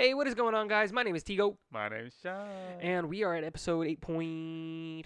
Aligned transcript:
Hey, 0.00 0.14
what 0.14 0.26
is 0.26 0.34
going 0.34 0.54
on, 0.54 0.66
guys? 0.66 0.94
My 0.94 1.02
name 1.02 1.14
is 1.14 1.22
Tigo, 1.22 1.58
My 1.70 1.90
name 1.90 2.06
is 2.06 2.14
Sean. 2.22 2.48
and 2.80 3.10
we 3.10 3.22
are 3.22 3.34
at 3.34 3.44
episode 3.44 3.86
8.5? 3.86 5.04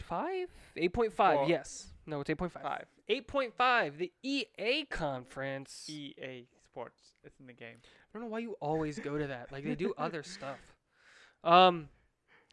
8.5, 0.77 1.13
Four. 1.13 1.49
yes. 1.49 1.89
No, 2.07 2.21
it's 2.21 2.31
8.5. 2.31 2.63
Five. 2.63 2.85
8.5, 3.11 3.99
the 3.99 4.13
EA 4.23 4.85
conference. 4.89 5.91
EA 5.91 6.47
Sports. 6.63 7.15
It's 7.25 7.41
in 7.41 7.49
the 7.49 7.53
game. 7.53 7.75
I 7.83 7.89
don't 8.13 8.23
know 8.23 8.29
why 8.29 8.39
you 8.39 8.55
always 8.61 9.01
go 9.01 9.19
to 9.19 9.27
that. 9.27 9.51
Like, 9.51 9.65
they 9.65 9.75
do 9.75 9.95
other 9.99 10.23
stuff. 10.23 10.61
Um, 11.43 11.89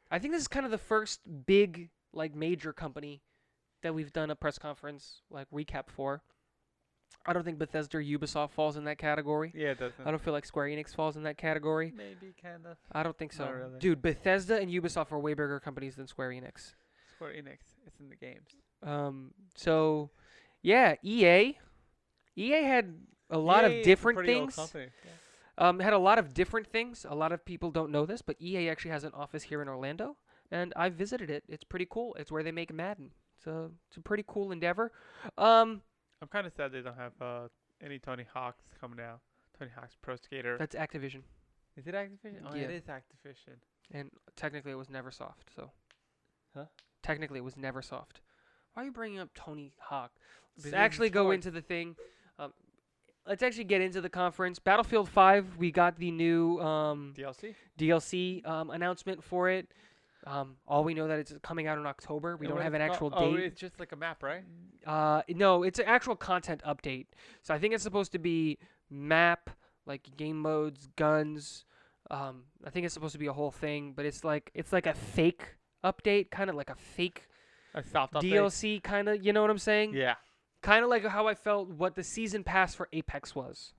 I 0.09 0.17
think 0.17 0.33
this 0.33 0.41
is 0.41 0.47
kind 0.47 0.65
of 0.65 0.71
the 0.71 0.79
first 0.79 1.19
big, 1.45 1.91
like, 2.11 2.33
major 2.33 2.73
company 2.73 3.21
that 3.83 3.93
we've 3.93 4.11
done 4.11 4.31
a 4.31 4.35
press 4.35 4.57
conference, 4.57 5.21
like, 5.29 5.45
recap 5.51 5.91
for. 5.91 6.23
I 7.25 7.33
don't 7.33 7.43
think 7.43 7.59
Bethesda 7.59 7.97
or 7.97 8.01
Ubisoft 8.03 8.51
falls 8.51 8.77
in 8.77 8.83
that 8.85 8.97
category. 8.97 9.51
Yeah, 9.55 9.69
it 9.69 9.79
doesn't. 9.79 10.05
I 10.05 10.09
don't 10.09 10.21
feel 10.21 10.33
like 10.33 10.45
Square 10.45 10.67
Enix 10.67 10.95
falls 10.95 11.17
in 11.17 11.23
that 11.23 11.37
category. 11.37 11.93
Maybe 11.95 12.33
kind 12.41 12.65
of. 12.65 12.77
I 12.91 13.03
don't 13.03 13.17
think 13.17 13.33
so. 13.33 13.45
Not 13.45 13.55
really. 13.55 13.79
Dude, 13.79 14.01
Bethesda 14.01 14.59
and 14.59 14.71
Ubisoft 14.71 15.11
are 15.11 15.19
way 15.19 15.33
bigger 15.33 15.59
companies 15.59 15.95
than 15.95 16.07
Square 16.07 16.29
Enix. 16.31 16.73
Square 17.15 17.33
Enix. 17.33 17.57
It's 17.85 17.99
in 17.99 18.09
the 18.09 18.15
games. 18.15 18.47
Um, 18.83 19.31
so 19.55 20.09
yeah, 20.63 20.95
EA, 21.03 21.57
EA 22.35 22.63
had 22.63 22.95
a 23.29 23.37
lot 23.37 23.63
EA 23.63 23.67
of 23.67 23.71
is 23.73 23.79
a 23.79 23.83
different 23.83 24.17
pretty 24.17 24.33
old 24.33 24.41
things. 24.43 24.55
company, 24.55 24.87
yeah. 25.05 25.11
Um, 25.69 25.79
had 25.79 25.93
a 25.93 25.99
lot 25.99 26.17
of 26.17 26.33
different 26.33 26.67
things. 26.67 27.05
A 27.07 27.13
lot 27.13 27.31
of 27.31 27.45
people 27.45 27.69
don't 27.69 27.91
know 27.91 28.05
this, 28.05 28.21
but 28.23 28.35
EA 28.41 28.69
actually 28.69 28.91
has 28.91 29.03
an 29.03 29.11
office 29.13 29.43
here 29.43 29.61
in 29.61 29.67
Orlando, 29.67 30.17
and 30.49 30.73
I 30.75 30.89
visited 30.89 31.29
it. 31.29 31.43
It's 31.47 31.63
pretty 31.63 31.87
cool. 31.89 32.15
It's 32.17 32.31
where 32.31 32.41
they 32.41 32.51
make 32.51 32.73
Madden. 32.73 33.11
It's 33.37 33.45
a 33.47 33.69
it's 33.89 33.97
a 33.97 34.01
pretty 34.01 34.23
cool 34.27 34.51
endeavor. 34.51 34.91
Um, 35.37 35.81
I'm 36.21 36.27
kind 36.27 36.45
of 36.45 36.53
sad 36.53 36.71
they 36.71 36.81
don't 36.81 36.97
have 36.97 37.13
uh, 37.21 37.47
any 37.83 37.99
Tony 37.99 38.25
Hawk's 38.33 38.63
coming 38.79 38.99
out. 38.99 39.19
Tony 39.57 39.71
Hawk's 39.75 39.95
Pro 40.01 40.15
Skater. 40.15 40.57
that's 40.57 40.75
Activision, 40.75 41.21
is 41.77 41.87
it 41.87 41.93
Activision? 41.93 42.41
Oh, 42.49 42.55
Yeah. 42.55 42.63
it 42.63 42.71
is 42.71 42.83
Activision. 42.83 43.55
and 43.91 44.09
technically 44.35 44.71
it 44.71 44.75
was 44.75 44.89
never 44.89 45.11
soft. 45.11 45.49
So, 45.55 45.71
Huh? 46.55 46.65
Technically 47.03 47.39
it 47.39 47.43
was 47.43 47.57
never 47.57 47.81
soft. 47.81 48.21
Why 48.73 48.83
are 48.83 48.85
you 48.85 48.91
bringing 48.91 49.19
up 49.19 49.29
Tony 49.33 49.73
Hawk? 49.79 50.11
Let's 50.57 50.73
actually 50.73 51.09
go 51.09 51.25
toy. 51.25 51.31
into 51.35 51.51
the 51.51 51.61
thing. 51.61 51.95
Um, 52.39 52.53
let's 53.27 53.43
actually 53.43 53.63
get 53.65 53.81
into 53.81 54.01
the 54.01 54.09
conference. 54.09 54.59
Battlefield 54.59 55.09
5, 55.09 55.57
we 55.57 55.71
got 55.71 55.97
the 55.97 56.11
new 56.11 56.59
um, 56.59 57.13
DLC. 57.17 57.55
DLC 57.77 58.45
um, 58.47 58.69
announcement 58.69 59.23
for 59.23 59.49
it. 59.49 59.71
Um, 60.27 60.57
all 60.67 60.83
we 60.83 60.93
know 60.93 61.07
that 61.07 61.17
it's 61.19 61.33
coming 61.41 61.65
out 61.67 61.77
in 61.79 61.85
October. 61.87 62.37
We 62.37 62.45
And 62.45 62.55
don't 62.55 62.63
have 62.63 62.73
an 62.75 62.81
actual 62.81 63.09
called? 63.09 63.33
Oh, 63.33 63.37
date. 63.37 63.45
it's 63.45 63.59
just 63.59 63.79
like 63.79 63.91
a 63.91 63.95
map, 63.95 64.21
right? 64.21 64.43
Uh, 64.85 65.23
no, 65.29 65.63
it's 65.63 65.79
an 65.79 65.85
actual 65.87 66.15
content 66.15 66.61
update. 66.65 67.07
So 67.41 67.53
I 67.53 67.59
think 67.59 67.73
it's 67.73 67.83
supposed 67.83 68.11
to 68.11 68.19
be 68.19 68.59
map, 68.89 69.49
like 69.85 70.15
game 70.17 70.37
modes, 70.39 70.87
guns. 70.95 71.65
Um, 72.11 72.43
I 72.65 72.69
think 72.69 72.85
it's 72.85 72.93
supposed 72.93 73.13
to 73.13 73.19
be 73.19 73.27
a 73.27 73.33
whole 73.33 73.51
thing, 73.51 73.93
but 73.95 74.05
it's 74.05 74.23
like 74.23 74.51
it's 74.53 74.71
like 74.71 74.85
a 74.85 74.93
fake 74.93 75.55
update, 75.83 76.29
kind 76.29 76.49
of 76.49 76.55
like 76.55 76.69
a 76.69 76.75
fake 76.75 77.27
A 77.73 77.81
soft 77.83 78.13
update. 78.13 78.31
DLC, 78.31 78.83
kind 78.83 79.09
of. 79.09 79.25
You 79.25 79.33
know 79.33 79.41
what 79.41 79.49
I'm 79.49 79.57
saying? 79.57 79.93
Yeah. 79.95 80.15
Kind 80.61 80.83
of 80.83 80.89
like 80.91 81.03
how 81.05 81.27
I 81.27 81.33
felt 81.33 81.69
what 81.69 81.95
the 81.95 82.03
season 82.03 82.43
pass 82.43 82.75
for 82.75 82.87
Apex 82.93 83.33
was. 83.33 83.73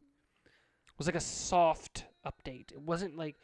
It 0.44 0.98
was 0.98 1.06
like 1.06 1.14
a 1.14 1.20
soft 1.20 2.06
update. 2.26 2.72
It 2.72 2.80
wasn't 2.80 3.16
like 3.16 3.36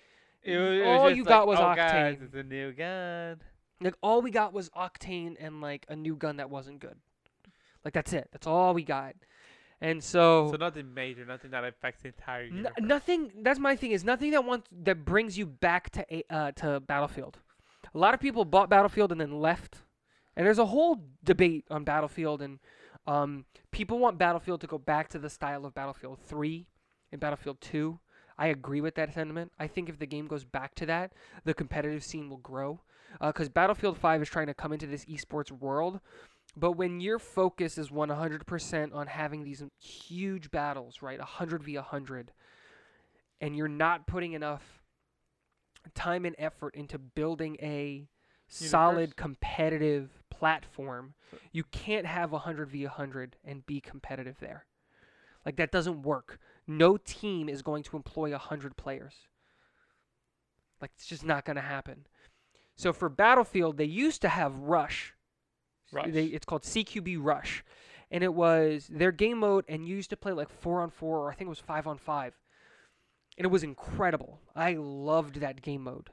It 0.42 0.56
was, 0.56 0.72
it 0.72 0.86
was 0.86 1.00
all 1.00 1.10
you 1.10 1.22
like, 1.24 1.28
got 1.28 1.46
was 1.46 1.58
oh, 1.58 1.74
guys, 1.74 2.16
Octane. 2.16 2.24
it's 2.24 2.34
a 2.34 2.42
new 2.42 2.72
gun. 2.72 3.40
like 3.80 3.94
all 4.02 4.22
we 4.22 4.30
got 4.30 4.52
was 4.52 4.70
Octane 4.70 5.36
and 5.38 5.60
like 5.60 5.84
a 5.88 5.96
new 5.96 6.16
gun 6.16 6.36
that 6.36 6.50
wasn't 6.50 6.80
good. 6.80 6.96
Like 7.84 7.94
that's 7.94 8.12
it. 8.12 8.28
That's 8.32 8.46
all 8.46 8.74
we 8.74 8.82
got. 8.82 9.14
And 9.80 10.02
so, 10.02 10.50
So 10.50 10.56
nothing 10.56 10.92
major, 10.92 11.24
nothing 11.24 11.52
that 11.52 11.64
affects 11.64 12.02
the 12.02 12.08
entire 12.08 12.44
N- 12.44 12.68
nothing. 12.80 13.30
That's 13.42 13.60
my 13.60 13.76
thing. 13.76 13.92
Is 13.92 14.02
nothing 14.04 14.32
that 14.32 14.44
wants 14.44 14.68
that 14.82 15.04
brings 15.04 15.38
you 15.38 15.46
back 15.46 15.90
to 15.90 16.14
a, 16.14 16.24
uh, 16.30 16.52
to 16.52 16.80
Battlefield. 16.80 17.38
A 17.94 17.98
lot 17.98 18.12
of 18.12 18.20
people 18.20 18.44
bought 18.44 18.68
Battlefield 18.68 19.12
and 19.12 19.20
then 19.20 19.40
left, 19.40 19.78
and 20.36 20.44
there's 20.44 20.58
a 20.58 20.66
whole 20.66 21.04
debate 21.22 21.64
on 21.70 21.84
Battlefield, 21.84 22.42
and 22.42 22.58
um, 23.06 23.44
people 23.70 23.98
want 23.98 24.18
Battlefield 24.18 24.60
to 24.62 24.66
go 24.66 24.78
back 24.78 25.08
to 25.10 25.18
the 25.18 25.30
style 25.30 25.64
of 25.64 25.74
Battlefield 25.74 26.18
3 26.26 26.66
and 27.12 27.20
Battlefield 27.20 27.60
2. 27.60 27.98
I 28.38 28.48
agree 28.48 28.80
with 28.80 28.94
that 28.94 29.12
sentiment. 29.12 29.52
I 29.58 29.66
think 29.66 29.88
if 29.88 29.98
the 29.98 30.06
game 30.06 30.26
goes 30.28 30.44
back 30.44 30.74
to 30.76 30.86
that, 30.86 31.12
the 31.44 31.54
competitive 31.54 32.04
scene 32.04 32.30
will 32.30 32.38
grow. 32.38 32.80
Uh, 33.20 33.28
because 33.28 33.48
Battlefield 33.48 33.98
5 33.98 34.22
is 34.22 34.28
trying 34.28 34.46
to 34.46 34.54
come 34.54 34.72
into 34.72 34.86
this 34.86 35.04
esports 35.06 35.50
world, 35.50 36.00
but 36.56 36.72
when 36.72 37.00
your 37.00 37.18
focus 37.18 37.78
is 37.78 37.88
100% 37.88 38.94
on 38.94 39.06
having 39.06 39.44
these 39.44 39.62
huge 39.78 40.50
battles, 40.50 41.02
right, 41.02 41.18
100 41.18 41.62
v 41.62 41.76
100, 41.76 42.32
and 43.40 43.56
you're 43.56 43.68
not 43.68 44.06
putting 44.06 44.32
enough 44.34 44.82
time 45.94 46.24
and 46.24 46.36
effort 46.38 46.74
into 46.74 46.98
building 46.98 47.56
a 47.62 48.08
solid 48.48 49.16
competitive 49.16 50.10
platform, 50.30 51.14
you 51.52 51.64
can't 51.64 52.06
have 52.06 52.32
100 52.32 52.70
v 52.70 52.84
100 52.84 53.36
and 53.44 53.66
be 53.66 53.80
competitive 53.80 54.36
there. 54.40 54.66
Like 55.46 55.56
that 55.56 55.72
doesn't 55.72 56.02
work. 56.02 56.38
No 56.68 56.98
team 56.98 57.48
is 57.48 57.62
going 57.62 57.82
to 57.84 57.96
employ 57.96 58.30
100 58.30 58.76
players. 58.76 59.14
Like 60.80 60.90
it's 60.94 61.06
just 61.06 61.24
not 61.24 61.44
going 61.44 61.56
to 61.56 61.62
happen. 61.62 62.06
So 62.76 62.92
for 62.92 63.08
Battlefield, 63.08 63.76
they 63.78 63.84
used 63.84 64.20
to 64.22 64.28
have 64.28 64.56
Rush. 64.56 65.14
Rush. 65.92 66.10
They, 66.10 66.26
it's 66.26 66.44
called 66.44 66.62
CQB 66.62 67.18
Rush, 67.20 67.64
and 68.10 68.22
it 68.22 68.34
was 68.34 68.86
their 68.88 69.10
game 69.10 69.38
mode, 69.38 69.64
and 69.68 69.88
you 69.88 69.96
used 69.96 70.10
to 70.10 70.16
play 70.16 70.32
like 70.32 70.50
four 70.50 70.82
on 70.82 70.90
four, 70.90 71.18
or 71.18 71.30
I 71.30 71.34
think 71.34 71.46
it 71.46 71.50
was 71.50 71.58
five 71.58 71.86
on 71.86 71.98
five, 71.98 72.34
and 73.36 73.44
it 73.44 73.48
was 73.48 73.64
incredible. 73.64 74.38
I 74.54 74.74
loved 74.74 75.36
that 75.40 75.62
game 75.62 75.82
mode. 75.82 76.10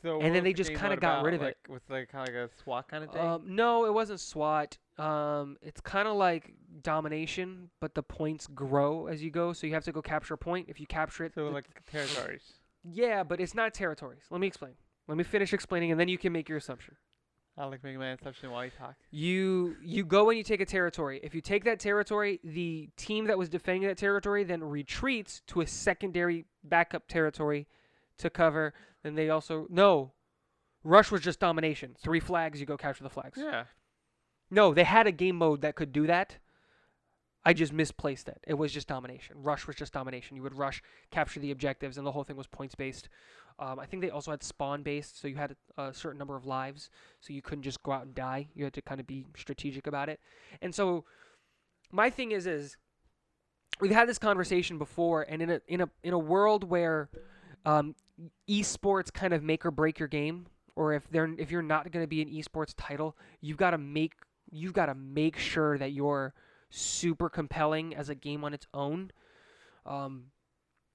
So 0.00 0.20
and 0.20 0.34
then 0.34 0.44
they 0.44 0.52
just 0.52 0.70
kinda 0.70 0.90
mode 0.90 1.00
got 1.00 1.24
rid 1.24 1.34
of 1.34 1.42
it. 1.42 1.58
With 1.68 1.82
like 1.90 2.08
kind 2.08 2.28
of 2.28 2.34
like 2.34 2.50
a 2.50 2.62
SWAT 2.62 2.88
kind 2.88 3.04
of 3.04 3.10
thing. 3.10 3.20
Um, 3.20 3.42
no, 3.44 3.84
it 3.84 3.92
wasn't 3.92 4.20
SWAT. 4.20 4.78
Um, 4.98 5.56
it's 5.62 5.80
kind 5.80 6.08
of 6.08 6.16
like 6.16 6.54
domination, 6.82 7.70
but 7.80 7.94
the 7.94 8.02
points 8.02 8.46
grow 8.48 9.06
as 9.06 9.22
you 9.22 9.30
go. 9.30 9.52
So 9.52 9.66
you 9.66 9.74
have 9.74 9.84
to 9.84 9.92
go 9.92 10.02
capture 10.02 10.34
a 10.34 10.38
point. 10.38 10.66
If 10.68 10.80
you 10.80 10.86
capture 10.86 11.24
it, 11.24 11.34
so 11.34 11.44
the- 11.46 11.50
like 11.52 11.66
territories. 11.90 12.54
yeah, 12.82 13.22
but 13.22 13.40
it's 13.40 13.54
not 13.54 13.74
territories. 13.74 14.22
Let 14.30 14.40
me 14.40 14.46
explain. 14.46 14.72
Let 15.06 15.16
me 15.16 15.24
finish 15.24 15.52
explaining, 15.52 15.90
and 15.90 15.98
then 16.00 16.08
you 16.08 16.18
can 16.18 16.32
make 16.32 16.48
your 16.48 16.58
assumption. 16.58 16.96
I 17.56 17.64
like 17.64 17.82
making 17.82 17.98
my 17.98 18.10
assumption 18.10 18.50
while 18.52 18.64
you 18.64 18.70
talk. 18.70 18.94
You 19.10 19.76
you 19.82 20.04
go 20.04 20.28
and 20.30 20.38
you 20.38 20.44
take 20.44 20.60
a 20.60 20.66
territory. 20.66 21.18
If 21.24 21.34
you 21.34 21.40
take 21.40 21.64
that 21.64 21.80
territory, 21.80 22.38
the 22.44 22.88
team 22.96 23.26
that 23.26 23.36
was 23.38 23.48
defending 23.48 23.88
that 23.88 23.96
territory 23.98 24.44
then 24.44 24.62
retreats 24.62 25.42
to 25.48 25.60
a 25.62 25.66
secondary 25.66 26.44
backup 26.62 27.08
territory 27.08 27.66
to 28.18 28.30
cover. 28.30 28.74
Then 29.02 29.16
they 29.16 29.28
also 29.30 29.66
no, 29.70 30.12
rush 30.84 31.10
was 31.10 31.20
just 31.20 31.40
domination. 31.40 31.96
Three 31.98 32.20
flags, 32.20 32.60
you 32.60 32.66
go 32.66 32.76
capture 32.76 33.02
the 33.02 33.10
flags. 33.10 33.38
Yeah. 33.42 33.64
No, 34.50 34.72
they 34.72 34.84
had 34.84 35.06
a 35.06 35.12
game 35.12 35.36
mode 35.36 35.60
that 35.62 35.76
could 35.76 35.92
do 35.92 36.06
that. 36.06 36.36
I 37.44 37.52
just 37.52 37.72
misplaced 37.72 38.28
it. 38.28 38.38
It 38.46 38.54
was 38.54 38.72
just 38.72 38.88
domination. 38.88 39.36
Rush 39.42 39.66
was 39.66 39.76
just 39.76 39.92
domination. 39.92 40.36
You 40.36 40.42
would 40.42 40.56
rush, 40.56 40.82
capture 41.10 41.40
the 41.40 41.50
objectives, 41.50 41.96
and 41.96 42.06
the 42.06 42.12
whole 42.12 42.24
thing 42.24 42.36
was 42.36 42.46
points 42.46 42.74
based. 42.74 43.08
Um, 43.58 43.78
I 43.78 43.86
think 43.86 44.02
they 44.02 44.10
also 44.10 44.30
had 44.30 44.42
spawn 44.42 44.82
based, 44.82 45.20
so 45.20 45.28
you 45.28 45.36
had 45.36 45.56
a, 45.76 45.84
a 45.84 45.94
certain 45.94 46.18
number 46.18 46.36
of 46.36 46.46
lives, 46.46 46.90
so 47.20 47.32
you 47.32 47.42
couldn't 47.42 47.62
just 47.62 47.82
go 47.82 47.92
out 47.92 48.04
and 48.04 48.14
die. 48.14 48.48
You 48.54 48.64
had 48.64 48.74
to 48.74 48.82
kind 48.82 49.00
of 49.00 49.06
be 49.06 49.26
strategic 49.36 49.86
about 49.86 50.08
it. 50.08 50.20
And 50.62 50.74
so, 50.74 51.04
my 51.90 52.10
thing 52.10 52.32
is, 52.32 52.46
is 52.46 52.76
we've 53.80 53.90
had 53.90 54.08
this 54.08 54.18
conversation 54.18 54.78
before, 54.78 55.22
and 55.22 55.42
in 55.42 55.50
a 55.50 55.60
in 55.66 55.80
a 55.80 55.88
in 56.02 56.12
a 56.12 56.18
world 56.18 56.64
where 56.64 57.08
um, 57.64 57.94
esports 58.48 59.12
kind 59.12 59.32
of 59.32 59.42
make 59.42 59.64
or 59.66 59.70
break 59.70 59.98
your 59.98 60.08
game, 60.08 60.46
or 60.76 60.92
if 60.92 61.08
they're 61.10 61.34
if 61.38 61.50
you're 61.50 61.62
not 61.62 61.90
going 61.90 62.04
to 62.04 62.08
be 62.08 62.22
an 62.22 62.28
esports 62.28 62.74
title, 62.76 63.16
you've 63.40 63.56
got 63.56 63.70
to 63.70 63.78
make 63.78 64.12
you've 64.50 64.72
got 64.72 64.86
to 64.86 64.94
make 64.94 65.38
sure 65.38 65.78
that 65.78 65.92
you're 65.92 66.34
super 66.70 67.28
compelling 67.28 67.94
as 67.94 68.08
a 68.08 68.14
game 68.14 68.44
on 68.44 68.54
its 68.54 68.66
own. 68.74 69.10
Um, 69.86 70.24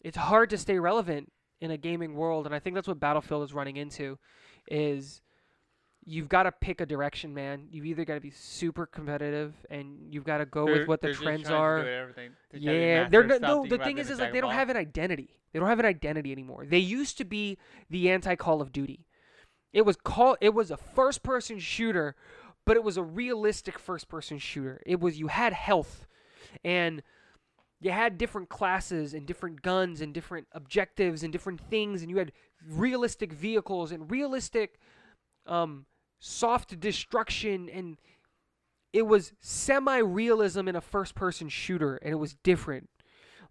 it's 0.02 0.18
hard 0.18 0.50
to 0.52 0.58
stay 0.58 0.80
relevant 0.80 1.32
in 1.62 1.72
a 1.72 1.78
gaming 1.78 2.16
world, 2.16 2.46
and 2.46 2.54
I 2.54 2.60
think 2.60 2.76
that's 2.76 2.88
what 2.88 3.00
Battlefield 3.00 3.44
is 3.44 3.54
running 3.54 3.78
into. 3.78 4.18
Is 4.70 5.22
you've 6.06 6.28
got 6.30 6.44
to 6.44 6.52
pick 6.52 6.82
a 6.82 6.86
direction, 6.86 7.34
man. 7.34 7.68
You've 7.72 7.86
either 7.86 8.04
got 8.06 8.16
to 8.16 8.20
be 8.20 8.32
super 8.32 8.86
competitive, 8.86 9.54
and 9.70 10.14
you've 10.14 10.26
got 10.26 10.40
to 10.40 10.46
go 10.46 10.66
with 10.66 10.74
They're- 10.76 10.86
what 10.86 11.02
the 11.02 11.14
trends 11.14 11.48
to 11.48 11.56
are. 11.56 11.84
do 11.84 11.90
everything. 11.90 12.32
To 12.52 12.60
be 12.60 12.64
Yeah, 12.66 13.08
they're 13.10 13.26
no, 13.26 13.38
no. 13.38 13.66
The 13.66 13.78
thing 13.78 13.98
is, 13.98 14.10
is 14.10 14.20
like 14.20 14.34
they 14.34 14.42
don't 14.42 14.52
have 14.54 14.70
an 14.70 14.78
identity. 14.78 15.40
They 15.52 15.60
don't 15.60 15.70
have 15.70 15.80
an 15.80 15.86
identity 15.86 16.32
anymore. 16.32 16.66
They 16.66 16.80
used 16.80 17.18
to 17.20 17.26
be 17.26 17.58
the 17.90 18.10
anti 18.10 18.36
Call 18.36 18.62
of 18.62 18.72
Duty. 18.72 19.06
It 19.72 19.84
was 19.86 19.96
call. 19.96 20.36
It 20.42 20.54
was 20.54 20.70
a 20.70 20.78
first 20.78 21.24
person 21.24 21.60
shooter, 21.60 22.16
but 22.66 22.78
it 22.78 22.84
was 22.84 22.98
a 22.98 23.04
realistic 23.04 23.80
first 23.80 24.08
person 24.08 24.38
shooter. 24.38 24.82
It 24.86 25.00
was 25.00 25.20
you 25.20 25.28
had 25.28 25.54
health, 25.54 26.08
and 26.64 27.02
you 27.82 27.92
had 27.92 28.18
different 28.18 28.50
classes 28.50 29.14
and 29.14 29.26
different 29.26 29.62
guns 29.62 30.02
and 30.02 30.14
different 30.14 30.48
objectives 30.52 31.24
and 31.24 31.32
different 31.32 31.60
things, 31.60 32.02
and 32.02 32.10
you 32.10 32.18
had 32.18 32.32
realistic 32.68 33.34
vehicles 33.34 33.92
and 33.92 34.10
realistic, 34.10 34.80
um, 35.46 35.86
soft 36.20 36.80
destruction 36.80 37.68
and 37.70 37.98
it 38.94 39.02
was 39.02 39.34
semi-realism 39.42 40.70
in 40.70 40.76
a 40.76 40.80
first-person 40.80 41.50
shooter 41.50 41.98
and 41.98 42.14
it 42.14 42.16
was 42.16 42.36
different 42.44 42.90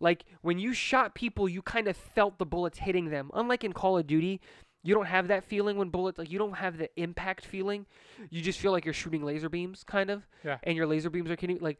Like 0.00 0.24
when 0.40 0.58
you 0.58 0.72
shot 0.72 1.14
people, 1.14 1.48
you 1.48 1.62
kind 1.62 1.86
of 1.86 1.96
felt 1.96 2.38
the 2.38 2.46
bullets 2.46 2.78
hitting 2.78 3.10
them. 3.10 3.30
Unlike 3.34 3.64
in 3.64 3.72
Call 3.72 3.98
of 3.98 4.06
Duty, 4.06 4.40
you 4.82 4.94
don't 4.94 5.06
have 5.06 5.28
that 5.28 5.44
feeling 5.44 5.76
when 5.76 5.88
bullets 5.90 6.18
like 6.18 6.30
you 6.30 6.38
don't 6.38 6.56
have 6.56 6.76
the 6.78 6.90
impact 7.00 7.44
feeling. 7.46 7.86
You 8.30 8.42
just 8.42 8.58
feel 8.58 8.72
like 8.72 8.84
you're 8.84 8.94
shooting 8.94 9.22
laser 9.22 9.48
beams, 9.48 9.84
kind 9.84 10.10
of. 10.10 10.26
Yeah. 10.44 10.58
And 10.64 10.76
your 10.76 10.86
laser 10.86 11.10
beams 11.10 11.30
are 11.30 11.36
hitting 11.38 11.58
like. 11.60 11.78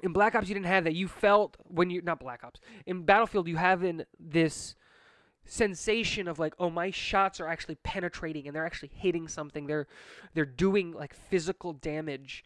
In 0.00 0.12
Black 0.12 0.36
Ops, 0.36 0.48
you 0.48 0.54
didn't 0.54 0.66
have 0.66 0.84
that. 0.84 0.94
You 0.94 1.08
felt 1.08 1.56
when 1.64 1.90
you're 1.90 2.02
not 2.02 2.20
Black 2.20 2.44
Ops 2.44 2.60
in 2.86 3.02
Battlefield, 3.02 3.48
you 3.48 3.56
have 3.56 3.82
in 3.82 4.04
this 4.20 4.76
sensation 5.44 6.28
of 6.28 6.38
like, 6.38 6.54
oh, 6.58 6.70
my 6.70 6.90
shots 6.90 7.40
are 7.40 7.48
actually 7.48 7.74
penetrating 7.76 8.46
and 8.46 8.54
they're 8.54 8.66
actually 8.66 8.90
hitting 8.94 9.26
something. 9.26 9.66
They're 9.66 9.88
they're 10.34 10.44
doing 10.44 10.92
like 10.92 11.14
physical 11.14 11.72
damage 11.72 12.44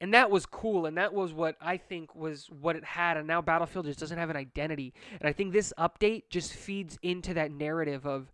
and 0.00 0.14
that 0.14 0.30
was 0.30 0.46
cool 0.46 0.86
and 0.86 0.96
that 0.96 1.12
was 1.12 1.32
what 1.32 1.56
i 1.60 1.76
think 1.76 2.14
was 2.14 2.48
what 2.60 2.76
it 2.76 2.84
had 2.84 3.16
and 3.16 3.26
now 3.26 3.40
battlefield 3.40 3.86
just 3.86 3.98
doesn't 3.98 4.18
have 4.18 4.30
an 4.30 4.36
identity 4.36 4.92
and 5.20 5.28
i 5.28 5.32
think 5.32 5.52
this 5.52 5.72
update 5.78 6.22
just 6.30 6.52
feeds 6.52 6.98
into 7.02 7.34
that 7.34 7.50
narrative 7.50 8.06
of 8.06 8.30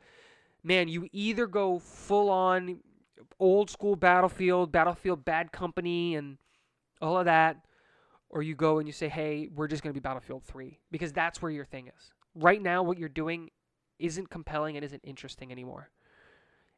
man 0.63 0.89
you 0.89 1.09
either 1.13 1.47
go 1.47 1.79
full 1.79 2.31
on 2.31 2.81
old 3.41 3.71
school 3.71 3.97
battlefield 3.97 4.71
battlefield 4.71 5.25
bad 5.25 5.53
company 5.53 6.15
and 6.15 6.39
all 7.01 7.19
of 7.19 7.25
that 7.25 7.57
or 8.35 8.43
you 8.43 8.55
go 8.55 8.79
and 8.79 8.89
you 8.89 8.93
say 8.93 9.09
hey 9.09 9.49
we're 9.55 9.69
just 9.69 9.83
going 9.83 9.93
to 9.93 9.99
be 9.99 10.03
battlefield 10.03 10.43
3 10.45 10.79
because 10.91 11.13
that's 11.13 11.41
where 11.41 11.51
your 11.51 11.65
thing 11.65 11.89
is. 11.89 12.13
Right 12.35 12.61
now 12.61 12.83
what 12.83 12.99
you're 12.99 13.09
doing 13.09 13.51
isn't 13.99 14.29
compelling 14.29 14.77
and 14.77 14.85
isn't 14.85 15.03
interesting 15.05 15.53
anymore 15.53 15.91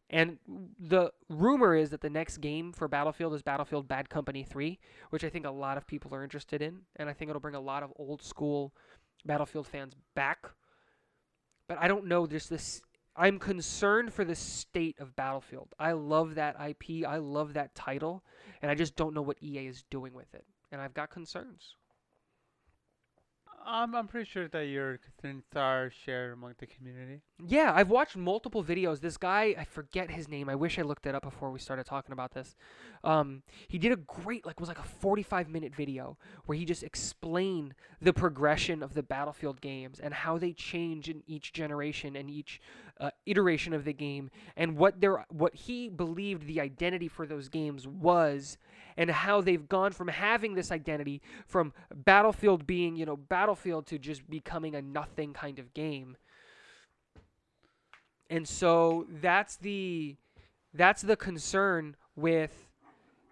and 0.09 0.39
the 0.79 1.11
rumor 1.29 1.75
is 1.75 1.91
that 1.91 2.01
the 2.01 2.11
next 2.11 2.39
game 2.39 2.73
for 2.73 2.87
Battlefield 2.87 3.35
is 3.35 3.43
Battlefield 3.43 3.89
Bad 3.89 4.09
Company 4.09 4.45
3, 4.45 4.79
which 5.11 5.25
I 5.25 5.29
think 5.29 5.47
a 5.47 5.51
lot 5.51 5.77
of 5.77 5.87
people 5.87 6.15
are 6.15 6.23
interested 6.23 6.63
in. 6.63 6.83
And 6.97 7.09
I 7.09 7.13
think 7.13 7.29
it'll 7.29 7.41
bring 7.41 7.57
a 7.57 7.61
lot 7.61 7.83
of 7.83 7.93
old 7.97 8.23
school 8.23 8.73
Battlefield 9.25 9.67
fans 9.67 9.95
back. 10.15 10.51
But 11.69 11.79
I 11.81 11.89
don't 11.89 12.07
know 12.07 12.27
just 12.27 12.51
this. 12.51 12.83
I'm 13.17 13.41
concerned 13.41 14.13
for 14.13 14.25
the 14.25 14.37
state 14.37 15.01
of 15.01 15.17
Battlefield. 15.17 15.75
I 15.79 15.93
love 15.93 16.37
that 16.37 16.55
IP. 16.65 17.05
I 17.05 17.17
love 17.17 17.55
that 17.55 17.75
title. 17.75 18.23
And 18.63 18.71
I 18.71 18.77
just 18.77 18.95
don't 18.95 19.15
know 19.15 19.23
what 19.23 19.43
EA 19.43 19.67
is 19.67 19.83
doing 19.91 20.15
with 20.15 20.33
it. 20.35 20.45
And 20.71 20.81
I've 20.81 20.95
got 20.95 21.11
concerns. 21.11 21.75
I'm 23.67 23.97
I'm 23.97 24.07
pretty 24.07 24.31
sure 24.31 24.47
that 24.49 24.67
your 24.67 24.99
concerns 24.99 25.45
are 25.57 25.91
shared 26.05 26.33
among 26.33 26.55
the 26.59 26.67
community. 26.67 27.21
Yeah, 27.45 27.73
I've 27.75 27.91
watched 27.91 28.17
multiple 28.17 28.63
videos. 28.63 29.01
This 29.01 29.17
guy, 29.17 29.57
I 29.59 29.65
forget 29.65 30.09
his 30.09 30.29
name. 30.29 30.49
I 30.49 30.55
wish 30.55 30.79
I 30.79 30.83
looked 30.83 31.05
it 31.05 31.17
up 31.17 31.23
before 31.23 31.51
we 31.51 31.59
started 31.59 31.85
talking 31.85 32.13
about 32.13 32.33
this. 32.33 32.55
Um, 33.03 33.43
he 33.67 33.79
did 33.79 33.91
a 33.91 33.97
great, 33.97 34.47
like, 34.47 34.61
was 34.61 34.69
like 34.69 34.79
a 34.79 34.85
45 34.85 35.49
minute 35.49 35.75
video 35.75 36.17
where 36.45 36.57
he 36.57 36.65
just 36.65 36.85
explained 36.85 37.75
the 38.01 38.13
progression 38.13 38.85
of 38.85 38.95
the 38.95 39.03
Battlefield 39.03 39.61
games 39.61 39.99
and 39.99 40.15
how 40.15 40.39
they 40.39 40.53
change 40.53 41.09
in 41.09 41.25
each 41.27 41.53
generation 41.53 42.15
and 42.15 42.31
each 42.31 42.61
uh, 43.01 43.11
iteration 43.27 43.73
of 43.73 43.85
the 43.85 43.93
game 43.93 44.31
and 44.57 44.77
what 44.77 45.01
their 45.01 45.25
what 45.29 45.55
he 45.55 45.89
believed 45.89 46.47
the 46.47 46.61
identity 46.61 47.09
for 47.09 47.27
those 47.27 47.49
games 47.49 47.87
was 47.87 48.57
and 48.97 49.11
how 49.11 49.41
they've 49.41 49.69
gone 49.69 49.93
from 49.93 50.09
having 50.09 50.55
this 50.55 50.73
identity 50.73 51.21
from 51.47 51.73
Battlefield 51.95 52.67
being, 52.67 52.97
you 52.97 53.05
know, 53.05 53.17
Battlefield 53.17 53.87
to 53.89 53.99
just 53.99 54.29
becoming 54.29 54.75
a 54.75 54.83
nothing 54.83 55.33
kind 55.33 55.59
of 55.59 55.75
game. 55.75 56.17
And 58.31 58.49
so 58.49 59.07
that's 59.21 59.57
the 59.57 60.17
that's 60.73 61.03
the 61.03 61.17
concern 61.17 61.97
with 62.17 62.67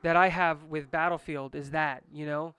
that 0.02 0.16
I 0.16 0.28
have 0.28 0.64
with 0.64 0.90
Battlefield 0.90 1.54
is 1.54 1.70
that, 1.70 2.02
you 2.12 2.26
know, 2.26 2.54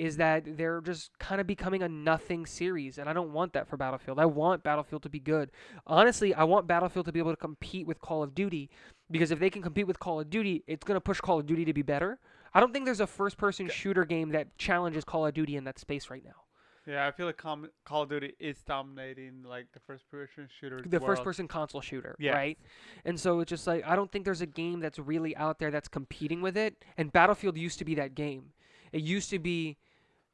is 0.00 0.16
that 0.16 0.56
they're 0.56 0.80
just 0.80 1.10
kind 1.18 1.42
of 1.42 1.46
becoming 1.46 1.82
a 1.82 1.88
nothing 1.88 2.46
series 2.46 2.96
and 2.96 3.06
I 3.08 3.12
don't 3.12 3.32
want 3.34 3.52
that 3.52 3.68
for 3.68 3.76
Battlefield. 3.76 4.18
I 4.18 4.24
want 4.24 4.62
Battlefield 4.62 5.02
to 5.02 5.10
be 5.10 5.20
good. 5.20 5.50
Honestly, 5.86 6.32
I 6.32 6.44
want 6.44 6.66
Battlefield 6.66 7.04
to 7.04 7.12
be 7.12 7.18
able 7.18 7.32
to 7.32 7.36
compete 7.36 7.86
with 7.86 8.00
Call 8.00 8.22
of 8.22 8.34
Duty 8.34 8.70
because 9.10 9.30
if 9.30 9.38
they 9.38 9.50
can 9.50 9.60
compete 9.60 9.86
with 9.86 9.98
Call 9.98 10.18
of 10.18 10.30
Duty, 10.30 10.64
it's 10.66 10.84
going 10.84 10.96
to 10.96 11.00
push 11.02 11.20
Call 11.20 11.38
of 11.40 11.44
Duty 11.46 11.66
to 11.66 11.74
be 11.74 11.82
better. 11.82 12.18
I 12.54 12.60
don't 12.60 12.72
think 12.72 12.86
there's 12.86 13.00
a 13.00 13.06
first 13.06 13.36
person 13.36 13.68
shooter 13.68 14.06
game 14.06 14.30
that 14.30 14.56
challenges 14.56 15.04
Call 15.04 15.26
of 15.26 15.34
Duty 15.34 15.56
in 15.56 15.64
that 15.64 15.78
space 15.78 16.08
right 16.08 16.24
now. 16.24 16.44
Yeah, 16.86 17.06
I 17.06 17.10
feel 17.10 17.26
like 17.26 17.36
Com- 17.36 17.68
Call 17.84 18.02
of 18.04 18.08
Duty 18.08 18.32
is 18.40 18.62
dominating 18.62 19.42
like 19.44 19.66
the 19.74 19.80
first 19.80 20.10
person 20.10 20.48
shooter. 20.58 20.82
the 20.84 20.98
first 20.98 21.22
person 21.22 21.46
console 21.46 21.82
shooter, 21.82 22.16
Yes. 22.18 22.34
right? 22.34 22.58
And 23.04 23.20
so 23.20 23.40
it's 23.40 23.50
just 23.50 23.66
like 23.66 23.86
I 23.86 23.94
don't 23.96 24.10
think 24.10 24.24
there's 24.24 24.40
a 24.40 24.46
game 24.46 24.80
that's 24.80 24.98
really 24.98 25.36
out 25.36 25.58
there 25.58 25.70
that's 25.70 25.88
competing 25.88 26.40
with 26.40 26.56
it. 26.56 26.82
And 26.96 27.12
Battlefield 27.12 27.58
used 27.58 27.78
to 27.80 27.84
be 27.84 27.94
that 27.96 28.14
game. 28.14 28.54
It 28.92 29.02
used 29.02 29.30
to 29.30 29.38
be 29.38 29.76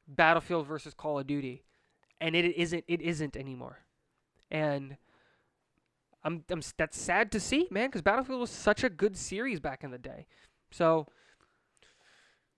Battlefield 0.08 0.66
versus 0.66 0.94
Call 0.94 1.18
of 1.18 1.26
Duty, 1.26 1.64
and 2.20 2.34
it 2.36 2.56
isn't. 2.56 2.84
It 2.86 3.00
isn't 3.00 3.36
anymore. 3.36 3.80
And 4.50 4.96
I'm, 6.24 6.44
I'm 6.50 6.62
that's 6.76 6.98
sad 6.98 7.32
to 7.32 7.40
see, 7.40 7.68
man, 7.70 7.88
because 7.88 8.02
Battlefield 8.02 8.40
was 8.40 8.50
such 8.50 8.84
a 8.84 8.88
good 8.88 9.16
series 9.16 9.60
back 9.60 9.84
in 9.84 9.90
the 9.90 9.98
day. 9.98 10.26
So 10.70 11.06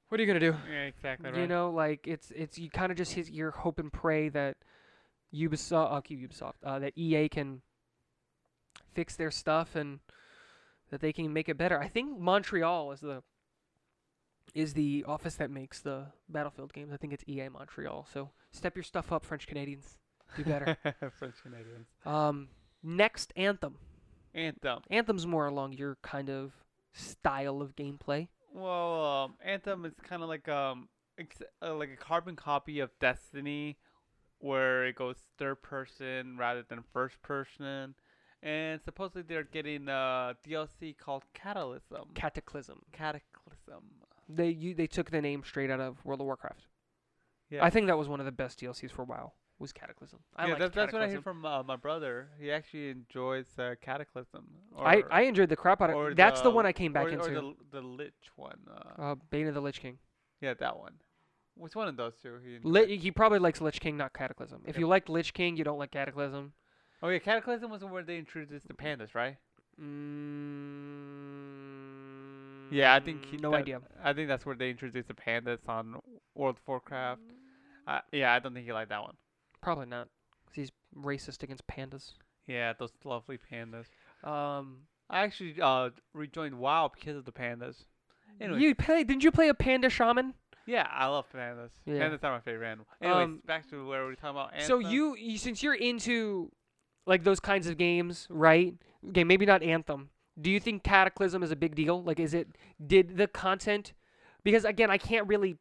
what 0.09 0.19
are 0.19 0.23
you 0.23 0.27
gonna 0.27 0.41
do? 0.41 0.57
Yeah, 0.71 0.85
exactly. 0.85 1.31
Right. 1.31 1.41
You 1.41 1.47
know, 1.47 1.71
like 1.71 2.07
it's 2.07 2.31
it's 2.31 2.59
you 2.59 2.71
kind 2.71 2.91
of 2.91 2.97
just 2.97 3.13
hit 3.13 3.31
your 3.31 3.51
hope 3.51 3.79
and 3.79 3.93
pray 3.93 4.31
that 4.31 4.57
Ubisoft, 5.35 5.93
uh, 5.93 6.01
Ubisoft, 6.01 6.55
uh, 6.65 6.79
that 6.79 6.97
EA 6.97 7.29
can 7.29 7.61
fix 8.95 9.17
their 9.17 9.31
stuff 9.31 9.77
and 9.77 10.01
that 10.91 11.01
they 11.01 11.13
can 11.13 11.31
make 11.33 11.49
it 11.49 11.59
better. 11.59 11.79
I 11.79 11.89
think 11.89 12.19
Montreal 12.19 12.93
is 12.93 13.01
the 13.01 13.23
is 14.55 14.75
the 14.75 15.05
office 15.07 15.35
that 15.37 15.51
makes 15.51 15.81
the 15.81 16.07
Battlefield 16.29 16.73
games. 16.73 16.93
I 16.93 16.97
think 16.97 17.13
it's 17.13 17.25
EA 17.27 17.49
Montreal. 17.49 18.07
So 18.13 18.31
step 18.53 18.77
your 18.77 18.83
stuff 18.83 19.13
up, 19.13 19.25
French 19.25 19.47
Canadians. 19.47 19.99
Do 20.37 20.45
better. 20.45 20.77
French 21.19 21.35
Canadians. 21.43 21.87
um, 22.05 22.49
next, 22.83 23.33
Anthem. 23.37 23.77
Anthem. 24.35 24.81
Anthem's 24.91 25.27
more 25.27 25.47
along 25.47 25.73
your 25.73 25.97
kind 26.03 26.29
of 26.29 26.53
style 26.93 27.61
of 27.63 27.75
gameplay. 27.77 28.29
Well, 28.53 29.05
um, 29.05 29.35
Anthem 29.45 29.85
is 29.85 29.95
kind 30.03 30.23
of 30.23 30.29
like 30.29 30.49
um, 30.49 30.89
ex- 31.19 31.43
uh, 31.63 31.75
like 31.75 31.91
a 31.93 31.97
carbon 31.97 32.37
copy 32.37 32.81
of 32.81 32.91
Destiny, 33.01 33.79
where 34.39 34.87
it 34.87 34.97
goes 34.97 35.17
third 35.39 35.63
person 35.63 36.37
rather 36.39 36.63
than 36.69 36.83
first 36.93 37.21
person, 37.23 37.95
and 38.43 38.81
supposedly 38.85 39.23
they're 39.23 39.45
getting 39.45 39.89
a 39.89 40.35
DLC 40.47 40.97
called 40.97 41.25
Catalysm. 41.35 42.15
Cataclysm. 42.15 42.81
Cataclysm. 42.93 43.85
They 44.29 44.49
you, 44.51 44.75
they 44.75 44.87
took 44.87 45.11
the 45.11 45.21
name 45.23 45.43
straight 45.45 45.71
out 45.71 45.81
of 45.81 46.05
World 46.05 46.21
of 46.21 46.27
Warcraft. 46.27 46.67
Yeah. 47.51 47.65
I 47.65 47.71
think 47.71 47.87
that 47.87 47.97
was 47.97 48.09
one 48.09 48.21
of 48.21 48.27
the 48.27 48.33
best 48.33 48.61
DLCs 48.61 48.91
for 48.91 49.05
WoW. 49.05 49.33
Was 49.59 49.73
Cataclysm. 49.73 50.21
I 50.37 50.47
yeah, 50.47 50.55
that's, 50.57 50.73
that's 50.75 50.93
what 50.93 51.03
I 51.03 51.09
hear 51.09 51.21
from 51.21 51.45
uh, 51.45 51.65
my 51.65 51.75
brother. 51.75 52.29
He 52.39 52.53
actually 52.53 52.91
enjoys 52.91 53.47
uh, 53.59 53.75
Cataclysm. 53.81 54.45
I, 54.79 54.99
or- 54.99 55.13
I 55.13 55.23
enjoyed 55.23 55.49
the 55.49 55.57
crap 55.57 55.83
out 55.83 55.91
of 55.91 56.17
That's 56.17 56.41
the 56.43 56.51
the- 56.51 56.55
one 56.55 56.65
I 56.65 56.73
came 56.73 56.93
back 56.93 57.07
or, 57.07 57.09
into. 57.09 57.25
or 57.25 57.31
the 57.35 57.55
the 57.73 57.81
Lich 57.81 58.13
one. 58.37 58.59
Uh, 58.71 59.03
uh, 59.03 59.15
Bane 59.31 59.49
of 59.49 59.55
the 59.55 59.61
Lich 59.61 59.81
King. 59.81 59.99
yeah, 60.41 60.55
that 60.55 60.79
one. 60.79 60.93
Which 61.57 61.75
one 61.75 61.89
of 61.89 61.97
those 61.97 62.13
two? 62.23 62.39
He? 62.63 62.97
He 62.99 63.11
probably 63.11 63.41
likes 63.41 63.61
Lich 63.61 63.81
King, 63.81 63.97
not 63.97 64.13
Cataclysm. 64.13 64.61
If 64.65 64.77
Yep. 64.77 64.81
you 64.81 64.87
like 64.87 65.09
Lich 65.09 65.35
King, 65.35 65.57
you 65.57 65.65
don't 65.65 65.79
like 65.79 65.91
Cataclysm. 65.91 66.53
Oh 67.03 67.09
yeah, 67.09 67.19
Cataclysm 67.19 67.69
was 67.69 67.83
where 67.83 68.05
they 68.05 68.17
introduced 68.19 68.69
the 68.69 68.75
pandas, 68.75 69.13
right? 69.17 69.39
Mm, 69.81 71.38
Yeah, 72.71 72.95
I 72.95 73.01
think 73.01 73.25
he, 73.27 73.37
no 73.37 73.51
that- 73.53 73.59
idea. 73.61 73.81
I 74.03 74.13
think 74.13 74.29
that's 74.29 74.45
where 74.47 74.55
they 74.55 74.71
introduced 74.71 75.09
the 75.09 75.15
pandas 75.15 75.69
on 75.69 75.97
World 76.35 76.57
of 76.57 76.69
Warcraft. 76.69 77.23
Uh, 77.87 78.01
yeah, 78.13 78.33
I 78.35 78.39
don't 78.39 78.53
think 78.55 78.67
he 78.67 78.73
liked 78.73 78.91
that 78.91 79.03
one. 79.03 79.15
Probably 79.63 79.87
not. 79.87 80.09
'cause 80.47 80.55
he's 80.55 80.73
racist 80.97 81.43
against 81.43 81.67
pandas. 81.67 82.13
Yeah, 82.47 82.73
those 82.79 82.93
lovely 83.05 83.39
pandas. 83.39 83.87
Um, 84.25 84.87
I 85.11 85.21
actually 85.21 85.57
uh 85.61 85.91
rejoined 86.15 86.59
WoW 86.59 86.89
because 86.95 87.17
of 87.17 87.25
the 87.25 87.33
pandas. 87.33 87.85
Anyway, 88.41 88.61
you 88.61 88.75
play? 88.75 89.05
Didn't 89.05 89.25
you 89.25 89.31
play 89.33 89.49
a 89.49 89.55
panda 89.55 89.89
shaman? 89.91 90.35
yeah, 90.67 90.87
I 90.91 91.07
love 91.07 91.27
pandas. 91.33 91.71
Yeah. 91.87 91.95
Pandas 92.09 92.23
are 92.25 92.33
my 92.33 92.41
favorite 92.41 92.67
animal. 92.67 92.87
Anyways, 93.01 93.25
Um, 93.25 93.43
back 93.47 93.69
to 93.71 93.87
where 93.89 94.03
we 94.03 94.09
were 94.11 94.15
talking 94.17 94.31
about. 94.39 94.61
So 94.63 94.79
you, 94.79 95.17
you, 95.17 95.39
since 95.39 95.63
you're 95.63 95.75
into 95.75 96.53
like 97.07 97.25
those 97.25 97.41
kinds 97.41 97.67
of 97.67 97.79
games, 97.79 98.27
right? 98.29 98.75
Okay, 99.09 99.25
maybe 99.25 99.47
not 99.47 99.63
Anthem. 99.63 100.11
Do 100.41 100.51
you 100.51 100.61
think 100.61 100.83
Cataclysm 100.83 101.43
is 101.43 101.51
a 101.51 101.57
big 101.57 101.75
deal? 101.75 102.03
Like, 102.03 102.21
is 102.21 102.35
it? 102.35 102.49
Did 102.85 103.17
the 103.17 103.27
content? 103.27 103.93
Because 104.45 104.65
again, 104.65 104.91
I 104.91 104.99
can't 104.99 105.27
really 105.27 105.57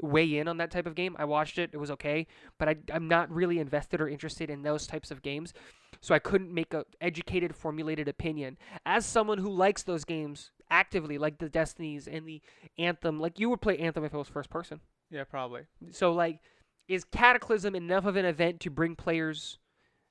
weigh 0.00 0.38
in 0.38 0.48
on 0.48 0.58
that 0.58 0.70
type 0.70 0.86
of 0.86 0.94
game. 0.94 1.16
I 1.18 1.24
watched 1.24 1.58
it; 1.58 1.70
it 1.72 1.78
was 1.78 1.90
okay, 1.92 2.26
but 2.58 2.68
I, 2.68 2.76
I'm 2.92 3.08
not 3.08 3.30
really 3.30 3.58
invested 3.58 4.00
or 4.00 4.08
interested 4.08 4.50
in 4.50 4.62
those 4.62 4.86
types 4.86 5.10
of 5.10 5.22
games, 5.22 5.54
so 6.00 6.14
I 6.14 6.18
couldn't 6.18 6.52
make 6.52 6.74
a 6.74 6.84
educated, 7.00 7.54
formulated 7.56 8.08
opinion. 8.08 8.58
As 8.84 9.06
someone 9.06 9.38
who 9.38 9.50
likes 9.50 9.82
those 9.82 10.04
games 10.04 10.50
actively, 10.70 11.18
like 11.18 11.38
the 11.38 11.48
Destinies 11.48 12.06
and 12.06 12.26
the 12.26 12.42
Anthem, 12.78 13.18
like 13.18 13.38
you 13.38 13.48
would 13.50 13.60
play 13.60 13.78
Anthem 13.78 14.04
if 14.04 14.12
it 14.12 14.18
was 14.18 14.28
first 14.28 14.50
person. 14.50 14.80
Yeah, 15.10 15.24
probably. 15.24 15.62
So 15.90 16.12
like, 16.12 16.40
is 16.86 17.04
Cataclysm 17.04 17.74
enough 17.74 18.04
of 18.04 18.16
an 18.16 18.24
event 18.24 18.60
to 18.60 18.70
bring 18.70 18.94
players 18.94 19.58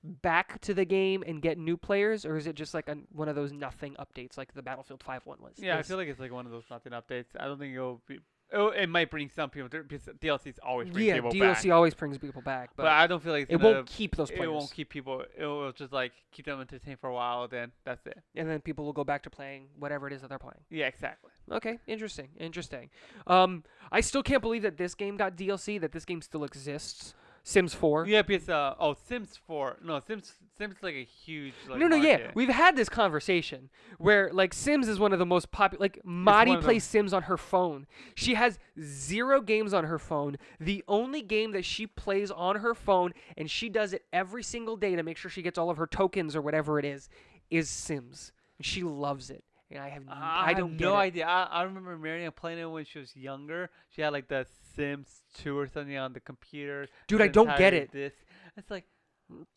back 0.04 0.60
to 0.62 0.74
the 0.74 0.86
game 0.86 1.24
and 1.25 1.42
get 1.42 1.58
new 1.58 1.77
players, 1.77 2.25
or 2.25 2.38
is 2.38 2.48
it 2.48 2.56
just 2.56 2.74
like 2.74 2.88
a, 2.88 2.98
one 3.12 3.27
of 3.27 3.36
those 3.36 3.51
nothing 3.51 3.96
updates 4.00 4.38
like 4.38 4.54
the 4.54 4.62
Battlefield 4.62 5.04
5 5.04 5.25
one 5.25 5.38
was? 5.42 5.54
Yeah, 5.58 5.77
I 5.77 5.84
feel 5.84 5.98
like 5.98 6.08
it's 6.08 6.20
like 6.20 6.32
one 6.32 6.46
of 6.46 6.51
those 6.51 6.66
nothing 6.70 6.94
updates. 6.94 7.27
I 7.39 7.46
don't 7.46 7.60
think 7.60 7.74
it'll 7.75 8.01
be 8.08 8.20
it, 8.50 8.60
it 8.84 8.89
might 8.89 9.12
bring 9.12 9.30
some 9.30 9.50
people 9.50 9.68
because 9.70 10.04
DLCs 10.22 10.58
always 10.66 10.89
bring 10.89 11.06
yeah, 11.06 11.16
people 11.16 11.32
DLC 11.32 11.63
back. 11.63 11.72
always 11.72 11.94
brings 11.94 12.18
people 12.18 12.42
back, 12.42 12.70
but, 12.77 12.84
But, 12.84 12.92
I 12.94 13.06
don't 13.08 13.22
feel 13.22 13.34
like 13.34 13.44
it's 13.44 13.51
it 13.51 13.60
gonna- 13.60 13.75
won't 13.75 13.88
keep 13.88 14.16
those 14.16 14.32
players. 14.32 14.46
It 14.46 14.51
won't 14.51 14.72
keep 14.72 14.89
people. 14.89 15.24
It 15.38 15.46
will 15.46 15.72
just 15.74 15.92
like 15.92 16.13
keep 16.32 16.46
them 16.46 16.62
entertained 16.62 17.00
for 17.00 17.10
a 17.10 17.13
while. 17.13 17.48
Then 17.48 17.72
that's 17.84 18.06
it. 18.08 18.18
and 18.36 18.50
then 18.50 18.62
people 18.62 18.86
will 18.86 18.94
go 18.94 19.04
back 19.04 19.24
to 19.24 19.30
playing 19.30 19.68
whatever 19.77 20.08
it 20.08 20.13
is 20.13 20.22
that 20.22 20.30
they're 20.30 20.39
playing. 20.39 20.63
Yeah, 20.70 20.88
exactly. 20.88 21.32
Okay, 21.51 21.80
interesting, 21.88 22.30
interesting. 22.39 22.89
Um, 23.25 23.63
I 23.92 24.01
still 24.01 24.24
can't 24.24 24.42
believe 24.42 24.62
that 24.62 24.77
this 24.77 24.96
game 24.96 25.18
got 25.18 25.36
DLC. 25.36 25.80
That 25.82 25.92
this 25.92 26.06
game 26.06 26.22
still 26.22 26.44
exists. 26.46 27.13
Sims 27.48 27.74
4. 27.74 28.08
Yeah, 28.08 28.24
because 28.24 28.50
uh 28.50 28.75
oh 28.77 28.94
Sims 29.08 29.39
Four. 29.48 29.77
No, 29.82 30.01
Sims 30.06 30.34
Sims 30.58 30.75
is 30.75 30.84
like 30.84 30.96
a 30.96 31.06
huge. 31.06 31.54
Like, 31.70 31.80
no, 31.80 31.88
no, 31.88 31.96
yeah, 31.96 32.32
we've 32.36 32.50
had 32.50 32.75
this 32.75 32.89
conversation 32.89 33.70
where 34.00 34.30
like 34.34 34.54
Sims 34.54 34.89
is 34.89 35.00
one 35.00 35.13
of 35.13 35.20
the 35.20 35.25
most 35.25 35.50
popular. 35.50 35.80
Like 35.80 36.01
Madi 36.04 36.58
plays 36.58 36.84
Sims 36.84 37.13
on 37.13 37.24
her 37.24 37.38
phone. 37.38 37.88
She 38.16 38.34
has 38.34 38.60
zero 38.82 39.39
games 39.39 39.74
on 39.74 39.86
her 39.86 39.98
phone. 39.98 40.36
The 40.60 40.84
only 40.89 41.22
game 41.22 41.54
that 41.54 41.63
she 41.63 41.88
plays 41.88 42.32
on 42.32 42.58
her 42.58 42.74
phone, 42.74 43.13
and 43.38 43.50
she 43.50 43.70
does 43.70 43.94
it 43.94 44.04
every 44.12 44.44
single 44.44 44.75
day 44.75 44.98
to 44.98 45.04
make 45.04 45.16
sure 45.16 45.32
she 45.32 45.42
gets 45.42 45.58
all 45.58 45.70
of 45.70 45.77
her 45.77 45.88
tokens 45.88 46.36
or 46.36 46.42
whatever 46.42 46.80
it 46.80 46.86
is, 46.86 47.08
is 47.50 47.70
Sims. 47.70 48.34
And 48.58 48.66
she 48.66 48.84
loves 48.84 49.30
it. 49.30 49.46
And 49.69 49.79
I 49.79 49.89
have, 49.89 50.03
uh, 50.07 50.12
n- 50.12 50.17
I, 50.21 50.43
I 50.47 50.53
don't 50.53 50.79
no 50.79 50.95
idea. 50.95 51.25
I, 51.27 51.43
I 51.43 51.63
remember 51.63 51.97
Marianne 51.97 52.31
playing 52.31 52.59
it 52.59 52.65
when 52.65 52.86
she 52.86 53.00
was 53.00 53.15
younger. 53.15 53.69
She 53.89 54.01
had 54.01 54.13
like 54.13 54.27
the 54.29 54.45
Sims 54.75 55.24
2 55.39 55.57
or 55.57 55.67
something 55.67 55.97
on 55.97 56.13
the 56.13 56.21
computer. 56.21 56.88
Dude, 57.07 57.21
I 57.21 57.27
don't 57.27 57.57
get 57.57 57.74
it. 57.74 57.91
disc. 57.91 58.15
It's 58.55 58.71
like, 58.71 58.86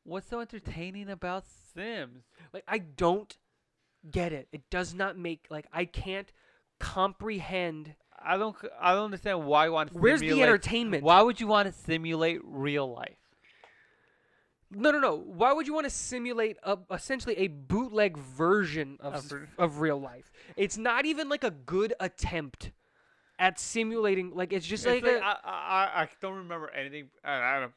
what's 0.02 0.28
so 0.28 0.40
entertaining 0.40 1.08
about 1.10 1.44
Sims? 1.74 2.24
Like 2.52 2.64
I 2.66 2.78
don't 2.78 3.36
get 4.10 4.32
it. 4.32 4.48
It 4.50 4.68
does 4.68 4.94
not 4.94 5.16
make 5.16 5.46
like 5.48 5.66
I 5.72 5.84
can't 5.84 6.32
comprehend. 6.80 7.94
I 8.22 8.36
don't. 8.36 8.56
I 8.80 8.94
don't 8.94 9.04
understand 9.04 9.46
why 9.46 9.66
you 9.66 9.72
want 9.72 9.92
to 9.92 9.98
Where's 9.98 10.20
the 10.20 10.28
simulate. 10.30 10.48
entertainment? 10.48 11.04
Why 11.04 11.22
would 11.22 11.40
you 11.40 11.46
want 11.46 11.72
to 11.72 11.72
simulate 11.72 12.40
real 12.44 12.92
life? 12.92 13.16
No, 14.72 14.90
no, 14.92 15.00
no. 15.00 15.16
Why 15.16 15.52
would 15.52 15.66
you 15.66 15.74
want 15.74 15.84
to 15.84 15.90
simulate 15.90 16.56
a, 16.62 16.78
essentially 16.92 17.36
a 17.38 17.48
bootleg 17.48 18.16
version 18.16 18.98
of 19.00 19.14
Of 19.14 19.48
of 19.58 19.80
real 19.80 20.00
life? 20.00 20.30
It's 20.56 20.76
not 20.76 21.06
even 21.06 21.28
like 21.28 21.42
a 21.42 21.50
good 21.50 21.94
attempt 21.98 22.70
at 23.38 23.58
simulating. 23.58 24.32
Like 24.34 24.52
it's 24.52 24.66
just 24.66 24.86
It's 24.86 25.02
like, 25.02 25.12
like, 25.12 25.22
a, 25.22 25.24
I, 25.24 25.32
I 25.44 26.02
I 26.02 26.08
don't 26.20 26.36
remember 26.36 26.70
anything. 26.70 27.08
I, 27.24 27.56
I 27.56 27.60
don't. 27.60 27.72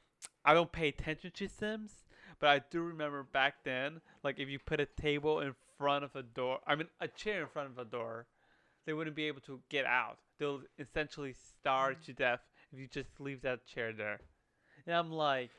I 0.45 0.53
don't 0.53 0.71
pay 0.71 0.89
attention 0.89 1.31
to 1.33 1.47
Sims, 1.49 2.05
but 2.39 2.49
I 2.49 2.61
do 2.69 2.81
remember 2.81 3.23
back 3.23 3.63
then. 3.63 4.01
Like 4.23 4.39
if 4.39 4.49
you 4.49 4.59
put 4.59 4.79
a 4.79 4.85
table 4.85 5.39
in 5.39 5.55
front 5.77 6.03
of 6.05 6.15
a 6.15 6.21
door, 6.21 6.59
I 6.67 6.75
mean 6.75 6.87
a 7.01 7.07
chair 7.07 7.41
in 7.41 7.47
front 7.47 7.69
of 7.69 7.77
a 7.79 7.85
door, 7.85 8.27
they 8.85 8.93
wouldn't 8.93 9.15
be 9.15 9.25
able 9.25 9.41
to 9.41 9.59
get 9.69 9.85
out. 9.85 10.19
They'll 10.37 10.61
essentially 10.77 11.33
starve 11.33 11.97
mm. 11.97 12.05
to 12.05 12.13
death 12.13 12.41
if 12.71 12.79
you 12.79 12.87
just 12.87 13.19
leave 13.19 13.41
that 13.41 13.65
chair 13.65 13.93
there. 13.93 14.19
And 14.85 14.95
I'm 14.95 15.11
like, 15.11 15.51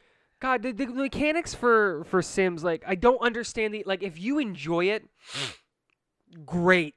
God. 0.45 0.63
The, 0.63 0.73
the 0.73 0.87
mechanics 0.87 1.55
for 1.55 2.05
for 2.05 2.21
Sims, 2.21 2.63
like 2.63 2.85
I 2.87 2.97
don't 2.97 3.21
understand 3.23 3.73
the 3.73 3.83
like. 3.87 4.03
If 4.03 4.21
you 4.21 4.39
enjoy 4.39 4.87
it, 4.87 5.09
great. 6.45 6.95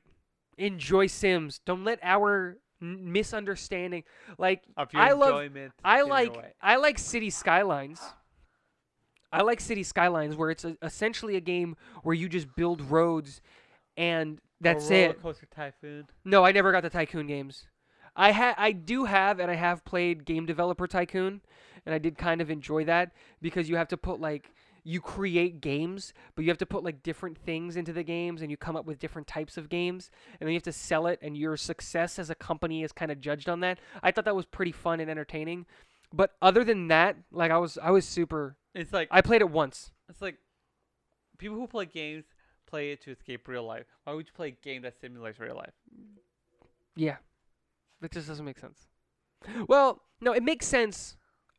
Enjoy 0.58 1.08
Sims. 1.08 1.62
Don't 1.66 1.86
let 1.86 2.00
our 2.04 2.58
misunderstanding 2.82 4.04
like 4.38 4.64
of 4.76 4.92
your 4.92 5.02
I 5.02 5.14
love 5.14 5.30
enjoyment. 5.30 5.72
I 5.82 5.98
get 5.98 6.04
in 6.04 6.10
the 6.10 6.14
like. 6.14 6.56
I 6.62 6.76
like 6.76 7.00
City 7.00 7.30
Skylines. 7.30 8.02
I 9.32 9.44
like 9.44 9.62
City 9.62 9.84
Skylines 9.84 10.36
where 10.36 10.52
it's 10.52 10.66
a, 10.66 10.78
essentially 10.82 11.38
a 11.38 11.42
game 11.42 11.78
where 12.04 12.16
you 12.16 12.28
just 12.28 12.54
build 12.56 12.82
roads 12.82 13.42
and 13.96 14.40
that's 14.60 14.90
it. 14.92 15.22
Coaster 15.22 15.48
Tycoon. 15.54 16.08
No, 16.26 16.44
I 16.44 16.52
never 16.52 16.74
got 16.74 16.84
the 16.84 16.90
Tycoon 16.90 17.28
games. 17.28 17.66
I 18.16 18.32
ha- 18.32 18.56
I 18.58 18.74
do 18.74 19.06
have 19.06 19.40
and 19.40 19.50
I 19.50 19.56
have 19.56 19.86
played 19.86 20.26
Game 20.26 20.46
Developer 20.46 20.88
Tycoon 20.88 21.42
and 21.88 21.96
I 21.96 22.00
did 22.00 22.18
kind 22.18 22.42
of 22.42 22.52
enjoy 22.52 22.84
that 22.84 23.14
because 23.42 23.70
you 23.70 23.78
have 23.78 23.88
to 23.88 23.98
put 23.98 24.20
like 24.20 24.52
you 24.84 25.00
create 25.00 25.62
games, 25.62 26.14
but 26.36 26.44
you 26.44 26.52
have 26.52 26.58
to 26.58 26.66
put 26.66 26.84
like 26.84 27.02
different 27.02 27.38
things 27.38 27.78
into 27.78 27.94
the 27.94 28.04
games 28.04 28.42
and 28.42 28.52
you 28.52 28.58
come 28.58 28.76
up 28.76 28.86
with 28.86 29.00
different 29.00 29.26
types 29.26 29.56
of 29.58 29.70
games 29.70 30.12
and 30.34 30.46
then 30.46 30.50
you 30.50 30.58
have 30.58 30.64
to 30.64 30.74
sell 30.74 31.08
it 31.08 31.18
and 31.22 31.38
your 31.38 31.56
success 31.56 32.20
as 32.20 32.30
a 32.30 32.36
company 32.36 32.84
is 32.84 32.92
kind 32.92 33.10
of 33.10 33.22
judged 33.22 33.48
on 33.48 33.62
that. 33.62 33.80
I 34.04 34.12
thought 34.12 34.26
that 34.26 34.36
was 34.36 34.46
pretty 34.46 34.74
fun 34.74 35.00
and 35.00 35.10
entertaining. 35.10 35.66
But 36.12 36.32
other 36.42 36.66
than 36.66 36.90
that, 36.90 37.16
like 37.32 37.52
I 37.52 37.58
was 37.58 37.78
I 37.82 37.92
was 37.92 38.06
super 38.06 38.58
It's 38.76 38.92
like 38.92 39.08
I 39.10 39.22
played 39.22 39.40
it 39.40 39.50
once. 39.50 39.92
It's 40.10 40.22
like 40.22 40.36
people 41.38 41.56
who 41.56 41.68
play 41.68 41.86
games 41.86 42.26
play 42.66 42.92
it 42.92 43.02
to 43.04 43.12
escape 43.12 43.48
real 43.48 43.64
life. 43.64 43.86
Why 44.04 44.14
would 44.14 44.28
you 44.28 44.34
play 44.34 44.50
a 44.50 44.52
game 44.52 44.82
that 44.82 45.00
simulates 45.00 45.40
real 45.40 45.56
life? 45.56 45.74
Yeah. 46.98 47.16
That 48.02 48.12
just 48.12 48.28
doesn't 48.28 48.44
make 48.44 48.60
sense. 48.60 48.88
Well, 49.70 50.02
no, 50.20 50.34
it 50.34 50.44
makes 50.44 50.68
sense 50.68 51.16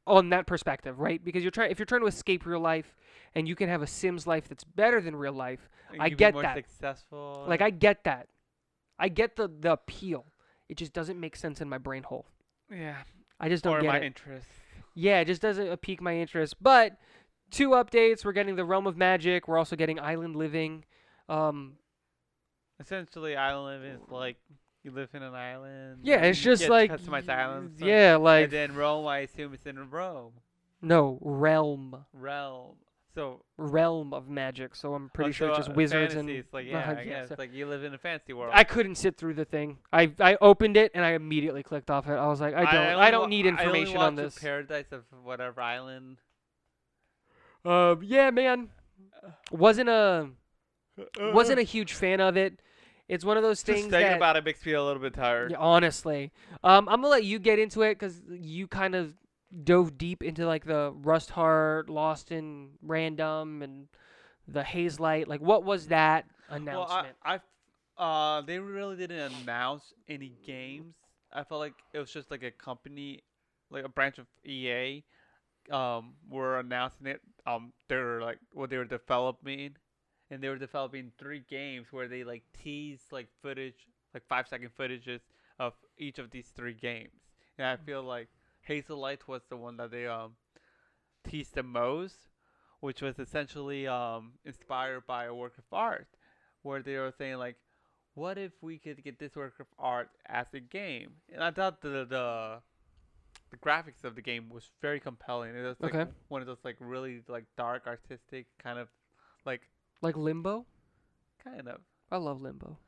on 0.08 0.30
that 0.30 0.46
perspective, 0.46 0.98
right? 0.98 1.22
Because 1.22 1.42
you're 1.42 1.50
trying 1.50 1.70
if 1.70 1.78
you're 1.78 1.86
trying 1.86 2.00
to 2.00 2.06
escape 2.06 2.46
real 2.46 2.60
life 2.60 2.96
and 3.34 3.46
you 3.46 3.54
can 3.54 3.68
have 3.68 3.82
a 3.82 3.86
Sims 3.86 4.26
life 4.26 4.48
that's 4.48 4.64
better 4.64 5.00
than 5.00 5.14
real 5.14 5.32
life. 5.32 5.68
I 5.98 6.06
you 6.06 6.10
be 6.10 6.16
get 6.16 6.32
more 6.34 6.42
that. 6.42 6.56
Successful. 6.56 7.44
Like 7.46 7.60
I 7.62 7.70
get 7.70 8.04
that. 8.04 8.28
I 8.98 9.08
get 9.08 9.36
the 9.36 9.48
the 9.48 9.72
appeal. 9.72 10.26
It 10.68 10.76
just 10.76 10.92
doesn't 10.92 11.18
make 11.18 11.36
sense 11.36 11.60
in 11.60 11.68
my 11.68 11.78
brain 11.78 12.02
hole. 12.02 12.26
yeah, 12.70 12.96
I 13.40 13.48
just 13.48 13.64
don't 13.64 13.76
or 13.76 13.80
get 13.82 13.88
my 13.88 13.98
it. 13.98 14.04
interest. 14.04 14.46
yeah, 14.94 15.20
it 15.20 15.26
just 15.26 15.40
doesn't 15.40 15.68
uh, 15.68 15.76
pique 15.76 16.02
my 16.02 16.16
interest. 16.16 16.56
But 16.60 16.98
two 17.50 17.70
updates, 17.70 18.24
we're 18.24 18.32
getting 18.32 18.56
the 18.56 18.64
Realm 18.64 18.86
of 18.86 18.96
Magic, 18.96 19.48
we're 19.48 19.58
also 19.58 19.76
getting 19.76 19.98
Island 20.00 20.36
Living. 20.36 20.84
Um 21.28 21.76
Essentially, 22.80 23.34
island 23.36 23.82
living 23.82 23.96
is 23.96 24.08
like 24.10 24.36
you 24.82 24.90
live 24.90 25.10
in 25.14 25.22
an 25.22 25.34
island. 25.34 26.00
yeah, 26.02 26.22
it's 26.22 26.40
just 26.40 26.68
like 26.68 26.90
customized 26.90 27.28
islands. 27.28 27.80
Yeah, 27.80 28.16
like 28.16 28.44
and 28.44 28.52
then 28.52 28.74
Rome, 28.74 29.06
I 29.06 29.18
assume 29.20 29.54
it's 29.54 29.66
in 29.66 29.90
Rome 29.90 30.32
no, 30.80 31.18
realm. 31.20 32.04
realm. 32.12 32.76
So 33.14 33.42
realm 33.56 34.14
of 34.14 34.28
magic. 34.28 34.76
So 34.76 34.94
I'm 34.94 35.10
pretty 35.10 35.30
oh, 35.30 35.32
sure 35.32 35.48
so, 35.48 35.50
it's 35.52 35.58
just 35.58 35.70
uh, 35.70 35.74
wizards 35.74 36.14
fantasy, 36.14 36.18
and 36.20 36.30
It's 36.30 36.52
like 36.52 36.66
uh, 36.66 36.70
yeah, 36.70 36.94
I 36.96 37.00
yeah, 37.00 37.04
guess 37.04 37.28
so- 37.30 37.34
like 37.36 37.52
you 37.52 37.66
live 37.66 37.82
in 37.82 37.92
a 37.94 37.98
fantasy 37.98 38.32
world. 38.32 38.52
I 38.54 38.62
couldn't 38.62 38.94
sit 38.94 39.16
through 39.16 39.34
the 39.34 39.44
thing. 39.44 39.78
I 39.92 40.12
I 40.20 40.36
opened 40.40 40.76
it 40.76 40.92
and 40.94 41.04
I 41.04 41.12
immediately 41.12 41.62
clicked 41.64 41.90
off 41.90 42.06
it. 42.06 42.12
I 42.12 42.28
was 42.28 42.40
like, 42.40 42.54
I 42.54 42.64
don't 42.64 42.74
I, 42.74 42.92
only 42.94 43.10
don't 43.10 43.20
wa- 43.22 43.26
need 43.26 43.46
I 43.46 43.50
information 43.50 43.96
on 43.96 44.14
this. 44.14 44.38
Paradise 44.38 44.92
of 44.92 45.04
whatever 45.24 45.60
island. 45.60 46.18
Um, 47.64 48.02
yeah, 48.02 48.30
man. 48.30 48.68
Wasn't 49.50 49.88
a 49.88 50.28
wasn't 51.18 51.58
a 51.58 51.64
huge 51.64 51.94
fan 51.94 52.20
of 52.20 52.36
it. 52.36 52.60
It's 53.08 53.24
one 53.24 53.36
of 53.36 53.42
those 53.42 53.62
things 53.62 53.78
Just 53.78 53.90
thinking 53.90 54.10
that 54.10 54.16
about 54.16 54.36
it 54.36 54.44
makes 54.44 54.64
me 54.64 54.72
a 54.72 54.82
little 54.82 55.00
bit 55.00 55.14
tired. 55.14 55.52
Yeah, 55.52 55.58
honestly, 55.58 56.30
um, 56.62 56.88
I'm 56.88 57.00
gonna 57.00 57.08
let 57.08 57.24
you 57.24 57.38
get 57.38 57.58
into 57.58 57.82
it 57.82 57.94
because 57.94 58.20
you 58.30 58.66
kind 58.66 58.94
of 58.94 59.14
dove 59.64 59.96
deep 59.96 60.22
into 60.22 60.46
like 60.46 60.66
the 60.66 60.92
Rust 60.94 61.30
Heart, 61.30 61.88
Lost 61.88 62.30
in 62.30 62.70
Random, 62.82 63.62
and 63.62 63.88
the 64.46 64.62
Hazelight. 64.62 65.26
Like, 65.26 65.40
what 65.40 65.64
was 65.64 65.86
that 65.86 66.26
announcement? 66.50 67.16
Well, 67.24 67.40
I, 67.40 67.40
I, 67.98 68.38
uh, 68.38 68.40
they 68.42 68.58
really 68.58 68.96
didn't 68.96 69.32
announce 69.42 69.94
any 70.08 70.34
games. 70.44 70.94
I 71.32 71.44
felt 71.44 71.60
like 71.60 71.74
it 71.92 71.98
was 71.98 72.12
just 72.12 72.30
like 72.30 72.42
a 72.42 72.50
company, 72.50 73.22
like 73.70 73.84
a 73.84 73.88
branch 73.88 74.18
of 74.18 74.26
EA, 74.44 75.02
um, 75.70 76.14
were 76.28 76.58
announcing 76.58 77.06
it. 77.06 77.20
Um, 77.46 77.72
they 77.88 77.96
were 77.96 78.20
like 78.22 78.38
what 78.52 78.70
they 78.70 78.76
were 78.76 78.84
developing, 78.84 79.76
and 80.30 80.42
they 80.42 80.48
were 80.48 80.58
developing 80.58 81.12
three 81.18 81.44
games 81.48 81.88
where 81.90 82.08
they 82.08 82.24
like 82.24 82.44
tease 82.52 83.00
like 83.10 83.28
footage, 83.42 83.86
like 84.14 84.26
five 84.28 84.48
second 84.48 84.70
footages 84.78 85.20
of 85.58 85.74
each 85.98 86.18
of 86.18 86.30
these 86.30 86.48
three 86.48 86.74
games. 86.74 87.12
And 87.58 87.66
I 87.66 87.76
feel 87.76 88.02
like 88.02 88.28
Hazelight 88.68 89.26
was 89.26 89.42
the 89.48 89.56
one 89.56 89.76
that 89.78 89.90
they 89.90 90.06
um 90.06 90.32
teased 91.28 91.54
the 91.54 91.62
most, 91.62 92.28
which 92.80 93.02
was 93.02 93.18
essentially 93.18 93.86
um 93.86 94.32
inspired 94.44 95.06
by 95.06 95.24
a 95.24 95.34
work 95.34 95.58
of 95.58 95.64
art, 95.72 96.08
where 96.62 96.82
they 96.82 96.96
were 96.96 97.12
saying 97.16 97.36
like, 97.38 97.56
what 98.14 98.38
if 98.38 98.52
we 98.62 98.78
could 98.78 99.02
get 99.04 99.18
this 99.18 99.36
work 99.36 99.60
of 99.60 99.66
art 99.78 100.10
as 100.26 100.46
a 100.54 100.60
game? 100.60 101.12
And 101.32 101.42
I 101.42 101.50
thought 101.50 101.80
the 101.82 102.04
the 102.08 102.60
the 103.50 103.56
graphics 103.56 104.04
of 104.04 104.14
the 104.14 104.22
game 104.22 104.48
was 104.50 104.70
very 104.80 105.00
compelling. 105.00 105.54
It 105.56 105.62
was 105.62 105.82
like 105.82 105.96
Okay. 105.96 106.06
one 106.28 106.40
of 106.40 106.46
those 106.46 106.64
like 106.64 106.76
really 106.80 107.22
like 107.28 107.44
dark 107.56 107.86
artistic 107.86 108.46
kind 108.62 108.78
of 108.78 108.88
like 109.46 109.62
like 110.02 110.16
Limbo. 110.16 110.66
kind 111.44 111.68
of 111.68 111.80
I 112.10 112.16
love 112.16 112.40
Limbo. 112.40 112.78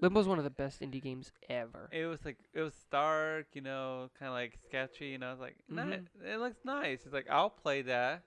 Limbo's 0.00 0.26
one 0.26 0.38
of 0.38 0.44
the 0.44 0.50
best 0.50 0.80
indie 0.80 1.00
games 1.02 1.30
ever. 1.48 1.88
it 1.92 2.06
was 2.06 2.24
like 2.24 2.38
it 2.54 2.60
was 2.60 2.74
dark, 2.90 3.46
you 3.52 3.60
know, 3.60 4.10
kind 4.18 4.28
of 4.28 4.34
like 4.34 4.58
sketchy, 4.64 5.06
you 5.06 5.18
know. 5.18 5.28
I 5.28 5.30
was 5.32 5.40
like, 5.40 5.56
"Ni- 5.68 5.80
Mhm. 5.82 6.06
it 6.24 6.38
looks 6.38 6.58
nice. 6.64 7.04
It's 7.04 7.12
like 7.14 7.28
I'll 7.30 7.50
play 7.50 7.82
that. 7.82 8.22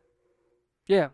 Yeah. 0.87 1.09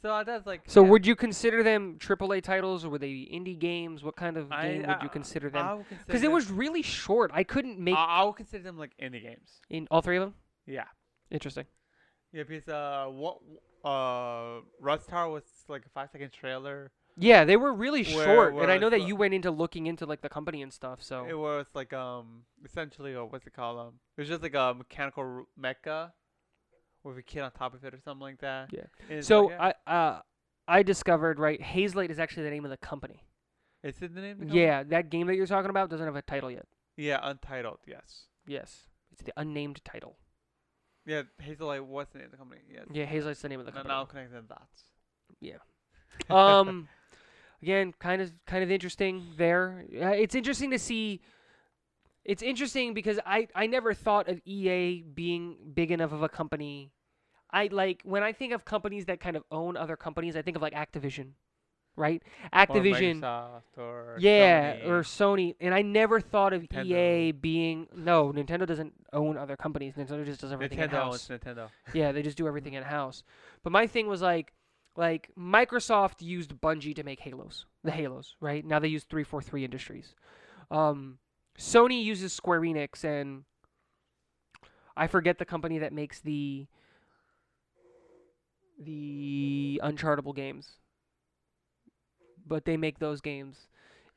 So 0.00 0.10
I 0.12 0.24
that's 0.24 0.46
like. 0.46 0.62
So 0.66 0.82
yeah, 0.82 0.88
would 0.90 1.06
you 1.06 1.14
consider 1.14 1.62
them 1.62 1.98
AAA 1.98 2.40
titles 2.42 2.84
or 2.84 2.88
were 2.90 2.98
they 2.98 3.12
be 3.12 3.30
indie 3.32 3.58
games? 3.58 4.02
What 4.02 4.16
kind 4.16 4.36
of 4.36 4.50
I- 4.50 4.62
game 4.68 4.86
would 4.86 5.02
you 5.02 5.08
consider 5.08 5.50
them? 5.50 5.84
Because 6.06 6.22
it 6.22 6.30
was 6.32 6.50
really 6.50 6.82
short. 6.82 7.30
I 7.34 7.44
couldn't 7.44 7.78
make 7.78 7.94
I, 7.96 8.20
I 8.20 8.24
would 8.24 8.36
consider 8.36 8.64
them 8.64 8.78
like 8.78 8.96
indie 9.00 9.22
games. 9.22 9.60
in 9.68 9.86
all 9.90 10.00
three 10.00 10.16
of 10.16 10.22
them. 10.22 10.34
Yeah. 10.66 10.86
Interesting. 11.30 11.66
Yeah, 12.32 12.44
because 12.44 12.66
uh, 12.68 13.06
what 13.10 13.38
uh, 13.84 14.60
Rust 14.80 15.08
Tower 15.10 15.30
was 15.30 15.44
like 15.68 15.84
a 15.86 15.88
five 15.90 16.10
second 16.10 16.32
trailer. 16.32 16.90
Yeah, 17.16 17.44
they 17.44 17.56
were 17.56 17.72
really 17.74 18.04
Where- 18.04 18.24
short, 18.24 18.54
where 18.54 18.62
and 18.62 18.72
I 18.72 18.78
know 18.78 18.88
that 18.88 19.02
you 19.02 19.14
went 19.16 19.34
into 19.34 19.50
looking 19.50 19.86
into 19.86 20.06
like 20.06 20.22
the 20.22 20.28
company 20.30 20.62
and 20.62 20.72
stuff. 20.72 21.02
So 21.02 21.26
It 21.28 21.36
was 21.38 21.66
like 21.74 21.92
um 21.92 22.44
essentially 22.64 23.14
uh, 23.14 23.24
what's 23.24 23.46
it 23.46 23.52
called 23.52 23.78
um 23.78 23.94
it 24.16 24.20
was 24.22 24.28
just 24.28 24.42
like 24.42 24.54
a 24.54 24.74
mechanical 24.76 25.46
mecha 25.60 26.12
with 27.04 27.18
a 27.18 27.22
kid 27.22 27.40
on 27.40 27.50
top 27.52 27.74
of 27.74 27.84
it 27.84 27.92
or 27.92 28.00
something 28.00 28.22
like 28.22 28.40
that. 28.40 28.70
Yeah. 28.72 29.20
So 29.20 29.42
like, 29.46 29.50
yeah. 29.58 29.72
I 29.86 29.92
uh 29.94 30.20
I 30.68 30.82
discovered 30.82 31.38
right 31.38 31.60
Hazelight 31.60 32.10
is 32.10 32.18
actually 32.18 32.44
the 32.44 32.50
name 32.50 32.64
of 32.64 32.70
the 32.70 32.76
company. 32.78 33.24
is 33.82 34.00
it 34.00 34.14
the 34.14 34.20
name? 34.20 34.40
Of 34.42 34.48
the? 34.48 34.54
Yeah, 34.54 34.82
that 34.84 35.10
game 35.10 35.26
that 35.26 35.34
you're 35.36 35.46
talking 35.46 35.70
about 35.70 35.90
doesn't 35.90 36.06
have 36.06 36.16
a 36.16 36.22
title 36.22 36.50
yet. 36.50 36.66
Yeah, 36.96 37.18
untitled. 37.22 37.80
Yes. 37.86 38.26
Yes, 38.46 38.86
it's 39.12 39.22
the 39.22 39.32
unnamed 39.36 39.84
title. 39.84 40.16
Yeah, 41.04 41.22
Hazelight. 41.42 41.82
What's 41.82 42.12
the 42.12 42.18
name 42.18 42.26
of 42.26 42.30
the 42.30 42.36
company? 42.38 42.60
Yes. 42.72 42.84
Yeah, 42.92 43.06
Hazelight's 43.06 43.42
the 43.42 43.48
name 43.48 43.58
of 43.60 43.66
the 43.66 43.72
Now, 43.72 43.76
company. 43.78 43.92
now 43.94 44.00
I'm 44.02 44.06
connecting 44.06 44.36
the 44.36 44.42
dots. 44.42 44.84
Um 46.30 46.88
again 47.62 47.92
kind 47.98 48.20
of 48.22 48.32
kind 48.46 48.62
of 48.64 48.70
interesting 48.70 49.32
there. 49.36 49.84
Uh, 50.00 50.08
it's 50.08 50.34
interesting 50.34 50.70
to 50.70 50.78
see 50.78 51.20
it's 52.24 52.42
interesting 52.42 52.94
because 52.94 53.18
i 53.26 53.48
i 53.54 53.66
never 53.66 53.92
thought 53.94 54.28
of 54.28 54.40
ea 54.44 55.02
being 55.14 55.56
big 55.74 55.90
enough 55.90 56.12
of 56.12 56.22
a 56.22 56.28
company. 56.28 56.90
I 57.50 57.68
like 57.70 58.00
when 58.04 58.22
i 58.22 58.32
think 58.32 58.52
of 58.52 58.64
companies 58.64 59.06
that 59.06 59.20
kind 59.20 59.36
of 59.36 59.44
own 59.50 59.76
other 59.76 59.96
companies 59.96 60.36
i 60.36 60.42
think 60.42 60.56
of 60.56 60.62
like 60.62 60.72
activision 60.74 61.32
right? 61.94 62.22
Activision 62.54 63.22
Or 63.22 63.62
or 63.76 64.16
yeah 64.18 64.76
Sony. 64.76 64.86
or 64.88 65.02
sony. 65.02 65.54
And 65.60 65.74
i 65.74 65.82
never 65.82 66.20
thought 66.20 66.52
of 66.54 66.64
ea 66.72 67.32
being 67.32 67.86
no 67.94 68.32
nintendo 68.32 68.66
doesn't 68.66 68.94
own 69.12 69.36
other 69.36 69.56
companies. 69.56 69.94
Nintendo 69.94 70.24
just 70.24 70.40
does 70.40 70.52
everything 70.52 70.78
in 70.78 70.88
Nintendo 70.88 70.92
house 70.92 71.28
Nintendo. 71.28 71.68
yeah, 71.92 72.12
they 72.12 72.22
just 72.22 72.38
do 72.38 72.48
everything 72.48 72.72
in 72.74 72.82
house. 72.82 73.22
But 73.62 73.72
my 73.72 73.86
thing 73.86 74.06
was 74.06 74.22
like, 74.22 74.54
like 74.96 75.30
Microsoft 75.38 76.20
used 76.20 76.60
Bungie 76.60 76.94
to 76.94 77.02
make 77.02 77.20
Halos, 77.20 77.66
the 77.82 77.90
Halos, 77.90 78.36
right? 78.40 78.64
Now 78.64 78.78
they 78.78 78.88
use 78.88 79.04
343 79.04 79.64
Industries. 79.64 80.14
Um, 80.70 81.18
Sony 81.58 82.02
uses 82.02 82.32
Square 82.32 82.62
Enix, 82.62 83.04
and 83.04 83.44
I 84.96 85.06
forget 85.06 85.38
the 85.38 85.44
company 85.44 85.78
that 85.78 85.92
makes 85.92 86.20
the 86.20 86.66
the 88.78 89.80
Unchartable 89.82 90.34
games, 90.34 90.72
but 92.46 92.64
they 92.64 92.76
make 92.76 92.98
those 92.98 93.20
games, 93.20 93.68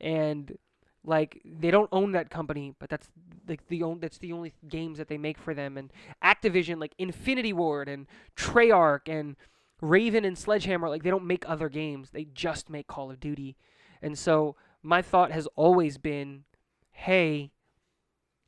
and 0.01 0.58
like 1.05 1.41
they 1.46 1.72
don't 1.72 1.89
own 1.91 2.13
that 2.13 2.29
company, 2.29 2.74
but 2.79 2.89
that's 2.89 3.10
like 3.48 3.67
the 3.67 3.84
on, 3.84 4.00
that's 4.00 4.17
the 4.17 4.34
only 4.34 4.53
games 4.67 4.98
that 4.98 5.08
they 5.08 5.17
make 5.17 5.38
for 5.38 5.53
them. 5.53 5.77
And 5.77 5.91
Activision, 6.24 6.79
like 6.79 6.94
Infinity 6.98 7.53
Ward 7.53 7.88
and 7.88 8.08
Treyarch 8.36 9.08
and 9.08 9.36
Raven 9.82 10.25
and 10.25 10.38
Sledgehammer, 10.38 10.89
like 10.89 11.03
they 11.03 11.10
don't 11.10 11.25
make 11.25 11.48
other 11.48 11.70
games. 11.70 12.12
They 12.12 12.25
just 12.25 12.70
make 12.70 12.88
Call 12.88 13.12
of 13.12 13.20
Duty. 13.20 13.55
And 14.01 14.17
so 14.17 14.55
my 14.82 15.01
thought 15.01 15.32
has 15.32 15.48
always 15.55 15.98
been, 15.98 16.44
hey, 16.91 17.51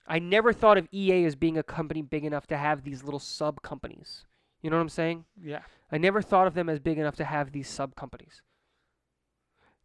I 0.07 0.19
never 0.19 0.53
thought 0.53 0.77
of 0.77 0.87
EA 0.91 1.25
as 1.25 1.35
being 1.35 1.57
a 1.57 1.63
company 1.63 2.01
big 2.01 2.23
enough 2.23 2.47
to 2.47 2.57
have 2.57 2.83
these 2.83 3.03
little 3.03 3.19
sub 3.19 3.61
companies. 3.61 4.25
You 4.61 4.69
know 4.69 4.77
what 4.77 4.83
I'm 4.83 4.89
saying? 4.89 5.25
Yeah. 5.41 5.61
I 5.91 5.97
never 5.97 6.21
thought 6.21 6.47
of 6.47 6.53
them 6.53 6.69
as 6.69 6.79
big 6.79 6.97
enough 6.97 7.15
to 7.17 7.25
have 7.25 7.51
these 7.51 7.67
sub 7.67 7.95
companies. 7.95 8.41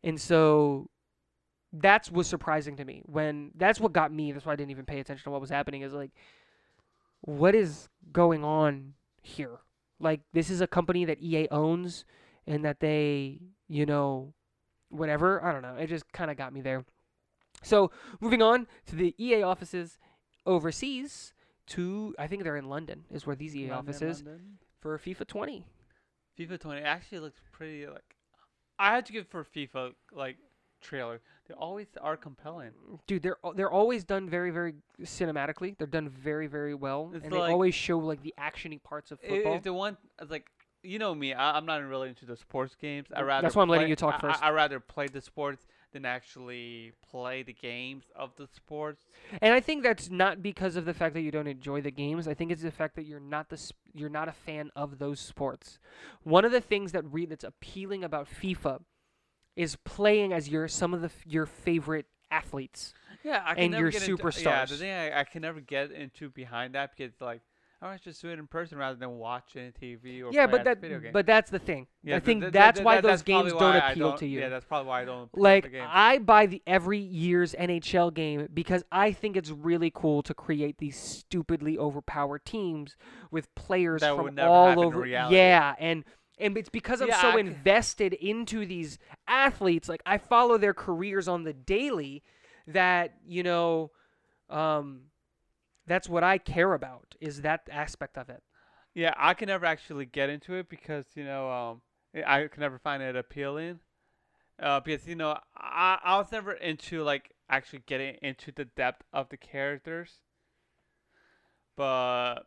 And 0.03 0.21
so 0.21 0.89
that's 1.73 2.11
was 2.11 2.27
surprising 2.27 2.77
to 2.77 2.85
me 2.85 3.03
when 3.07 3.51
that's 3.55 3.81
what 3.81 3.93
got 3.93 4.13
me. 4.13 4.33
That's 4.33 4.45
why 4.45 4.53
I 4.53 4.57
didn't 4.57 4.73
even 4.73 4.85
pay 4.85 5.01
attention 5.01 5.25
to 5.25 5.31
what 5.31 5.41
was 5.41 5.51
happening. 5.51 5.83
Is 5.83 5.93
like, 5.93 6.11
what 7.23 7.55
is 7.55 7.89
going 8.13 8.45
on 8.45 8.95
here? 9.23 9.59
Like, 10.03 10.21
this 10.33 10.51
is 10.51 10.61
a 10.61 10.67
company 10.67 11.05
that 11.05 11.23
EA 11.23 11.49
owns, 11.51 12.05
and 12.47 12.65
that 12.65 12.81
they, 12.81 13.41
you 13.69 13.87
know, 13.87 14.35
whatever. 14.89 15.43
I 15.43 15.53
don't 15.53 15.63
know. 15.63 15.77
It 15.77 15.87
just 15.87 16.11
kind 16.13 16.31
of 16.31 16.37
got 16.37 16.53
me 16.53 16.61
there. 16.61 16.85
So 17.63 17.91
moving 18.21 18.43
on 18.43 18.67
to 18.87 18.97
the 18.97 19.15
EA 19.19 19.43
offices 19.43 19.99
overseas. 20.45 21.33
To 21.69 22.13
I 22.19 22.27
think 22.27 22.43
they're 22.43 22.57
in 22.57 22.69
London. 22.69 23.05
Is 23.09 23.25
where 23.25 23.37
these 23.37 23.55
EA 23.55 23.71
London, 23.71 23.79
offices 23.79 24.23
London. 24.25 24.59
for 24.81 24.99
FIFA 24.99 25.27
20. 25.29 25.65
FIFA 26.37 26.61
20 26.61 26.81
actually 26.83 27.21
looks 27.21 27.41
pretty 27.53 27.87
like. 27.87 28.17
I 28.81 28.93
had 28.97 29.07
to 29.07 29.13
give 29.13 29.29
for 29.29 29.45
FIFA 29.45 29.93
like 30.13 30.39
trailer. 30.81 31.21
They 31.53 31.59
always 31.59 31.87
are 32.01 32.17
compelling. 32.17 32.71
dude 33.07 33.23
they're 33.23 33.37
uh, 33.45 33.53
they're 33.55 33.71
always 33.71 34.05
done 34.05 34.29
very 34.29 34.51
very 34.51 34.75
cinematically 35.03 35.77
they're 35.77 35.87
done 35.87 36.09
very 36.09 36.47
very 36.47 36.75
well 36.75 37.11
It's 37.15 37.25
and 37.25 37.33
they 37.33 37.39
always 37.39 37.75
show 37.75 37.99
like 37.99 38.23
the 38.23 38.35
actiony 38.39 38.83
parts 38.83 39.11
of 39.13 39.19
I- 39.25 39.29
football 39.29 39.55
If 39.57 39.63
the 39.63 39.73
one 39.75 39.97
it's 40.21 40.31
like 40.31 40.47
you 40.85 40.99
know 40.99 41.15
me, 41.15 41.33
I, 41.33 41.57
I'm 41.57 41.65
not 41.65 41.81
really 41.85 42.09
into 42.09 42.27
the 42.27 42.37
sports 42.37 42.75
games. 42.75 43.07
I 43.15 43.23
rather 43.23 43.43
that's 43.43 43.55
why 43.55 43.63
I'm 43.63 43.69
letting 43.69 43.85
play- 43.85 43.91
you 43.91 43.97
talk 43.97 44.15
I- 44.17 44.19
first. 44.21 44.43
I, 44.43 44.49
I 44.49 44.51
rather 44.51 44.81
play 44.81 45.07
the 45.07 45.21
sports 45.21 45.65
than 45.93 46.05
actually 46.05 46.91
play 47.11 47.43
the 47.45 47.53
games 47.53 48.05
of 48.17 48.31
the 48.37 48.47
sports. 48.47 49.05
and 49.43 49.53
i 49.53 49.61
think 49.61 49.83
that's 49.83 50.09
not 50.11 50.43
because 50.43 50.75
of 50.75 50.85
the 50.87 50.95
fact 50.95 51.13
that 51.15 51.21
you 51.21 51.31
don't 51.31 51.47
enjoy 51.47 51.83
the 51.83 51.91
games 51.91 52.27
i 52.27 52.33
think 52.35 52.51
it's 52.51 52.63
the 52.63 52.71
fact 52.71 52.97
that 52.97 53.05
you're 53.05 53.21
not 53.21 53.51
the 53.51 53.59
sp- 53.61 53.77
you're 53.93 54.09
not 54.09 54.27
a 54.27 54.33
fan 54.33 54.71
of 54.75 54.99
those 54.99 55.21
sports 55.21 55.79
one 56.23 56.47
of 56.47 56.51
the 56.51 56.63
things 56.63 56.93
that 56.93 57.05
re- 57.13 57.27
that's 57.27 57.45
appealing 57.45 58.03
about 58.03 58.27
fifa 58.27 58.81
is 59.57 59.77
playing 59.85 60.33
as 60.33 60.49
your 60.49 60.69
some 60.69 60.95
of 60.95 61.01
the 61.03 61.11
your 61.27 61.47
favorite 61.47 62.07
athletes 62.31 62.95
Yeah, 63.25 63.43
I 63.45 63.55
can 63.55 63.65
And 63.65 63.73
never 63.73 63.83
your 63.83 63.91
get 63.91 64.09
into, 64.09 64.17
Yeah, 64.23 64.31
superstars. 64.31 64.69
the 64.71 64.77
thing 64.77 64.91
I, 64.93 65.21
I 65.21 65.25
can 65.25 65.43
never 65.43 65.61
get 65.61 65.91
into 65.93 66.31
behind 66.31 66.75
that 66.75 66.91
because 66.97 67.13
like 67.21 67.41
I 67.83 67.87
want 67.87 67.99
to 68.01 68.11
just 68.11 68.23
do 68.23 68.29
it 68.31 68.39
in 68.39 68.47
person 68.47 68.79
rather 68.79 68.97
than 68.97 69.19
watching 69.19 69.73
TV 69.73 70.23
or 70.25 70.33
yeah 70.33 70.47
but 70.47 70.63
that 70.65 70.81
video 70.81 71.01
game. 71.01 71.13
but 71.13 71.27
that's 71.27 71.51
the 71.51 71.59
thing 71.59 71.89
yeah, 72.05 72.15
i 72.17 72.21
think 72.21 72.41
th- 72.41 72.53
th- 72.53 72.53
that's 72.53 72.79
th- 72.79 72.85
why 72.87 73.01
those 73.01 73.11
that's 73.11 73.23
games 73.23 73.53
don't 73.53 73.75
appeal 73.75 74.11
don't- 74.11 74.19
to 74.21 74.27
you 74.27 74.39
Yeah, 74.39 74.49
that's 74.51 74.65
probably 74.65 74.89
why 74.89 75.03
I 75.03 75.05
don't. 75.05 75.25
pick 75.25 75.33
up 75.33 75.33
the 75.35 75.41
like 75.43 75.73
game. 75.73 75.85
I 75.89 76.19
buy 76.19 76.47
the 76.47 76.63
every 76.67 77.01
year's 77.01 77.55
NHL 77.55 78.15
game 78.15 78.47
because 78.55 78.85
I 78.93 79.11
think 79.13 79.37
it's 79.37 79.51
really 79.51 79.91
cool 79.93 80.23
to 80.23 80.33
create 80.33 80.79
these 80.79 80.97
stupidly 80.97 81.77
overpowered 81.77 82.45
teams 82.45 82.95
with 83.33 83.53
players 83.57 84.01
That 84.03 84.15
from 84.15 84.25
would 84.27 84.35
never 84.37 84.49
all 84.49 84.81
over. 84.81 85.05
Yeah, 85.05 85.75
and 85.79 86.05
and 86.43 86.57
it's 86.59 86.69
because 86.69 87.01
I'm 87.01 87.09
Yeah, 87.09 87.21
so 87.21 87.29
I 87.29 87.39
invested 87.39 88.15
into 88.15 88.67
these 88.67 88.99
athletes. 89.27 89.89
Like 89.89 90.03
I 90.05 90.19
follow 90.19 90.59
their 90.59 90.75
careers 90.75 91.29
on 91.29 91.45
the 91.45 91.53
daily. 91.53 92.23
That 92.67 93.15
you 93.27 93.43
know, 93.43 93.91
um, 94.49 95.03
that's 95.87 96.09
what 96.09 96.23
I 96.23 96.39
care 96.39 96.75
about 96.75 97.15
is 97.21 97.43
that 97.43 97.69
aspect 97.71 98.17
of 98.17 98.29
it. 98.29 98.43
Yeah, 98.95 99.15
I 99.17 99.35
can 99.35 99.47
never 99.49 99.67
actually 99.67 100.07
get 100.07 100.29
into 100.29 100.55
it 100.55 100.69
because 100.69 101.07
you 101.15 101.25
know 101.25 101.51
um 101.51 101.83
I 102.15 102.45
I 102.45 102.49
can 102.49 102.61
never 102.61 102.79
find 102.79 103.03
it 103.03 103.17
appealing. 103.17 103.81
Uh, 104.63 104.81
because 104.81 105.07
you 105.09 105.17
know 105.17 105.39
I 105.57 105.99
I 106.03 106.19
was 106.19 106.31
never 106.33 106.53
into 106.53 107.03
like 107.03 107.33
actually 107.49 107.83
getting 107.87 108.17
into 108.23 108.53
the 108.53 108.65
depth 108.65 109.05
of 109.13 109.29
the 109.31 109.37
characters. 109.37 110.21
But 111.77 112.47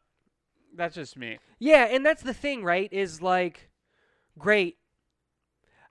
that's 0.76 0.96
just 0.96 1.18
me. 1.18 1.40
Yeah, 1.60 1.86
and 1.86 2.06
that's 2.06 2.22
the 2.24 2.34
thing, 2.34 2.64
right? 2.64 2.92
Is 2.92 3.22
like, 3.22 3.70
great. 4.38 4.78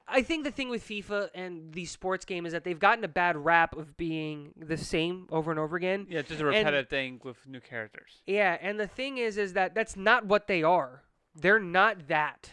I 0.07 0.23
think 0.23 0.45
the 0.45 0.51
thing 0.51 0.69
with 0.69 0.87
FIFA 0.87 1.31
and 1.35 1.73
the 1.73 1.87
sports 1.87 2.25
game 2.25 2.45
is 2.45 2.53
that 2.53 2.65
they've 2.65 2.79
gotten 2.79 3.05
a 3.05 3.09
bad 3.09 3.37
rap 3.37 3.75
of 3.75 3.97
being 3.97 4.53
the 4.57 4.77
same 4.77 5.27
over 5.31 5.51
and 5.51 5.59
over 5.59 5.77
again. 5.77 6.07
Yeah, 6.11 6.19
it's 6.21 6.29
just 6.29 6.43
a 6.43 6.45
repetitive 6.45 6.89
thing 6.89 7.21
with 7.25 7.39
new 7.47 7.61
characters. 7.61 8.21
Yeah, 8.27 8.59
and 8.61 8.79
the 8.79 8.87
thing 8.87 9.17
is, 9.17 9.39
is 9.39 9.55
that 9.55 9.75
that's 9.75 9.97
not 9.97 10.27
what 10.27 10.47
they 10.47 10.63
are. 10.63 11.05
They're 11.35 11.59
not 11.59 12.09
that. 12.09 12.53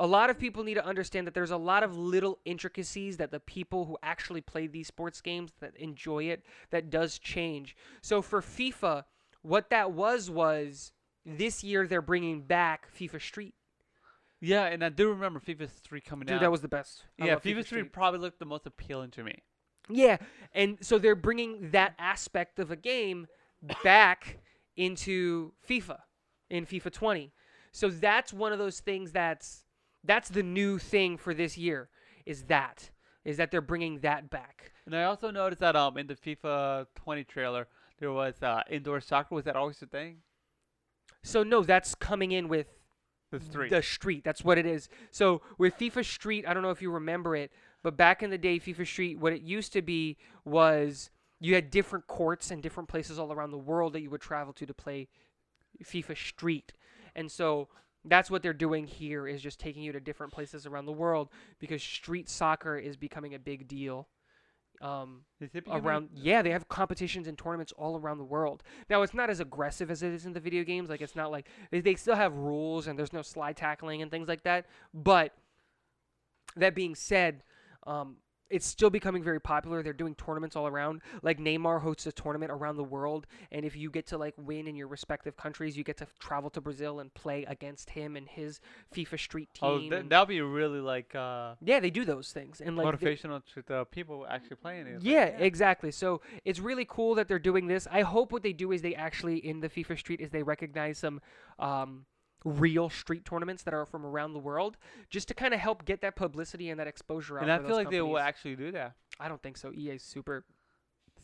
A 0.00 0.06
lot 0.06 0.30
of 0.30 0.38
people 0.38 0.62
need 0.62 0.74
to 0.74 0.86
understand 0.86 1.26
that 1.26 1.34
there's 1.34 1.50
a 1.50 1.56
lot 1.56 1.82
of 1.82 1.98
little 1.98 2.38
intricacies 2.44 3.16
that 3.16 3.32
the 3.32 3.40
people 3.40 3.86
who 3.86 3.98
actually 4.00 4.40
play 4.40 4.68
these 4.68 4.86
sports 4.86 5.20
games 5.20 5.52
that 5.58 5.76
enjoy 5.76 6.24
it 6.24 6.44
that 6.70 6.88
does 6.88 7.18
change. 7.18 7.74
So 8.00 8.22
for 8.22 8.40
FIFA, 8.40 9.04
what 9.42 9.70
that 9.70 9.90
was 9.90 10.30
was 10.30 10.92
this 11.26 11.64
year 11.64 11.88
they're 11.88 12.00
bringing 12.00 12.42
back 12.42 12.86
FIFA 12.96 13.20
Street. 13.20 13.54
Yeah, 14.40 14.64
and 14.66 14.84
I 14.84 14.88
do 14.88 15.08
remember 15.08 15.40
FIFA 15.40 15.68
3 15.68 16.00
coming 16.00 16.26
Dude, 16.26 16.36
out. 16.36 16.40
that 16.42 16.50
was 16.50 16.60
the 16.60 16.68
best. 16.68 17.04
I 17.20 17.26
yeah, 17.26 17.32
love 17.34 17.42
FIFA 17.42 17.54
3 17.54 17.62
Street. 17.64 17.92
probably 17.92 18.20
looked 18.20 18.38
the 18.38 18.44
most 18.44 18.66
appealing 18.66 19.10
to 19.12 19.24
me. 19.24 19.42
Yeah, 19.88 20.18
and 20.52 20.78
so 20.80 20.98
they're 20.98 21.16
bringing 21.16 21.70
that 21.70 21.94
aspect 21.98 22.58
of 22.58 22.70
a 22.70 22.76
game 22.76 23.26
back 23.82 24.38
into 24.76 25.52
FIFA 25.68 25.98
in 26.50 26.66
FIFA 26.66 26.92
20. 26.92 27.32
So 27.72 27.88
that's 27.88 28.32
one 28.32 28.52
of 28.52 28.58
those 28.58 28.80
things 28.80 29.12
that's 29.12 29.64
that's 30.04 30.28
the 30.28 30.42
new 30.42 30.78
thing 30.78 31.16
for 31.16 31.34
this 31.34 31.58
year 31.58 31.88
is 32.26 32.44
that 32.44 32.90
is 33.24 33.36
that 33.38 33.50
they're 33.50 33.60
bringing 33.60 33.98
that 34.00 34.30
back. 34.30 34.72
And 34.86 34.94
I 34.94 35.04
also 35.04 35.30
noticed 35.30 35.60
that 35.60 35.74
um 35.74 35.96
in 35.98 36.06
the 36.06 36.14
FIFA 36.14 36.86
20 36.94 37.24
trailer 37.24 37.66
there 37.98 38.12
was 38.12 38.40
uh, 38.42 38.62
indoor 38.70 39.00
soccer. 39.00 39.34
Was 39.34 39.44
that 39.44 39.56
always 39.56 39.82
a 39.82 39.86
thing? 39.86 40.18
So 41.24 41.42
no, 41.42 41.62
that's 41.62 41.94
coming 41.94 42.30
in 42.32 42.48
with 42.48 42.68
The 43.30 43.40
three. 43.40 43.68
the 43.68 43.82
street. 43.82 44.24
That's 44.24 44.42
what 44.42 44.58
it 44.58 44.66
is. 44.66 44.88
So 45.10 45.42
with 45.58 45.78
FIFA 45.78 46.04
Street, 46.04 46.44
I 46.48 46.54
don't 46.54 46.62
know 46.62 46.70
if 46.70 46.80
you 46.80 46.90
remember 46.90 47.36
it, 47.36 47.52
but 47.82 47.96
back 47.96 48.22
in 48.22 48.30
the 48.30 48.38
day, 48.38 48.58
FIFA 48.58 48.86
Street, 48.86 49.18
what 49.18 49.32
it 49.32 49.42
used 49.42 49.72
to 49.74 49.82
be 49.82 50.16
was 50.44 51.10
you 51.40 51.54
had 51.54 51.70
different 51.70 52.06
courts 52.06 52.50
and 52.50 52.62
different 52.62 52.88
places 52.88 53.18
all 53.18 53.32
around 53.32 53.50
the 53.50 53.58
world 53.58 53.92
that 53.92 54.00
you 54.00 54.10
would 54.10 54.20
travel 54.20 54.52
to 54.54 54.66
to 54.66 54.74
play 54.74 55.08
FIFA 55.84 56.16
Street. 56.16 56.72
And 57.14 57.30
so 57.30 57.68
that's 58.04 58.30
what 58.30 58.42
they're 58.42 58.52
doing 58.52 58.86
here 58.86 59.26
is 59.26 59.42
just 59.42 59.60
taking 59.60 59.82
you 59.82 59.92
to 59.92 60.00
different 60.00 60.32
places 60.32 60.66
around 60.66 60.86
the 60.86 60.92
world 60.92 61.28
because 61.58 61.82
street 61.82 62.28
soccer 62.28 62.76
is 62.76 62.96
becoming 62.96 63.34
a 63.34 63.38
big 63.38 63.68
deal. 63.68 64.08
Um, 64.80 65.22
around 65.68 66.10
yeah 66.14 66.40
they 66.40 66.50
have 66.50 66.68
competitions 66.68 67.26
and 67.26 67.36
tournaments 67.36 67.72
all 67.76 67.98
around 67.98 68.18
the 68.18 68.24
world. 68.24 68.62
Now 68.88 69.02
it's 69.02 69.14
not 69.14 69.28
as 69.28 69.40
aggressive 69.40 69.90
as 69.90 70.02
it 70.02 70.12
is 70.12 70.24
in 70.24 70.32
the 70.32 70.40
video 70.40 70.62
games. 70.62 70.88
Like 70.88 71.00
it's 71.00 71.16
not 71.16 71.32
like 71.32 71.48
they, 71.70 71.80
they 71.80 71.96
still 71.96 72.14
have 72.14 72.34
rules 72.34 72.86
and 72.86 72.98
there's 72.98 73.12
no 73.12 73.22
slide 73.22 73.56
tackling 73.56 74.02
and 74.02 74.10
things 74.10 74.28
like 74.28 74.44
that. 74.44 74.66
But 74.94 75.32
that 76.56 76.74
being 76.74 76.94
said 76.94 77.42
um, 77.86 78.16
it's 78.50 78.66
still 78.66 78.90
becoming 78.90 79.22
very 79.22 79.40
popular 79.40 79.82
they're 79.82 79.92
doing 79.92 80.14
tournaments 80.14 80.56
all 80.56 80.66
around 80.66 81.02
like 81.22 81.38
neymar 81.38 81.80
hosts 81.82 82.06
a 82.06 82.12
tournament 82.12 82.50
around 82.50 82.76
the 82.76 82.84
world 82.84 83.26
and 83.52 83.64
if 83.64 83.76
you 83.76 83.90
get 83.90 84.06
to 84.06 84.16
like 84.16 84.34
win 84.36 84.66
in 84.66 84.74
your 84.74 84.88
respective 84.88 85.36
countries 85.36 85.76
you 85.76 85.84
get 85.84 85.96
to 85.96 86.06
travel 86.18 86.48
to 86.50 86.60
brazil 86.60 87.00
and 87.00 87.12
play 87.14 87.44
against 87.44 87.90
him 87.90 88.16
and 88.16 88.28
his 88.28 88.60
fifa 88.94 89.18
street 89.18 89.48
team 89.54 89.68
Oh, 89.68 89.78
th- 89.78 90.04
that'll 90.08 90.26
be 90.26 90.40
really 90.40 90.80
like 90.80 91.14
uh, 91.14 91.54
yeah 91.62 91.80
they 91.80 91.90
do 91.90 92.04
those 92.04 92.32
things 92.32 92.60
and 92.60 92.76
like 92.76 92.98
they- 92.98 93.06
motivational 93.14 93.42
to 93.54 93.62
the 93.66 93.84
people 93.86 94.26
actually 94.28 94.56
playing 94.56 94.86
it. 94.86 94.90
It's 94.96 95.04
like, 95.04 95.12
yeah, 95.12 95.24
exactly. 95.26 95.90
So 95.90 96.20
it's 96.44 96.58
really 96.60 96.86
cool 96.88 97.14
that 97.16 97.28
they're 97.28 97.38
doing 97.38 97.66
this. 97.66 97.86
I 97.90 98.02
hope 98.02 98.32
what 98.32 98.42
they 98.42 98.52
do 98.52 98.72
is 98.72 98.82
they 98.82 98.94
actually 98.94 99.36
in 99.38 99.60
the 99.60 99.68
FIFA 99.68 99.98
Street 99.98 100.20
is 100.20 100.30
they 100.30 100.42
recognize 100.42 100.98
some 100.98 101.20
um, 101.58 102.06
real 102.44 102.88
street 102.90 103.24
tournaments 103.24 103.62
that 103.64 103.74
are 103.74 103.84
from 103.86 104.06
around 104.06 104.32
the 104.32 104.38
world, 104.38 104.76
just 105.10 105.28
to 105.28 105.34
kind 105.34 105.52
of 105.54 105.60
help 105.60 105.84
get 105.84 106.00
that 106.02 106.14
publicity 106.16 106.70
and 106.70 106.78
that 106.78 106.86
exposure 106.86 107.36
out. 107.38 107.42
and 107.42 107.52
I 107.52 107.58
feel 107.58 107.76
like 107.76 107.90
they 107.90 108.00
will 108.00 108.18
actually 108.18 108.56
do 108.56 108.70
that. 108.72 108.94
I 109.20 109.28
don't 109.28 109.42
think 109.42 109.56
so. 109.56 109.72
EA's 109.72 110.02
super 110.02 110.44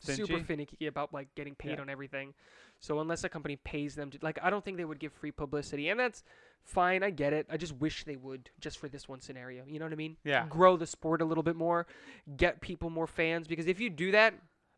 super 0.00 0.38
finicky 0.40 0.86
about 0.86 1.14
like 1.14 1.34
getting 1.34 1.54
paid 1.54 1.76
Yeah. 1.76 1.80
on 1.80 1.88
everything. 1.88 2.34
So 2.80 3.00
unless 3.00 3.24
a 3.24 3.28
company 3.28 3.56
pays 3.56 3.94
them 3.94 4.10
to 4.10 4.18
like 4.20 4.38
I 4.42 4.50
don't 4.50 4.64
think 4.64 4.76
they 4.76 4.84
would 4.84 4.98
give 4.98 5.12
free 5.12 5.30
publicity 5.30 5.88
and 5.88 5.98
that's 5.98 6.24
fine, 6.62 7.02
I 7.02 7.10
get 7.10 7.32
it. 7.32 7.46
I 7.48 7.56
just 7.56 7.74
wish 7.76 8.04
they 8.04 8.16
would 8.16 8.50
just 8.60 8.78
for 8.78 8.88
this 8.88 9.08
one 9.08 9.20
scenario. 9.20 9.64
You 9.66 9.78
know 9.78 9.84
what 9.86 9.92
I 9.92 9.96
mean? 9.96 10.16
Yeah. 10.24 10.46
Grow 10.48 10.76
the 10.76 10.86
sport 10.86 11.22
a 11.22 11.24
little 11.24 11.42
bit 11.44 11.56
more, 11.56 11.86
get 12.36 12.60
people 12.60 12.90
more 12.90 13.06
fans 13.06 13.46
because 13.46 13.66
if 13.66 13.80
you 13.80 13.88
do 13.88 14.10
that, 14.10 14.34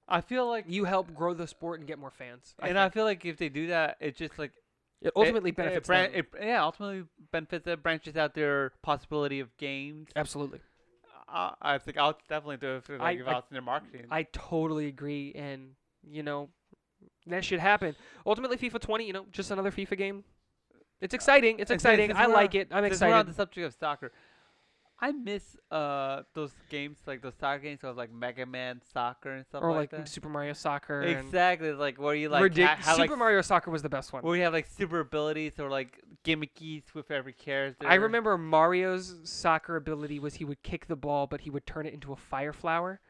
I 0.09 0.20
feel 0.20 0.46
like, 0.46 0.66
you 0.68 0.85
help 0.85 1.12
grow 1.14 1.35
the 1.35 1.49
sport 1.49 1.81
and 1.81 1.88
get 1.88 1.99
more 1.99 2.12
fans. 2.12 2.55
I 2.61 2.68
and 2.68 2.79
I 2.79 2.88
feel 2.90 3.05
like 3.05 3.25
if 3.25 3.38
they 3.38 3.49
do 3.49 3.66
that, 3.68 3.96
it 3.99 4.14
just 4.14 4.38
like 4.38 4.53
it 5.07 5.12
ultimately 5.16 5.51
it, 5.51 5.57
benefits 5.57 5.88
it, 5.88 5.92
them. 5.92 6.11
it, 6.14 6.27
yeah, 6.47 6.62
ultimately 6.62 7.05
benefits 7.33 7.66
it, 7.66 7.83
branches 7.83 8.16
out 8.16 8.35
their 8.35 8.73
possibility 8.83 9.40
of 9.40 9.57
games. 9.57 10.09
Absolutely. 10.16 10.61
I, 11.29 11.55
I 11.61 11.79
think 11.79 11.97
I'll 11.99 12.19
definitely 12.29 12.59
do 12.59 12.75
it 12.75 12.77
if, 12.88 12.90
I- 12.90 12.97
like, 13.14 13.27
I, 13.27 13.33
I- 13.33 13.37
in 13.38 13.42
their 13.53 13.62
marketing. 13.62 14.07
I 14.11 14.25
totally 14.33 14.87
agree, 14.87 15.33
and 15.35 15.71
you 16.09 16.23
know 16.23 16.51
that 17.27 17.45
should 17.45 17.61
happen. 17.61 17.97
Ultimately, 18.25 18.57
FIFA 18.57 18.81
20, 18.81 19.05
you 19.07 19.12
know, 19.12 19.27
just 19.33 19.51
another 19.51 19.71
FIFA 19.73 19.99
game. 19.99 20.25
It's 21.01 21.12
exciting. 21.14 21.59
It's 21.59 21.69
since- 21.69 21.83
exciting. 21.83 22.09
since 22.11 22.19
I 22.19 22.27
like 22.27 22.55
it. 22.55 22.69
I'm 22.71 22.85
Since 22.88 23.01
we're 23.01 23.09
on 23.09 23.12
excited. 23.12 23.27
the 23.33 23.35
subject 23.35 23.66
of 23.66 23.75
soccer, 23.75 24.12
I 24.99 25.13
miss 25.13 25.57
uh 25.71 26.23
those 26.35 26.53
games 26.71 26.99
like 27.07 27.21
those 27.21 27.35
soccer 27.39 27.63
games 27.63 27.85
of 27.85 27.97
like 27.97 28.11
Mega 28.11 28.47
Man 28.47 28.81
Soccer 28.93 29.33
and 29.33 29.45
stuff 29.45 29.63
like 29.63 29.63
that. 29.63 29.67
Or 29.69 29.79
like, 29.79 29.93
like. 29.93 30.07
Super 30.07 30.29
Mario 30.31 30.55
Soccer. 30.55 31.03
Exactly, 31.03 31.73
like 31.73 32.01
where 32.01 32.15
you 32.15 32.31
like 32.31 32.53
ridic- 32.53 32.67
ha- 32.79 32.93
Super 32.95 33.11
like 33.11 33.19
Mario 33.19 33.43
Soccer 33.43 33.71
was 33.71 33.83
the 33.83 33.91
best 33.91 34.13
one. 34.13 34.23
where 34.23 34.37
you 34.37 34.43
have 34.43 34.55
like 34.55 34.67
super 34.67 35.01
abilities 35.01 35.59
or 35.59 35.69
like 35.69 36.01
gimmickies 36.25 36.95
with 36.95 37.11
every 37.11 37.35
character. 37.35 37.87
I 37.87 37.97
remember 37.97 38.39
Mario's 38.39 39.17
soccer 39.25 39.77
ability 39.77 40.19
was 40.19 40.35
he 40.35 40.45
would 40.47 40.63
kick 40.63 40.87
the 40.87 40.97
ball, 40.97 41.27
but 41.27 41.43
he 41.43 41.51
would 41.51 41.67
turn 41.67 41.85
it 41.87 41.93
into 41.93 42.13
a 42.13 42.17
fire 42.17 42.55
flower. 42.55 43.01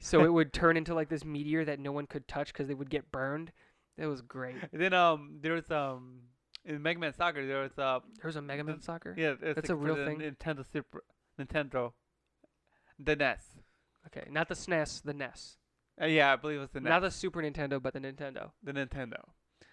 So 0.00 0.24
it 0.24 0.32
would 0.32 0.52
turn 0.52 0.76
into 0.76 0.94
like 0.94 1.08
this 1.08 1.24
meteor 1.24 1.64
that 1.64 1.80
no 1.80 1.92
one 1.92 2.06
could 2.06 2.28
touch 2.28 2.52
because 2.52 2.68
they 2.68 2.74
would 2.74 2.90
get 2.90 3.10
burned. 3.10 3.52
It 3.96 4.06
was 4.06 4.20
great. 4.20 4.56
And 4.70 4.80
then 4.82 4.92
um 4.92 5.38
there 5.40 5.54
was 5.54 5.70
um 5.70 6.20
in 6.64 6.82
Mega 6.82 7.00
Man 7.00 7.14
Soccer 7.14 7.46
there 7.46 7.62
was 7.62 7.78
uh 7.78 8.00
There 8.20 8.28
was 8.28 8.36
a 8.36 8.42
Mega 8.42 8.64
Man 8.64 8.80
Soccer. 8.80 9.14
yeah 9.16 9.30
it's 9.32 9.40
That's 9.40 9.68
like 9.68 9.70
a 9.70 9.76
real 9.76 9.96
thing? 9.96 10.18
Nintendo 10.18 10.64
Super 10.70 11.02
Nintendo 11.38 11.92
the 12.98 13.16
NES. 13.16 13.44
Okay, 14.06 14.28
not 14.30 14.48
the 14.48 14.54
SNES, 14.54 15.02
the 15.02 15.14
NES. 15.14 15.56
Uh, 16.00 16.06
yeah, 16.06 16.32
I 16.32 16.36
believe 16.36 16.58
it 16.58 16.60
was 16.60 16.70
the 16.70 16.80
NES. 16.80 16.90
Not 16.90 17.00
the 17.00 17.10
Super 17.10 17.42
Nintendo, 17.42 17.82
but 17.82 17.92
the 17.94 18.00
Nintendo. 18.00 18.50
the 18.62 18.72
Nintendo. 18.72 19.20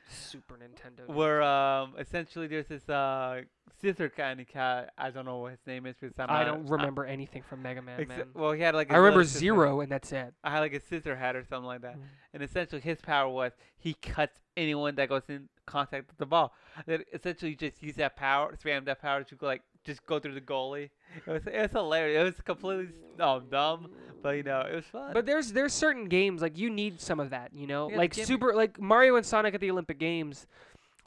Super 0.09 0.57
Nintendo. 0.57 1.07
Where 1.13 1.41
um 1.43 1.93
essentially 1.97 2.47
there's 2.47 2.67
this 2.67 2.87
uh 2.89 3.41
scissor 3.79 4.09
kind 4.09 4.39
of 4.39 4.47
cat. 4.47 4.91
I 4.97 5.11
don't 5.11 5.25
know 5.25 5.37
what 5.37 5.51
his 5.51 5.59
name 5.67 5.85
is 5.85 5.95
because 5.99 6.17
I'm 6.17 6.29
I 6.29 6.43
don't 6.43 6.67
remember 6.67 7.05
anything 7.05 7.43
from 7.47 7.61
Mega 7.61 7.81
Man. 7.81 7.99
ex- 7.99 8.09
man. 8.09 8.27
well, 8.33 8.51
he 8.51 8.61
had 8.61 8.75
like 8.75 8.89
a 8.89 8.95
I 8.95 8.97
remember 8.97 9.23
Zero, 9.23 9.81
and 9.81 9.91
that's 9.91 10.11
it. 10.11 10.33
I 10.43 10.51
had 10.51 10.59
like 10.59 10.73
a 10.73 10.79
scissor 10.79 11.15
head 11.15 11.35
or 11.35 11.43
something 11.43 11.67
like 11.67 11.81
that. 11.81 11.97
Mm. 11.97 12.03
And 12.33 12.43
essentially 12.43 12.81
his 12.81 12.99
power 13.01 13.29
was 13.29 13.51
he 13.77 13.93
cuts 13.93 14.39
anyone 14.57 14.95
that 14.95 15.09
goes 15.09 15.23
in 15.29 15.47
contact 15.65 16.07
with 16.07 16.17
the 16.17 16.25
ball. 16.25 16.53
That 16.87 17.05
essentially 17.13 17.55
just 17.55 17.81
use 17.81 17.95
that 17.95 18.15
power, 18.15 18.57
spam 18.63 18.85
that 18.85 19.01
power 19.01 19.23
to 19.23 19.35
go 19.35 19.45
like 19.45 19.61
just 19.89 20.05
go 20.05 20.19
through 20.19 20.35
the 20.35 20.41
goalie. 20.53 20.89
It 21.25 21.31
was 21.31 21.47
it 21.47 21.61
was 21.61 21.71
hilarious. 21.71 22.21
It 22.21 22.23
was 22.23 22.41
completely 22.41 22.87
um, 23.19 23.45
dumb, 23.49 23.89
but 24.21 24.31
you 24.37 24.43
know 24.43 24.61
it 24.61 24.75
was 24.75 24.85
fun. 24.85 25.11
But 25.13 25.25
there's 25.25 25.51
there's 25.53 25.73
certain 25.73 26.05
games 26.05 26.41
like 26.41 26.57
you 26.57 26.69
need 26.69 27.01
some 27.01 27.19
of 27.19 27.29
that, 27.31 27.51
you 27.53 27.67
know, 27.67 27.87
Yeah, 27.89 27.95
the 27.95 27.97
like 28.03 28.13
super 28.13 28.53
like 28.53 28.79
Mario 28.79 29.15
and 29.15 29.25
Sonic 29.25 29.53
at 29.55 29.61
the 29.61 29.71
Olympic 29.71 29.97
Games. 29.99 30.47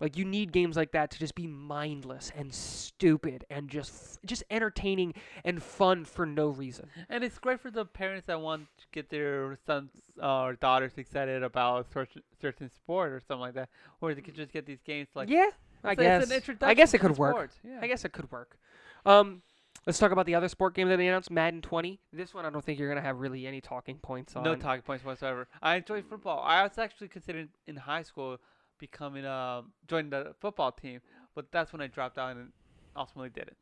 Like 0.01 0.16
you 0.16 0.25
need 0.25 0.51
games 0.51 0.77
like 0.77 0.90
that 0.92 1.12
to 1.12 1.18
just 1.21 1.37
be 1.37 1.47
mindless 1.47 2.33
and 2.37 2.53
stupid 2.53 3.45
and 3.49 3.68
just 3.68 3.90
f- 3.92 4.18
just 4.27 4.42
entertaining 4.51 5.14
and 5.45 5.62
fun 5.62 6.05
for 6.05 6.27
no 6.27 6.49
reason. 6.49 6.88
and 7.09 7.23
it's 7.23 7.38
great 7.38 7.61
for 7.61 7.71
the 7.71 7.85
parents 7.85 8.27
that 8.27 8.40
want 8.40 8.66
to 8.79 8.85
get 8.90 9.11
their 9.11 9.57
sons 9.64 9.90
uh, 10.21 10.42
or 10.42 10.53
daughters 10.55 10.92
excited 10.97 11.45
about 11.45 11.87
a 11.87 11.92
certain 11.92 12.23
certain 12.40 12.68
sport 12.68 13.12
or 13.12 13.21
something 13.21 13.42
like 13.42 13.55
that, 13.55 13.68
or 14.01 14.12
they 14.12 14.21
could 14.21 14.35
just 14.35 14.53
get 14.53 14.66
these 14.66 14.83
games 14.85 15.07
like 15.14 15.29
yeah, 15.31 15.51
I 15.85 15.92
it's 15.92 16.01
a- 16.01 16.21
it's 16.21 16.31
guess. 16.31 16.49
an 16.49 16.59
I 16.62 16.75
guess 16.75 16.95
it 16.95 16.99
to 16.99 17.03
the 17.05 17.09
could 17.11 17.18
work. 17.18 17.35
sport, 17.35 17.51
Yeah. 17.62 17.79
I 17.81 17.87
guess 17.87 18.05
it 18.05 18.11
could 18.12 18.29
work. 18.33 18.59
Um, 19.05 19.43
let's 19.87 19.99
talk 19.99 20.12
about 20.12 20.27
the 20.27 20.35
other 20.35 20.49
sport 20.49 20.75
game 20.75 20.88
that 20.88 20.97
they 20.97 21.07
announced, 21.09 21.31
Madden 21.31 21.62
20. 21.62 22.01
This 22.12 22.35
one 22.35 22.47
I 22.47 22.51
don't 22.51 22.65
think 22.65 22.79
you're 22.79 22.88
gonna 22.88 23.01
have 23.01 23.19
really 23.19 23.47
any 23.47 23.61
talking 23.61 23.99
points 23.99 24.37
on. 24.37 24.43
No 24.43 24.55
talking 24.55 24.83
points 24.83 25.05
whatsoever. 25.05 25.49
I 25.61 25.77
enjoy 25.77 26.03
football. 26.03 26.43
I 26.45 26.62
was 26.62 26.79
actually 26.79 27.09
considering 27.09 27.49
in 27.67 27.77
high 27.77 28.03
school 28.03 28.38
becoming 28.79 29.25
um 29.25 29.73
joining 29.88 30.11
the 30.11 30.35
football 30.41 30.73
team, 30.73 31.01
but 31.35 31.51
that's 31.53 31.73
when 31.73 31.81
I 31.81 31.87
dropped 31.87 32.19
out 32.19 32.37
and 32.37 32.53
ultimately 32.97 33.31
did 33.31 33.49
it. 33.49 33.57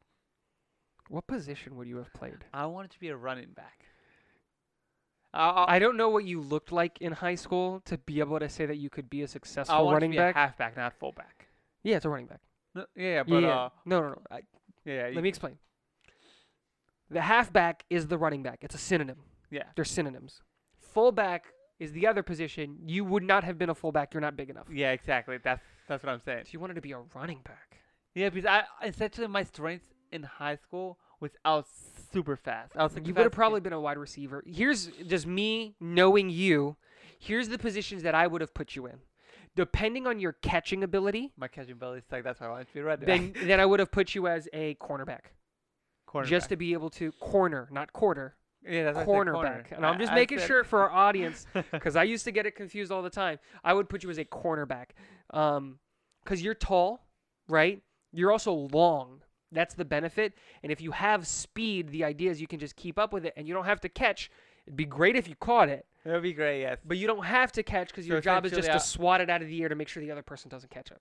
What 1.09 1.27
position 1.27 1.77
would 1.77 1.89
you 1.89 1.97
have 1.97 2.13
played? 2.13 2.45
I 2.55 2.67
wanted 2.67 2.93
to 2.93 3.01
be 3.01 3.09
a 3.09 3.17
running 3.17 3.51
back. 3.55 3.85
I, 5.33 5.49
I, 5.49 5.77
I 5.77 5.79
don't 5.79 5.97
know 5.97 6.09
what 6.09 6.25
you 6.25 6.41
looked 6.41 6.73
like 6.73 6.99
in 7.01 7.13
high 7.13 7.35
school 7.35 7.81
to 7.87 7.99
be 7.99 8.21
able 8.21 8.39
to 8.39 8.49
say 8.49 8.67
that 8.67 8.77
you 8.77 8.91
could 8.91 9.11
be 9.11 9.23
a 9.23 9.29
successful 9.29 9.75
I 9.75 9.81
wanted 9.81 9.95
running 9.95 10.11
to 10.13 10.15
be 10.15 10.19
back. 10.19 10.35
a 10.35 10.39
halfback, 10.39 10.77
not 10.77 10.95
fullback. 10.99 11.47
yeah, 11.83 11.97
it's 11.97 12.05
a 12.05 12.09
running 12.09 12.27
back. 12.27 12.41
No, 12.75 12.85
yeah, 12.95 13.23
but 13.25 13.43
yeah. 13.43 13.49
uh, 13.49 13.69
no, 13.85 14.01
no, 14.01 14.09
no. 14.11 14.23
I, 14.31 14.41
yeah, 14.85 15.11
let 15.15 15.23
me 15.23 15.29
explain. 15.29 15.59
The 17.11 17.21
halfback 17.21 17.85
is 17.91 18.07
the 18.07 18.19
running 18.19 18.43
back. 18.43 18.59
It's 18.63 18.75
a 18.75 18.79
synonym. 18.79 19.17
yeah. 19.51 19.65
They're 19.75 19.85
synonyms. 19.85 20.43
Fullback 20.79 21.47
is 21.79 21.93
the 21.93 22.07
other 22.07 22.23
position. 22.23 22.79
You 22.87 23.05
would 23.05 23.23
not 23.23 23.43
have 23.45 23.59
been 23.59 23.71
a 23.71 23.75
fullback. 23.75 24.15
You're 24.15 24.21
not 24.21 24.37
big 24.37 24.51
enough. 24.51 24.67
Yeah, 24.73 24.93
exactly. 24.93 25.39
That's 25.43 25.63
that's 25.89 26.05
what 26.05 26.13
I'm 26.13 26.21
saying. 26.21 26.41
If 26.41 26.53
you 26.53 26.61
wanted 26.61 26.75
to 26.75 26.81
be 26.81 26.93
a 26.93 26.99
running 27.15 27.41
back, 27.45 27.79
Yeah, 28.15 28.29
because 28.29 28.47
I 28.47 28.65
essentially 28.87 29.27
my 29.27 29.43
strength 29.45 29.89
in 30.13 30.23
high 30.23 30.57
school 30.57 30.99
was 31.21 31.33
I 31.45 31.55
was 31.57 31.67
super 32.13 32.37
fast. 32.37 32.73
I 32.77 32.83
was 32.85 32.95
like 32.95 33.07
you 33.07 33.15
would 33.15 33.23
have 33.25 33.33
probably 33.33 33.61
been 33.61 33.73
a 33.73 33.81
wide 33.81 33.99
receiver. 33.99 34.43
Here's 34.47 34.87
just 35.07 35.27
me 35.27 35.75
knowing 35.81 36.31
you. 36.31 36.77
Here's 37.19 37.49
the 37.49 37.59
positions 37.59 38.03
that 38.05 38.15
I 38.15 38.27
would 38.27 38.41
have 38.41 38.55
put 38.55 38.75
you 38.77 38.87
in. 38.87 38.99
Depending 39.57 40.07
on 40.07 40.21
your 40.21 40.33
catching 40.33 40.85
ability, 40.85 41.33
my 41.37 41.49
catching 41.49 41.73
ability 41.73 41.99
is 41.99 42.13
like 42.13 42.25
that's 42.25 42.41
why 42.41 42.47
I 42.47 42.51
wanted 42.51 42.69
to 42.69 42.75
be 42.75 42.81
running 42.81 43.07
then 43.07 43.35
then 43.45 43.61
I 43.61 43.67
would 43.67 43.81
have 43.81 43.91
put 43.91 44.15
you 44.15 44.29
as 44.29 44.49
a 44.53 44.75
cornerback, 44.77 45.33
just 46.29 46.49
to 46.51 46.57
be 46.57 46.73
able 46.73 46.91
to 46.91 47.13
corner, 47.13 47.69
not 47.73 47.93
quarter, 47.93 48.37
yeah, 48.67 48.85
that's 48.85 48.99
I 48.99 49.05
corner. 49.05 49.33
cornerback. 49.33 49.73
And 49.73 49.85
I'm 49.87 49.99
just 49.99 50.13
I 50.13 50.15
making 50.15 50.39
said- 50.39 50.47
sure 50.47 50.65
for 50.65 50.83
our 50.83 50.91
audience 50.91 51.47
because 51.73 51.97
I 51.97 52.05
used 52.05 52.25
to 52.25 52.33
get 52.33 52.47
it 52.47 52.55
confused 52.55 52.93
all 52.93 53.03
the 53.03 53.11
time. 53.11 53.39
I 53.65 53.73
would 53.75 53.89
put 53.89 54.03
you 54.03 54.11
as 54.11 54.19
a 54.19 54.25
cornerback, 54.25 54.91
um, 55.31 55.79
because 56.23 56.43
you're 56.43 56.55
tall, 56.55 57.07
right? 57.49 57.83
You're 58.13 58.33
also 58.33 58.53
long. 58.53 59.23
That's 59.53 59.75
the 59.75 59.85
benefit. 59.85 60.35
And 60.63 60.71
if 60.71 60.81
you 60.81 60.93
have 60.93 61.27
speed, 61.27 61.89
the 61.89 62.05
idea 62.05 62.31
is 62.31 62.41
you 62.41 62.47
can 62.47 62.61
just 62.61 62.77
keep 62.77 62.99
up 62.99 63.13
with 63.13 63.25
it, 63.27 63.33
and 63.37 63.49
you 63.49 63.55
don't 63.55 63.65
have 63.65 63.81
to 63.81 63.89
catch. 63.89 64.31
It'd 64.67 64.77
be 64.77 64.85
great 64.85 65.17
if 65.17 65.27
you 65.27 65.35
caught 65.35 65.69
it, 65.69 65.87
That 66.05 66.15
would 66.15 66.23
be 66.23 66.33
great. 66.33 66.63
Yes. 66.63 66.79
but 66.85 66.97
you 66.97 67.07
don't 67.07 67.25
have 67.25 67.53
to 67.53 67.63
catch 67.63 67.89
because 67.89 68.07
your 68.07 68.21
job 68.21 68.47
is 68.47 68.53
just 68.53 68.71
to 68.71 68.81
swat 68.81 69.21
it 69.21 69.29
out 69.29 69.43
of 69.43 69.49
the 69.49 69.63
air 69.63 69.69
to 69.69 69.75
make 69.75 69.89
sure 69.89 70.03
the 70.03 70.11
other 70.11 70.23
person 70.23 70.49
doesn't 70.49 70.71
catch 70.71 70.91
it. 70.91 71.01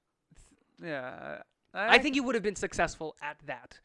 Yeah. 0.83 1.41
I 1.73 1.99
think 1.99 2.15
you 2.15 2.23
would 2.23 2.35
have 2.35 2.43
been 2.43 2.55
successful 2.55 3.15
at 3.21 3.37
that. 3.45 3.79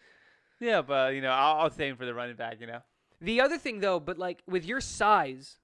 Yeah, 0.61 0.83
but 0.83 1.15
you 1.15 1.21
know, 1.21 1.31
I'll, 1.31 1.63
I'll 1.63 1.71
say 1.71 1.89
him 1.89 1.97
for 1.97 2.07
the 2.07 2.15
running 2.15 2.37
back. 2.37 2.61
You 2.61 2.67
know. 2.67 2.81
The 3.21 3.41
other 3.41 3.59
thing, 3.59 3.81
though, 3.81 4.01
but 4.01 4.19
like 4.19 4.43
with 4.47 4.65
your 4.65 4.81
size, 4.81 5.59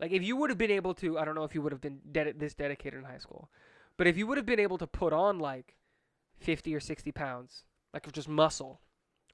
like 0.00 0.12
if 0.12 0.22
you 0.22 0.36
would 0.36 0.50
have 0.50 0.58
been 0.58 0.70
able 0.70 0.94
to, 0.94 1.18
I 1.18 1.24
don't 1.24 1.34
know 1.34 1.44
if 1.44 1.54
you 1.54 1.62
would 1.62 1.72
have 1.72 1.80
been 1.80 2.00
ded- 2.10 2.38
this 2.38 2.54
dedicated 2.54 2.98
in 2.98 3.04
high 3.04 3.18
school, 3.18 3.50
but 3.96 4.06
if 4.06 4.16
you 4.16 4.26
would 4.26 4.36
have 4.36 4.46
been 4.46 4.60
able 4.60 4.78
to 4.78 4.86
put 4.86 5.12
on 5.12 5.38
like 5.38 5.76
50 6.40 6.74
or 6.74 6.80
60 6.80 7.12
pounds, 7.12 7.64
like 7.94 8.06
of 8.06 8.12
just 8.12 8.28
muscle, 8.28 8.80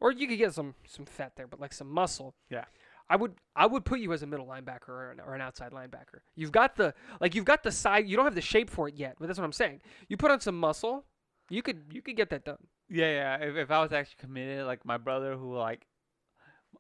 or 0.01 0.13
you 0.13 0.29
could 0.29 0.39
get 0.39 0.55
some 0.55 0.75
some 0.87 1.07
fat 1.07 1.33
there, 1.37 1.47
but 1.47 1.61
like 1.61 1.73
some 1.73 1.91
muscle. 1.91 2.35
Yeah. 2.51 2.65
I 3.11 3.17
would 3.17 3.35
I 3.57 3.67
would 3.67 3.85
put 3.85 4.01
you 4.01 4.13
as 4.13 4.23
a 4.23 4.27
middle 4.27 4.47
linebacker 4.47 4.89
or 4.89 5.11
an, 5.13 5.21
or 5.21 5.35
an 5.35 5.41
outside 5.41 5.73
linebacker. 5.73 6.21
You've 6.35 6.53
got 6.53 6.77
the 6.77 6.95
like 7.21 7.35
you've 7.35 7.45
got 7.45 7.63
the 7.63 7.73
side. 7.73 8.07
You 8.07 8.17
don't 8.17 8.27
have 8.27 8.35
the 8.35 8.41
shape 8.41 8.69
for 8.69 8.89
it 8.89 8.95
yet, 8.95 9.17
but 9.19 9.27
that's 9.27 9.39
what 9.39 9.45
I'm 9.45 9.53
saying. 9.53 9.81
You 10.09 10.17
put 10.17 10.31
on 10.31 10.41
some 10.41 10.59
muscle, 10.59 11.05
you 11.49 11.63
could 11.63 11.85
you 11.91 12.03
could 12.03 12.17
get 12.17 12.31
that 12.31 12.45
done. 12.45 12.59
Yeah, 12.91 13.11
yeah. 13.11 13.47
If, 13.47 13.57
if 13.57 13.71
I 13.71 13.83
was 13.83 13.93
actually 13.93 14.17
committed, 14.19 14.67
like 14.67 14.85
my 14.85 14.97
brother, 14.97 15.37
who 15.37 15.55
like, 15.57 15.87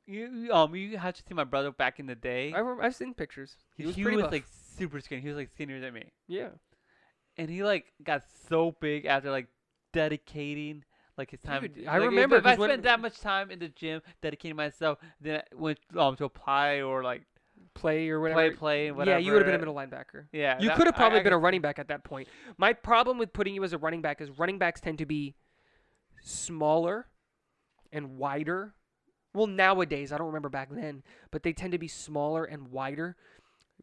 you 0.06 0.50
um, 0.52 0.74
you 0.74 0.98
had 0.98 1.14
to 1.14 1.22
see 1.26 1.34
my 1.34 1.44
brother 1.44 1.70
back 1.70 1.98
in 1.98 2.06
the 2.06 2.14
day. 2.14 2.52
I 2.54 2.62
I've 2.82 2.94
seen 2.94 3.14
pictures. 3.14 3.56
He 3.76 3.86
was 3.86 3.94
he 3.94 4.02
pretty 4.02 4.18
was 4.18 4.30
like 4.30 4.44
super 4.76 5.00
skinny. 5.00 5.22
He 5.22 5.28
was 5.28 5.36
like 5.36 5.50
skinnier 5.50 5.80
than 5.80 5.94
me, 5.94 6.12
yeah. 6.26 6.48
and 7.38 7.48
he 7.48 7.62
like 7.62 7.92
got 8.02 8.24
so 8.48 8.76
big 8.80 9.06
after 9.06 9.30
like 9.30 9.48
dedicating 9.92 10.84
like 11.18 11.30
his 11.32 11.40
time. 11.40 11.62
Dude, 11.62 11.86
I 11.86 11.98
like, 11.98 12.08
remember 12.10 12.36
if, 12.36 12.46
I 12.46 12.50
'cause 12.52 12.58
when- 12.58 12.70
spent 12.70 12.82
that 12.84 13.00
much 13.00 13.20
time 13.20 13.50
in 13.50 13.58
the 13.58 13.68
gym 13.68 14.00
dedicating 14.22 14.56
myself, 14.56 14.98
then 15.20 15.40
I 15.40 15.54
went 15.54 15.78
um 15.96 16.16
to 16.16 16.24
apply 16.24 16.80
or 16.82 17.02
like 17.02 17.22
Play 17.74 18.08
or 18.08 18.20
whatever. 18.20 18.40
play 18.50 18.56
play 18.56 18.86
and 18.88 18.96
whatever. 18.96 19.18
yeah, 19.18 19.24
you 19.24 19.32
would 19.32 19.42
have 19.42 19.46
been 19.46 19.54
a 19.54 19.58
middle 19.58 19.74
linebacker. 19.74 20.26
Yeah, 20.32 20.58
You 20.60 20.70
could 20.70 20.86
have 20.86 20.94
probably 20.96 21.20
I 21.20 21.22
been 21.22 21.32
a 21.32 21.38
running 21.38 21.60
back 21.60 21.78
at 21.78 21.88
that 21.88 22.02
point. 22.04 22.28
My 22.56 22.72
problem 22.72 23.18
with 23.18 23.32
putting 23.32 23.54
you 23.54 23.62
as 23.62 23.72
a 23.72 23.78
running 23.78 24.00
back 24.00 24.20
is 24.20 24.30
running 24.38 24.58
backs 24.58 24.80
tend 24.80 24.98
to 24.98 25.06
be 25.06 25.34
smaller 26.22 27.06
and 27.92 28.18
wider. 28.18 28.74
Well, 29.34 29.46
nowadays, 29.46 30.12
I 30.12 30.18
don't 30.18 30.26
remember 30.28 30.48
back 30.48 30.70
then, 30.70 31.02
but 31.30 31.42
they 31.42 31.52
tend 31.52 31.72
to 31.72 31.78
be 31.78 31.88
smaller 31.88 32.44
and 32.44 32.68
wider 32.68 33.16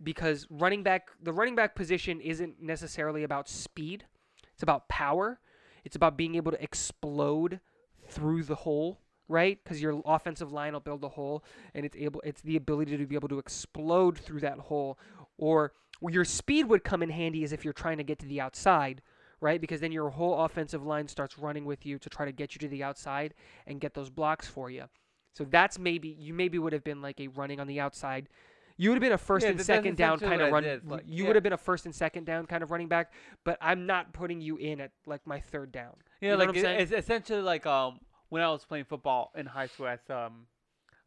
because 0.03 0.47
running 0.49 0.83
back, 0.83 1.09
the 1.21 1.31
running 1.31 1.55
back 1.55 1.75
position 1.75 2.19
isn't 2.19 2.61
necessarily 2.61 3.23
about 3.23 3.47
speed. 3.47 4.05
It's 4.53 4.63
about 4.63 4.89
power. 4.89 5.39
It's 5.85 5.95
about 5.95 6.17
being 6.17 6.35
able 6.35 6.51
to 6.51 6.61
explode 6.61 7.61
through 8.09 8.43
the 8.43 8.55
hole, 8.55 8.99
right? 9.29 9.57
Because 9.63 9.81
your 9.81 10.01
offensive 10.05 10.51
line 10.51 10.73
will 10.73 10.81
build 10.81 11.03
a 11.03 11.09
hole, 11.09 11.43
and 11.73 11.85
it's 11.85 11.95
able. 11.95 12.21
It's 12.25 12.41
the 12.41 12.57
ability 12.57 12.97
to 12.97 13.05
be 13.05 13.15
able 13.15 13.29
to 13.29 13.39
explode 13.39 14.17
through 14.17 14.41
that 14.41 14.59
hole, 14.59 14.99
or 15.37 15.71
your 16.09 16.25
speed 16.25 16.67
would 16.67 16.83
come 16.83 17.01
in 17.01 17.09
handy 17.09 17.43
as 17.43 17.53
if 17.53 17.63
you're 17.63 17.73
trying 17.73 17.97
to 17.97 18.03
get 18.03 18.19
to 18.19 18.25
the 18.25 18.41
outside, 18.41 19.01
right? 19.39 19.61
Because 19.61 19.79
then 19.79 19.91
your 19.91 20.09
whole 20.09 20.43
offensive 20.43 20.85
line 20.85 21.07
starts 21.07 21.39
running 21.39 21.65
with 21.65 21.85
you 21.85 21.97
to 21.99 22.09
try 22.09 22.25
to 22.25 22.31
get 22.31 22.53
you 22.53 22.59
to 22.59 22.67
the 22.67 22.83
outside 22.83 23.33
and 23.65 23.79
get 23.79 23.93
those 23.93 24.09
blocks 24.09 24.47
for 24.47 24.69
you. 24.69 24.85
So 25.33 25.45
that's 25.45 25.77
maybe 25.77 26.09
you 26.09 26.33
maybe 26.33 26.59
would 26.59 26.73
have 26.73 26.83
been 26.83 27.01
like 27.01 27.19
a 27.19 27.27
running 27.27 27.59
on 27.59 27.67
the 27.67 27.79
outside. 27.79 28.29
You 28.77 28.89
would 28.89 28.95
have 28.95 29.01
been 29.01 29.13
a 29.13 29.17
first 29.17 29.45
Yeah, 29.45 29.51
and 29.51 29.61
second 29.61 29.95
down 29.97 30.19
kind 30.19 30.41
of 30.41 30.51
run. 30.51 30.81
like, 30.85 31.03
you 31.05 31.23
yeah. 31.23 31.27
would 31.27 31.35
have 31.35 31.43
been 31.43 31.53
a 31.53 31.57
first 31.57 31.85
and 31.85 31.95
second 31.95 32.25
down 32.25 32.45
kind 32.45 32.61
of 32.61 32.71
running 32.71 32.88
back, 32.89 33.13
but 33.45 33.57
I'm 33.61 33.85
not 33.85 34.11
putting 34.13 34.41
you 34.41 34.57
in 34.57 34.81
at 34.81 34.91
like 35.05 35.25
my 35.25 35.39
third 35.39 35.71
down. 35.71 35.95
Yeah, 36.19 36.31
You 36.31 36.38
know 36.38 36.43
like 36.45 36.55
it- 36.57 36.61
saying? 36.61 36.79
it's 36.81 36.91
essentially 36.91 37.41
like 37.41 37.65
um 37.65 37.99
when 38.29 38.41
I 38.41 38.49
was 38.49 38.65
playing 38.65 38.85
football 38.85 39.31
in 39.35 39.45
high 39.45 39.67
school 39.67 39.88
as 39.88 39.99
um 40.09 40.47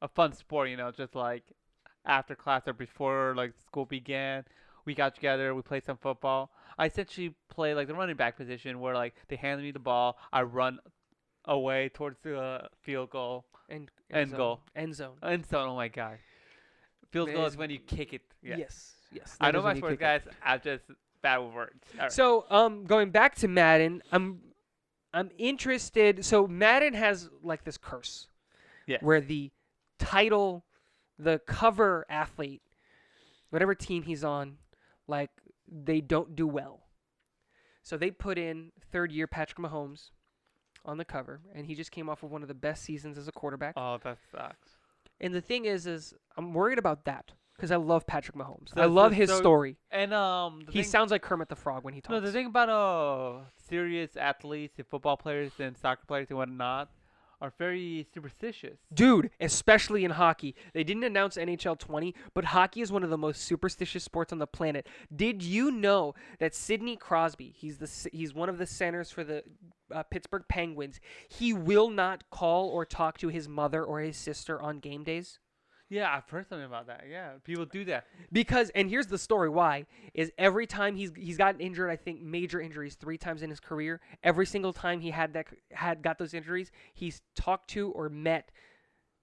a 0.00 0.08
fun 0.08 0.32
sport, 0.32 0.70
you 0.70 0.76
know, 0.76 0.90
just 0.90 1.14
like 1.14 1.42
after 2.06 2.34
class 2.34 2.62
or 2.66 2.72
before 2.72 3.34
like 3.36 3.52
school 3.66 3.84
began, 3.84 4.44
we 4.86 4.94
got 4.94 5.14
together, 5.14 5.54
we 5.54 5.60
played 5.62 5.84
some 5.84 5.98
football. 5.98 6.50
I 6.78 6.86
essentially 6.86 7.34
play 7.50 7.74
like 7.74 7.88
the 7.88 7.94
running 7.94 8.16
back 8.16 8.36
position 8.36 8.80
where 8.80 8.94
like 8.94 9.14
they 9.28 9.36
handed 9.36 9.64
me 9.64 9.72
the 9.72 9.78
ball, 9.80 10.16
I 10.32 10.42
run 10.42 10.78
away 11.44 11.90
towards 11.92 12.18
the 12.22 12.62
field 12.80 13.10
goal, 13.10 13.44
And 13.68 13.90
End 14.10 14.30
zone. 14.30 14.36
goal. 14.38 14.60
End 14.74 14.94
zone. 14.94 15.16
end 15.22 15.44
zone. 15.46 15.68
Oh 15.68 15.76
my 15.76 15.88
god, 15.88 16.18
field 17.10 17.32
goal 17.32 17.46
is- 17.46 17.56
when 17.56 17.70
you 17.70 17.78
kick 17.78 18.12
it. 18.12 18.22
Yeah. 18.42 18.56
Yes. 18.58 18.94
Yes. 19.12 19.36
I 19.40 19.50
know 19.50 19.62
my 19.62 19.74
sports 19.74 19.98
guys. 19.98 20.22
I'm 20.44 20.60
just 20.60 20.84
bad 21.22 21.38
with 21.38 21.54
words. 21.54 21.82
Right. 21.98 22.12
So, 22.12 22.44
um, 22.50 22.84
going 22.84 23.10
back 23.10 23.34
to 23.36 23.48
Madden, 23.48 24.02
I'm, 24.12 24.40
I'm 25.14 25.30
interested. 25.38 26.24
So 26.24 26.46
Madden 26.46 26.92
has 26.94 27.30
like 27.42 27.64
this 27.64 27.78
curse, 27.78 28.28
Yes. 28.86 29.02
where 29.02 29.20
the 29.22 29.50
title, 29.98 30.64
the 31.18 31.40
cover 31.46 32.04
athlete, 32.10 32.62
whatever 33.50 33.74
team 33.74 34.02
he's 34.02 34.22
on, 34.22 34.58
like 35.06 35.30
they 35.66 36.00
don't 36.02 36.36
do 36.36 36.46
well. 36.46 36.82
So 37.82 37.96
they 37.96 38.10
put 38.10 38.36
in 38.36 38.72
third 38.92 39.10
year 39.10 39.26
Patrick 39.26 39.58
Mahomes 39.58 40.10
on 40.84 40.98
the 40.98 41.04
cover, 41.04 41.40
and 41.54 41.66
he 41.66 41.74
just 41.74 41.90
came 41.90 42.08
off 42.10 42.22
of 42.22 42.30
one 42.30 42.42
of 42.42 42.48
the 42.48 42.54
best 42.54 42.82
seasons 42.84 43.16
as 43.18 43.26
a 43.28 43.32
quarterback. 43.32 43.72
oh, 43.76 43.98
that 44.04 44.18
sucks. 44.30 44.76
And 45.20 45.34
the 45.34 45.40
thing 45.40 45.64
is, 45.64 45.86
is 45.86 46.14
I'm 46.36 46.54
worried 46.54 46.78
about 46.78 47.04
that 47.06 47.32
because 47.56 47.70
I 47.72 47.76
love 47.76 48.06
Patrick 48.06 48.36
Mahomes. 48.36 48.68
I 48.76 48.84
love 48.86 49.12
his 49.12 49.28
so 49.30 49.38
story. 49.38 49.76
And 49.90 50.14
um, 50.14 50.60
the 50.64 50.72
He 50.72 50.82
thing- 50.82 50.90
sounds 50.90 51.10
like 51.10 51.22
Kermit 51.22 51.48
the 51.48 51.56
Frog 51.56 51.82
when 51.84 51.94
he 51.94 52.00
talks. 52.00 52.12
No, 52.12 52.20
the 52.20 52.30
thing 52.32 52.46
about 52.46 52.68
uh 52.68 53.40
serious 53.68 54.16
athletes 54.16 54.78
and 54.78 54.86
football 54.86 55.16
players 55.16 55.52
and 55.58 55.76
soccer 55.76 56.04
players 56.06 56.28
and 56.30 56.38
whatnot 56.38 56.88
are 57.40 57.52
very 57.58 58.06
superstitious. 58.12 58.78
Dude, 58.92 59.30
especially 59.40 60.04
in 60.04 60.12
hockey. 60.12 60.54
They 60.74 60.84
didn't 60.84 61.04
announce 61.04 61.36
NHL 61.36 61.78
20, 61.78 62.14
but 62.34 62.46
hockey 62.46 62.80
is 62.80 62.90
one 62.90 63.04
of 63.04 63.10
the 63.10 63.18
most 63.18 63.42
superstitious 63.42 64.04
sports 64.04 64.32
on 64.32 64.38
the 64.38 64.46
planet. 64.46 64.86
Did 65.14 65.42
you 65.42 65.70
know 65.70 66.14
that 66.40 66.54
Sidney 66.54 66.96
Crosby, 66.96 67.54
he's 67.56 67.78
the 67.78 68.08
he's 68.12 68.34
one 68.34 68.48
of 68.48 68.58
the 68.58 68.66
centers 68.66 69.10
for 69.10 69.24
the 69.24 69.44
uh, 69.92 70.02
Pittsburgh 70.04 70.44
Penguins, 70.48 71.00
he 71.28 71.52
will 71.52 71.90
not 71.90 72.24
call 72.30 72.68
or 72.68 72.84
talk 72.84 73.18
to 73.18 73.28
his 73.28 73.48
mother 73.48 73.84
or 73.84 74.00
his 74.00 74.16
sister 74.16 74.60
on 74.60 74.80
game 74.80 75.04
days? 75.04 75.38
Yeah, 75.90 76.14
I've 76.14 76.28
heard 76.28 76.46
something 76.48 76.66
about 76.66 76.86
that. 76.88 77.04
Yeah, 77.10 77.30
people 77.44 77.64
do 77.64 77.84
that. 77.86 78.06
Because 78.30 78.70
and 78.74 78.90
here's 78.90 79.06
the 79.06 79.16
story 79.16 79.48
why 79.48 79.86
is 80.12 80.30
every 80.36 80.66
time 80.66 80.96
he's 80.96 81.12
he's 81.16 81.38
gotten 81.38 81.60
injured, 81.60 81.90
I 81.90 81.96
think 81.96 82.20
major 82.20 82.60
injuries 82.60 82.94
3 82.94 83.16
times 83.16 83.42
in 83.42 83.48
his 83.48 83.60
career, 83.60 84.00
every 84.22 84.44
single 84.44 84.72
time 84.74 85.00
he 85.00 85.10
had 85.10 85.32
that 85.32 85.46
had 85.72 86.02
got 86.02 86.18
those 86.18 86.34
injuries, 86.34 86.70
he's 86.92 87.22
talked 87.34 87.70
to 87.70 87.90
or 87.92 88.10
met 88.10 88.50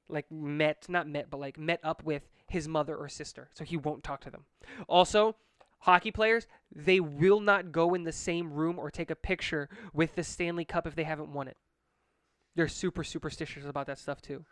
like 0.09 0.31
met 0.31 0.85
not 0.89 1.07
met 1.07 1.29
but 1.29 1.39
like 1.39 1.57
met 1.59 1.79
up 1.83 2.03
with 2.03 2.23
his 2.47 2.67
mother 2.67 2.95
or 2.95 3.09
sister. 3.09 3.49
So 3.53 3.63
he 3.63 3.77
won't 3.77 4.03
talk 4.03 4.21
to 4.21 4.31
them. 4.31 4.45
Also, 4.87 5.35
hockey 5.79 6.11
players, 6.11 6.47
they 6.73 6.99
will 6.99 7.41
not 7.41 7.71
go 7.71 7.93
in 7.93 8.03
the 8.03 8.11
same 8.11 8.51
room 8.51 8.79
or 8.79 8.89
take 8.89 9.11
a 9.11 9.15
picture 9.15 9.69
with 9.93 10.15
the 10.15 10.23
Stanley 10.23 10.65
Cup 10.65 10.87
if 10.87 10.95
they 10.95 11.03
haven't 11.03 11.31
won 11.31 11.47
it. 11.47 11.57
They're 12.55 12.67
super 12.67 13.03
superstitious 13.03 13.65
about 13.65 13.85
that 13.87 13.99
stuff 13.99 14.21
too. 14.21 14.45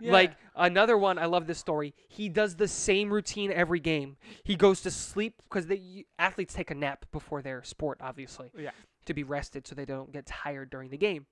Like 0.00 0.32
another 0.54 0.96
one, 0.96 1.18
I 1.18 1.26
love 1.26 1.46
this 1.46 1.58
story. 1.58 1.94
He 2.08 2.28
does 2.28 2.56
the 2.56 2.68
same 2.68 3.12
routine 3.12 3.52
every 3.52 3.80
game. 3.80 4.16
He 4.44 4.56
goes 4.56 4.80
to 4.82 4.90
sleep 4.90 5.42
because 5.48 5.66
the 5.66 6.06
athletes 6.18 6.54
take 6.54 6.70
a 6.70 6.74
nap 6.74 7.06
before 7.12 7.42
their 7.42 7.62
sport, 7.62 7.98
obviously, 8.00 8.50
oh, 8.56 8.60
yeah, 8.60 8.70
to 9.06 9.14
be 9.14 9.22
rested 9.22 9.66
so 9.66 9.74
they 9.74 9.84
don't 9.84 10.12
get 10.12 10.26
tired 10.26 10.70
during 10.70 10.90
the 10.90 10.98
game. 10.98 11.26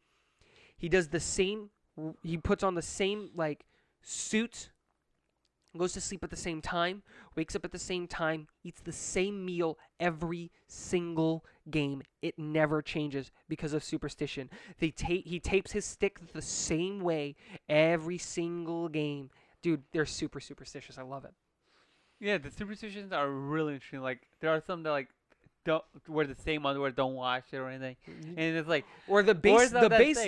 He 0.77 0.89
does 0.89 1.09
the 1.09 1.21
same. 1.21 1.71
He 2.23 2.37
puts 2.37 2.63
on 2.63 2.75
the 2.75 2.83
same 2.83 3.31
like 3.35 3.65
suit. 4.03 4.71
Goes 5.77 5.93
to 5.93 6.01
sleep 6.01 6.25
at 6.25 6.31
the 6.31 6.37
same 6.37 6.63
time, 6.63 7.03
wakes 7.35 7.55
up 7.55 7.65
at 7.65 7.73
the 7.73 7.79
same 7.79 8.07
time, 8.09 8.49
eats 8.65 8.81
the 8.81 8.93
same 8.93 9.45
meal 9.45 9.79
every 10.01 10.51
single 10.67 11.45
game. 11.71 12.03
It 12.23 12.39
never 12.39 12.81
changes 12.83 13.31
because 13.49 13.73
of 13.75 13.85
superstition. 13.85 14.49
They 14.79 14.91
ta- 14.91 15.23
he 15.25 15.39
tapes 15.39 15.73
his 15.73 15.85
stick 15.85 16.33
the 16.33 16.43
same 16.43 17.01
way 17.01 17.37
every 17.69 18.19
single 18.19 18.89
game. 18.89 19.31
Dude, 19.63 19.83
they're 19.93 20.07
super 20.07 20.41
superstitious. 20.41 20.97
I 20.99 21.03
love 21.03 21.25
it. 21.25 21.35
yeah. 22.21 22.39
The 22.39 22.51
superstitions 22.51 23.13
are 23.13 23.29
really 23.31 23.75
interesting. 23.75 24.01
Like 24.01 24.27
there 24.41 24.51
are 24.51 24.61
some 24.61 24.83
that 24.85 24.91
like 24.91 25.09
don't 25.67 25.85
wear 26.09 26.27
the 26.27 26.35
same 26.35 26.65
underwear, 26.65 26.91
don't 26.91 27.15
wash 27.15 27.43
it 27.53 27.57
or 27.57 27.69
anything, 27.69 27.97
mm-hmm. 28.09 28.39
and 28.39 28.57
it's 28.57 28.69
like 28.69 28.87
Or 29.09 29.23
the 29.23 29.35
base, 29.35 29.71
the 29.71 29.89
that 29.89 29.99
base, 29.99 30.19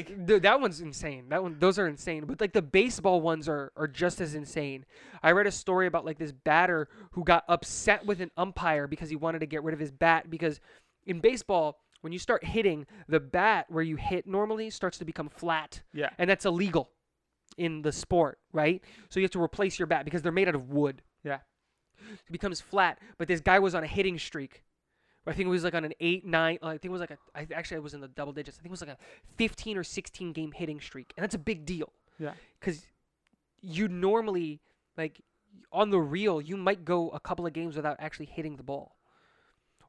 that 0.42 0.60
one's 0.60 0.80
insane. 0.80 1.30
That 1.30 1.42
one, 1.42 1.56
those 1.58 1.78
are 1.78 1.86
insane. 1.86 2.24
But 2.26 2.40
like 2.40 2.52
the 2.52 2.62
baseball 2.62 3.20
ones 3.20 3.48
are 3.48 3.72
are 3.76 3.88
just 3.88 4.20
as 4.20 4.34
insane. 4.34 4.84
I 5.22 5.32
read 5.32 5.46
a 5.46 5.52
story 5.52 5.86
about 5.86 6.04
like 6.04 6.18
this 6.18 6.32
batter 6.32 6.88
who 7.12 7.24
got 7.24 7.44
upset 7.48 8.04
with 8.04 8.20
an 8.20 8.30
umpire 8.36 8.86
because 8.86 9.08
he 9.08 9.16
wanted 9.16 9.38
to 9.38 9.46
get 9.46 9.62
rid 9.62 9.72
of 9.72 9.80
his 9.80 9.90
bat 9.90 10.28
because 10.28 10.60
in 11.06 11.20
baseball 11.20 11.78
when 12.02 12.12
you 12.12 12.18
start 12.18 12.44
hitting 12.44 12.86
the 13.08 13.18
bat 13.18 13.66
where 13.70 13.82
you 13.82 13.96
hit 13.96 14.26
normally 14.26 14.70
starts 14.70 14.98
to 14.98 15.04
become 15.04 15.28
flat 15.28 15.82
yeah, 15.92 16.10
and 16.18 16.28
that's 16.28 16.44
illegal 16.44 16.90
in 17.56 17.82
the 17.82 17.92
sport, 17.92 18.38
right? 18.52 18.82
So 19.10 19.20
you 19.20 19.24
have 19.24 19.32
to 19.32 19.42
replace 19.42 19.78
your 19.78 19.86
bat 19.86 20.04
because 20.04 20.22
they're 20.22 20.32
made 20.32 20.48
out 20.48 20.54
of 20.54 20.70
wood. 20.70 21.02
Yeah. 21.24 21.38
It 22.10 22.32
becomes 22.32 22.60
flat. 22.60 22.98
But 23.18 23.28
this 23.28 23.40
guy 23.40 23.58
was 23.58 23.74
on 23.74 23.84
a 23.84 23.86
hitting 23.86 24.18
streak. 24.18 24.62
I 25.28 25.34
think 25.34 25.46
it 25.46 25.50
was 25.50 25.64
like 25.64 25.74
on 25.74 25.84
an 25.84 25.92
eight, 26.00 26.24
nine. 26.24 26.58
Uh, 26.62 26.68
I 26.68 26.72
think 26.72 26.86
it 26.86 26.90
was 26.90 27.00
like 27.00 27.10
a. 27.10 27.18
I 27.34 27.46
actually 27.54 27.76
it 27.76 27.82
was 27.82 27.94
in 27.94 28.00
the 28.00 28.08
double 28.08 28.32
digits. 28.32 28.58
I 28.58 28.62
think 28.62 28.70
it 28.70 28.72
was 28.72 28.80
like 28.80 28.90
a 28.90 28.98
15 29.36 29.76
or 29.76 29.84
16 29.84 30.32
game 30.32 30.52
hitting 30.52 30.80
streak, 30.80 31.12
and 31.16 31.22
that's 31.22 31.34
a 31.34 31.38
big 31.38 31.64
deal. 31.64 31.92
Yeah. 32.18 32.32
Because 32.58 32.82
you 33.60 33.88
normally 33.88 34.60
like 34.96 35.20
on 35.72 35.90
the 35.90 36.00
real, 36.00 36.40
you 36.40 36.56
might 36.56 36.84
go 36.84 37.10
a 37.10 37.20
couple 37.20 37.46
of 37.46 37.52
games 37.52 37.76
without 37.76 37.96
actually 37.98 38.26
hitting 38.26 38.56
the 38.56 38.62
ball, 38.62 38.96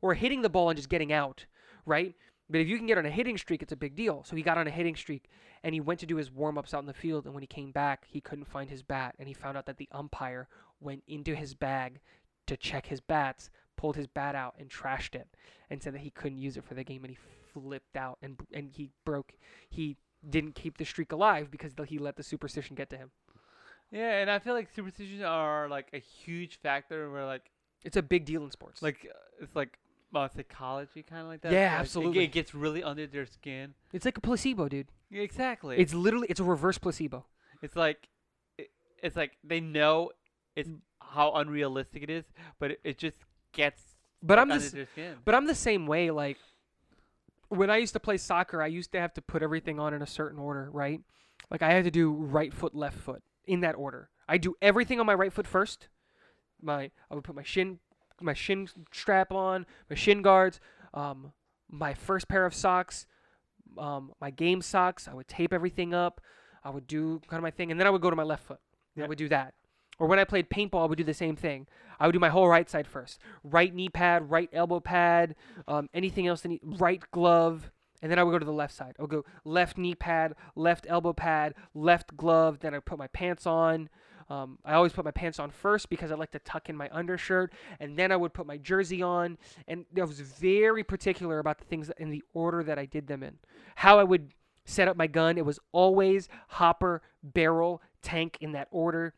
or 0.02 0.14
hitting 0.14 0.42
the 0.42 0.50
ball 0.50 0.70
and 0.70 0.78
just 0.78 0.90
getting 0.90 1.12
out, 1.14 1.46
right? 1.86 2.16
But 2.50 2.62
if 2.62 2.68
you 2.68 2.78
can 2.78 2.88
get 2.88 2.98
on 2.98 3.06
a 3.06 3.12
hitting 3.12 3.38
streak, 3.38 3.62
it's 3.62 3.72
a 3.72 3.78
big 3.78 3.96
deal. 3.96 4.24
So 4.24 4.36
he 4.36 4.42
got 4.42 4.58
on 4.58 4.68
a 4.68 4.72
hitting 4.72 4.96
streak 4.96 5.30
and 5.64 5.74
he 5.74 5.80
went 5.80 6.00
to 6.00 6.06
do 6.08 6.16
his 6.16 6.32
warm 6.32 6.58
ups 6.58 6.74
out 6.74 6.80
in 6.80 6.88
the 6.88 6.94
field. 6.94 7.26
And 7.26 7.34
when 7.34 7.44
he 7.44 7.48
came 7.48 7.72
back, 7.72 8.06
he 8.10 8.22
couldn't 8.22 8.48
find 8.48 8.70
his 8.70 8.82
bat. 8.82 9.16
And 9.20 9.28
he 9.28 9.36
found 9.36 9.56
out 9.56 9.68
that 9.68 9.78
the 9.78 9.88
umpire 9.92 10.48
went 10.80 11.04
into 11.08 11.36
his 11.36 11.54
bag 11.54 12.00
to 12.48 12.58
check 12.58 12.88
his 12.88 13.02
bats, 13.02 13.52
pulled 13.80 13.96
his 13.96 14.08
bat 14.08 14.36
out, 14.36 14.54
and 14.60 14.70
trashed 14.70 15.16
it, 15.16 15.28
and 15.70 15.82
said 15.82 15.94
that 15.94 16.02
he 16.02 16.10
couldn't 16.20 16.38
use 16.48 16.56
it 16.58 16.64
for 16.66 16.74
the 16.76 16.84
game. 16.84 17.04
And 17.06 17.12
he 17.16 17.18
flipped 17.54 17.96
out 18.06 18.18
and 18.22 18.38
and 18.54 18.66
he 18.78 18.90
broke. 19.06 19.32
He 19.70 19.98
didn't 20.36 20.54
keep 20.56 20.78
the 20.78 20.86
streak 20.86 21.12
alive 21.12 21.50
because 21.50 21.72
he 21.88 21.98
let 21.98 22.16
the 22.18 22.24
superstition 22.24 22.76
get 22.76 22.90
to 22.90 22.98
him. 22.98 23.10
yeah. 23.92 24.20
And 24.22 24.30
I 24.30 24.40
feel 24.40 24.54
like 24.54 24.68
superstitions 24.76 25.24
are 25.24 25.68
like 25.70 25.88
a 25.94 26.00
huge 26.00 26.60
factor 26.66 27.10
where 27.12 27.26
like 27.26 27.46
It's 27.88 27.98
a 27.98 28.02
big 28.14 28.26
deal 28.26 28.44
in 28.44 28.52
sports. 28.52 28.82
like 28.82 29.00
uh, 29.10 29.44
it's 29.44 29.56
like 29.56 29.80
uh, 30.14 30.28
psychology 30.36 31.04
kind 31.04 31.22
of 31.22 31.28
like 31.28 31.42
that. 31.42 31.52
Yeah, 31.54 31.70
Like, 31.72 31.78
it- 31.78 31.82
absolutely. 31.82 32.24
It, 32.26 32.32
gets 32.40 32.54
really 32.54 32.84
under 32.84 33.08
their 33.08 33.26
skin. 33.26 33.74
it's 33.94 34.06
like 34.06 34.18
a 34.18 34.22
placebo, 34.22 34.68
dude. 34.68 34.90
Exactly. 35.12 35.78
It's 35.78 35.94
literally 35.94 36.28
it's 36.30 36.40
a 36.42 36.44
reverse 36.56 36.78
placebo. 36.78 37.26
It's 37.62 37.76
like, 37.76 38.10
it, 38.58 38.70
it's 39.02 39.16
like 39.16 39.38
they 39.44 39.60
know 39.62 40.12
it's 40.56 40.70
how 41.02 41.32
unrealistic 41.42 42.04
it 42.04 42.10
is, 42.10 42.26
but 42.60 42.72
it, 42.72 42.80
it 42.84 42.98
just 42.98 43.18
gets. 43.54 43.82
But 44.22 44.40
I'm 44.40 44.52
under 44.52 44.64
just 44.64 44.76
their 44.76 44.86
skin. 44.86 45.16
But 45.24 45.36
I'm 45.36 45.46
the 45.46 45.56
same 45.56 45.88
way. 45.88 46.12
Like 46.12 46.38
when 47.50 47.70
I 47.70 47.78
used 47.78 47.94
to 47.94 48.00
play 48.00 48.18
soccer, 48.18 48.62
I 48.62 48.68
used 48.68 48.92
to 48.94 49.00
have 49.00 49.14
to 49.14 49.22
put 49.22 49.42
everything 49.42 49.80
on 49.80 49.94
in 49.94 50.02
a 50.02 50.08
certain 50.08 50.40
order, 50.40 50.70
right? 50.72 51.02
Like 51.50 51.62
I 51.62 51.72
had 51.72 51.84
to 51.86 51.92
do 51.92 52.12
right 52.12 52.54
foot, 52.54 52.76
left 52.76 52.98
foot 52.98 53.24
in 53.46 53.62
that 53.62 53.76
order. 53.76 54.10
I 54.28 54.38
do 54.38 54.56
everything 54.62 55.00
on 55.00 55.06
my 55.06 55.14
right 55.14 55.34
foot 55.34 55.48
first. 55.48 55.88
My 56.62 56.92
I 57.10 57.16
would 57.16 57.24
put 57.24 57.36
my 57.36 57.44
shin 57.44 57.80
my 58.22 58.34
shin 58.34 58.68
strap 58.92 59.32
on, 59.32 59.66
my 59.90 59.96
shin 59.96 60.22
guards, 60.22 60.60
um, 60.94 61.32
my 61.70 61.94
first 61.94 62.28
pair 62.28 62.46
of 62.46 62.54
socks, 62.54 63.06
um, 63.78 64.12
my 64.20 64.30
game 64.30 64.62
socks. 64.62 65.08
I 65.08 65.14
would 65.14 65.28
tape 65.28 65.54
everything 65.54 65.94
up. 65.94 66.22
I 66.64 66.70
would 66.70 66.88
do 66.88 67.22
kind 67.28 67.40
of 67.40 67.44
my 67.44 67.52
thing, 67.52 67.72
and 67.72 67.80
then 67.80 67.88
I 67.88 67.90
would 67.90 68.02
go 68.02 68.10
to 68.10 68.16
my 68.16 68.24
left 68.24 68.46
foot. 68.46 68.60
And 68.96 69.06
I 69.06 69.08
would 69.08 69.18
do 69.18 69.30
that. 69.30 69.54
Or 70.00 70.08
when 70.08 70.20
I 70.20 70.24
played 70.24 70.50
paintball, 70.50 70.84
I 70.84 70.86
would 70.86 70.98
do 70.98 71.04
the 71.04 71.14
same 71.14 71.36
thing. 71.36 71.68
I 72.00 72.08
would 72.08 72.14
do 72.14 72.20
my 72.20 72.30
whole 72.30 72.48
right 72.48 72.70
side 72.70 72.88
first. 72.88 73.20
Right 73.44 73.74
knee 73.74 73.90
pad, 73.90 74.32
right 74.32 74.50
elbow 74.54 74.80
pad, 74.80 75.36
um, 75.68 75.90
anything 75.94 76.26
else, 76.26 76.46
need, 76.46 76.62
right 76.64 77.04
glove, 77.12 77.72
and 78.02 78.10
then 78.10 78.18
I 78.18 78.24
would 78.24 78.32
go 78.32 78.40
to 78.40 78.46
the 78.46 78.54
left 78.54 78.74
side. 78.74 78.96
I 78.98 79.02
would 79.02 79.12
go 79.12 79.26
left 79.44 79.78
knee 79.78 79.96
pad, 79.96 80.36
left 80.56 80.86
elbow 80.88 81.12
pad, 81.12 81.54
left 81.74 82.16
glove. 82.16 82.60
Then 82.60 82.74
I 82.74 82.80
put 82.80 82.98
my 82.98 83.08
pants 83.08 83.46
on. 83.46 83.90
Um, 84.30 84.60
I 84.64 84.76
always 84.76 84.94
put 84.94 85.04
my 85.04 85.12
pants 85.12 85.40
on 85.40 85.50
first 85.50 85.90
because 85.90 86.12
I 86.12 86.16
like 86.16 86.32
to 86.32 86.40
tuck 86.40 86.70
in 86.70 86.78
my 86.78 86.88
undershirt, 86.92 87.52
and 87.80 87.98
then 87.98 88.12
I 88.12 88.16
would 88.16 88.32
put 88.32 88.46
my 88.46 88.58
jersey 88.58 89.02
on. 89.02 89.38
And 89.68 89.86
I 89.98 90.04
was 90.04 90.22
very 90.22 90.84
particular 90.84 91.40
about 91.40 91.58
the 91.58 91.66
things 91.66 91.92
in 91.98 92.10
the 92.10 92.24
order 92.34 92.64
that 92.64 92.78
I 92.78 92.86
did 92.86 93.08
them 93.08 93.24
in. 93.24 93.38
How 93.76 94.00
I 94.00 94.04
would 94.04 94.34
set 94.66 94.88
up 94.88 94.96
my 94.96 95.08
gun. 95.08 95.38
It 95.38 95.46
was 95.46 95.60
always 95.72 96.30
hopper, 96.48 97.02
barrel, 97.24 97.82
tank 98.02 98.38
in 98.40 98.52
that 98.54 98.68
order 98.72 99.14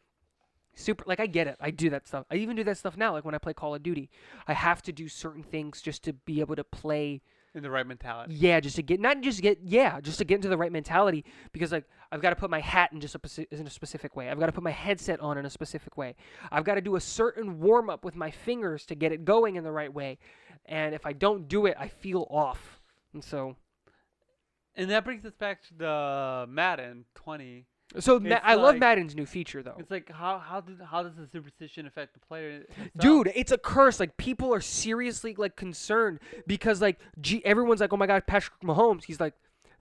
super 0.75 1.03
like 1.07 1.19
I 1.19 1.27
get 1.27 1.47
it. 1.47 1.57
I 1.59 1.71
do 1.71 1.89
that 1.89 2.07
stuff. 2.07 2.25
I 2.31 2.35
even 2.35 2.55
do 2.55 2.63
that 2.63 2.77
stuff 2.77 2.97
now 2.97 3.13
like 3.13 3.25
when 3.25 3.35
I 3.35 3.37
play 3.37 3.53
Call 3.53 3.75
of 3.75 3.83
Duty. 3.83 4.09
I 4.47 4.53
have 4.53 4.81
to 4.83 4.91
do 4.91 5.07
certain 5.07 5.43
things 5.43 5.81
just 5.81 6.03
to 6.03 6.13
be 6.13 6.39
able 6.39 6.55
to 6.55 6.63
play 6.63 7.21
in 7.53 7.63
the 7.63 7.69
right 7.69 7.85
mentality. 7.85 8.33
yeah, 8.33 8.61
just 8.61 8.77
to 8.77 8.81
get 8.81 8.99
not 9.01 9.19
just 9.21 9.41
get 9.41 9.59
yeah, 9.61 9.99
just 9.99 10.17
to 10.19 10.25
get 10.25 10.35
into 10.35 10.47
the 10.47 10.57
right 10.57 10.71
mentality 10.71 11.25
because 11.51 11.71
like 11.71 11.83
I've 12.11 12.21
got 12.21 12.29
to 12.29 12.35
put 12.35 12.49
my 12.49 12.61
hat 12.61 12.91
in 12.93 13.01
just 13.01 13.15
a 13.15 13.47
in 13.51 13.67
a 13.67 13.69
specific 13.69 14.15
way. 14.15 14.29
I've 14.29 14.39
got 14.39 14.45
to 14.45 14.51
put 14.53 14.63
my 14.63 14.71
headset 14.71 15.19
on 15.19 15.37
in 15.37 15.45
a 15.45 15.49
specific 15.49 15.97
way. 15.97 16.15
I've 16.51 16.63
got 16.63 16.75
to 16.75 16.81
do 16.81 16.95
a 16.95 17.01
certain 17.01 17.59
warm 17.59 17.89
up 17.89 18.05
with 18.05 18.15
my 18.15 18.31
fingers 18.31 18.85
to 18.85 18.95
get 18.95 19.11
it 19.11 19.25
going 19.25 19.57
in 19.57 19.63
the 19.63 19.71
right 19.71 19.93
way. 19.93 20.17
And 20.65 20.95
if 20.95 21.05
I 21.05 21.11
don't 21.13 21.47
do 21.47 21.65
it, 21.65 21.75
I 21.77 21.89
feel 21.89 22.25
off. 22.29 22.79
And 23.13 23.21
so 23.23 23.57
And 24.75 24.89
that 24.89 25.03
brings 25.03 25.25
us 25.25 25.33
back 25.33 25.61
to 25.63 25.73
the 25.73 26.45
Madden 26.47 27.03
20. 27.15 27.65
So 27.99 28.19
Ma- 28.19 28.39
I 28.43 28.55
love 28.55 28.75
like- 28.75 28.79
Madden's 28.79 29.15
new 29.15 29.25
feature 29.25 29.61
though. 29.61 29.75
It's 29.79 29.91
like 29.91 30.09
how 30.11 30.37
how 30.39 30.61
did 30.61 30.79
how 30.81 31.03
does 31.03 31.15
the 31.15 31.27
superstition 31.27 31.85
affect 31.85 32.13
the 32.13 32.19
player? 32.19 32.51
himself? 32.75 32.89
Dude, 32.97 33.31
it's 33.35 33.51
a 33.51 33.57
curse. 33.57 33.99
Like 33.99 34.17
people 34.17 34.53
are 34.53 34.61
seriously 34.61 35.35
like 35.37 35.55
concerned 35.55 36.19
because 36.47 36.81
like 36.81 36.99
G- 37.19 37.43
everyone's 37.45 37.81
like, 37.81 37.91
"Oh 37.93 37.97
my 37.97 38.07
god, 38.07 38.25
Patrick 38.27 38.59
Mahomes, 38.63 39.03
he's 39.05 39.19
like 39.19 39.33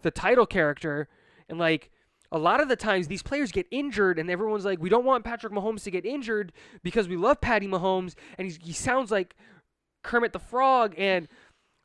the 0.02 0.10
title 0.10 0.46
character." 0.46 1.08
And 1.48 1.58
like 1.58 1.90
a 2.32 2.38
lot 2.38 2.60
of 2.60 2.68
the 2.68 2.76
times 2.76 3.08
these 3.08 3.22
players 3.22 3.50
get 3.52 3.66
injured 3.70 4.18
and 4.18 4.30
everyone's 4.30 4.64
like, 4.64 4.80
"We 4.80 4.88
don't 4.88 5.04
want 5.04 5.24
Patrick 5.24 5.52
Mahomes 5.52 5.82
to 5.84 5.90
get 5.90 6.04
injured 6.06 6.52
because 6.82 7.08
we 7.08 7.16
love 7.16 7.40
Patty 7.40 7.66
Mahomes 7.66 8.14
and 8.38 8.46
he's, 8.46 8.58
he 8.62 8.72
sounds 8.72 9.10
like 9.10 9.34
Kermit 10.02 10.32
the 10.32 10.38
Frog 10.38 10.94
and 10.96 11.26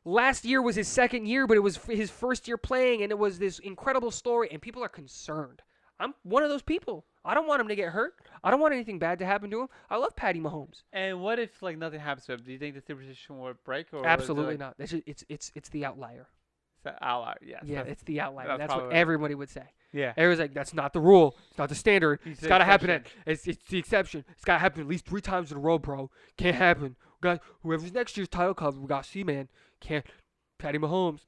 last 0.04 0.44
year 0.44 0.62
was 0.62 0.76
his 0.76 0.86
second 0.88 1.26
year, 1.26 1.46
but 1.48 1.56
it 1.56 1.60
was 1.60 1.76
f- 1.76 1.86
his 1.86 2.10
first 2.10 2.46
year 2.46 2.56
playing 2.56 3.02
and 3.02 3.10
it 3.10 3.18
was 3.18 3.38
this 3.40 3.58
incredible 3.58 4.10
story 4.12 4.48
and 4.52 4.62
people 4.62 4.82
are 4.84 4.88
concerned. 4.88 5.62
I'm 5.98 6.14
one 6.22 6.42
of 6.42 6.50
those 6.50 6.62
people. 6.62 7.04
I 7.24 7.34
don't 7.34 7.46
want 7.48 7.60
him 7.60 7.68
to 7.68 7.76
get 7.76 7.88
hurt. 7.88 8.14
I 8.44 8.50
don't 8.50 8.60
want 8.60 8.74
anything 8.74 8.98
bad 8.98 9.18
to 9.18 9.26
happen 9.26 9.50
to 9.50 9.62
him. 9.62 9.68
I 9.90 9.96
love 9.96 10.14
Patty 10.14 10.38
Mahomes. 10.38 10.82
And 10.92 11.20
what 11.20 11.38
if 11.38 11.62
like 11.62 11.78
nothing 11.78 12.00
happens 12.00 12.26
to 12.26 12.34
him? 12.34 12.42
Do 12.44 12.52
you 12.52 12.58
think 12.58 12.74
the 12.74 12.82
superstition 12.86 13.38
will 13.38 13.54
break 13.64 13.86
or 13.92 14.06
Absolutely 14.06 14.52
like, 14.52 14.60
not. 14.60 14.74
It's, 14.78 14.92
ju- 14.92 15.02
it's 15.06 15.24
it's 15.28 15.52
it's 15.54 15.68
the 15.70 15.84
outlier. 15.84 16.28
It's 16.78 16.86
an 16.86 16.94
outlier. 17.00 17.38
Yes. 17.44 17.62
yeah, 17.64 17.80
it's 17.80 18.02
the 18.02 18.20
outlier. 18.20 18.46
that's 18.46 18.58
That's, 18.58 18.74
what 18.74 18.92
everybody 18.92 19.34
would 19.34 19.48
say. 19.48 19.64
yeah. 19.92 20.12
Everyone's 20.16 20.40
like, 20.40 20.54
that's 20.54 20.74
not 20.74 20.92
the 20.92 21.00
rule. 21.00 21.36
It's 21.48 21.58
not 21.58 21.68
the 21.70 21.74
standard. 21.74 22.20
It's 22.24 22.40
the 22.40 22.48
got 22.48 22.58
to 22.58 22.64
happen. 22.64 22.90
At, 22.90 23.06
it's 23.24 23.46
it's 23.48 23.66
the 23.68 23.78
exception. 23.78 24.24
It's 24.32 24.44
got 24.44 24.54
to 24.54 24.58
happen 24.60 24.82
at 24.82 24.86
least 24.86 25.06
three 25.06 25.22
times 25.22 25.50
in 25.50 25.56
a 25.56 25.60
row, 25.60 25.78
bro. 25.78 26.10
Can't 26.36 26.56
happen. 26.56 26.96
We 27.20 27.28
got 27.28 27.40
whoever's 27.62 27.92
next 27.92 28.16
year's 28.16 28.28
title 28.28 28.54
cover. 28.54 28.78
We 28.78 28.86
got 28.86 29.06
C 29.06 29.24
man. 29.24 29.48
Can't. 29.80 30.04
Patty 30.58 30.78
Mahomes. 30.78 31.20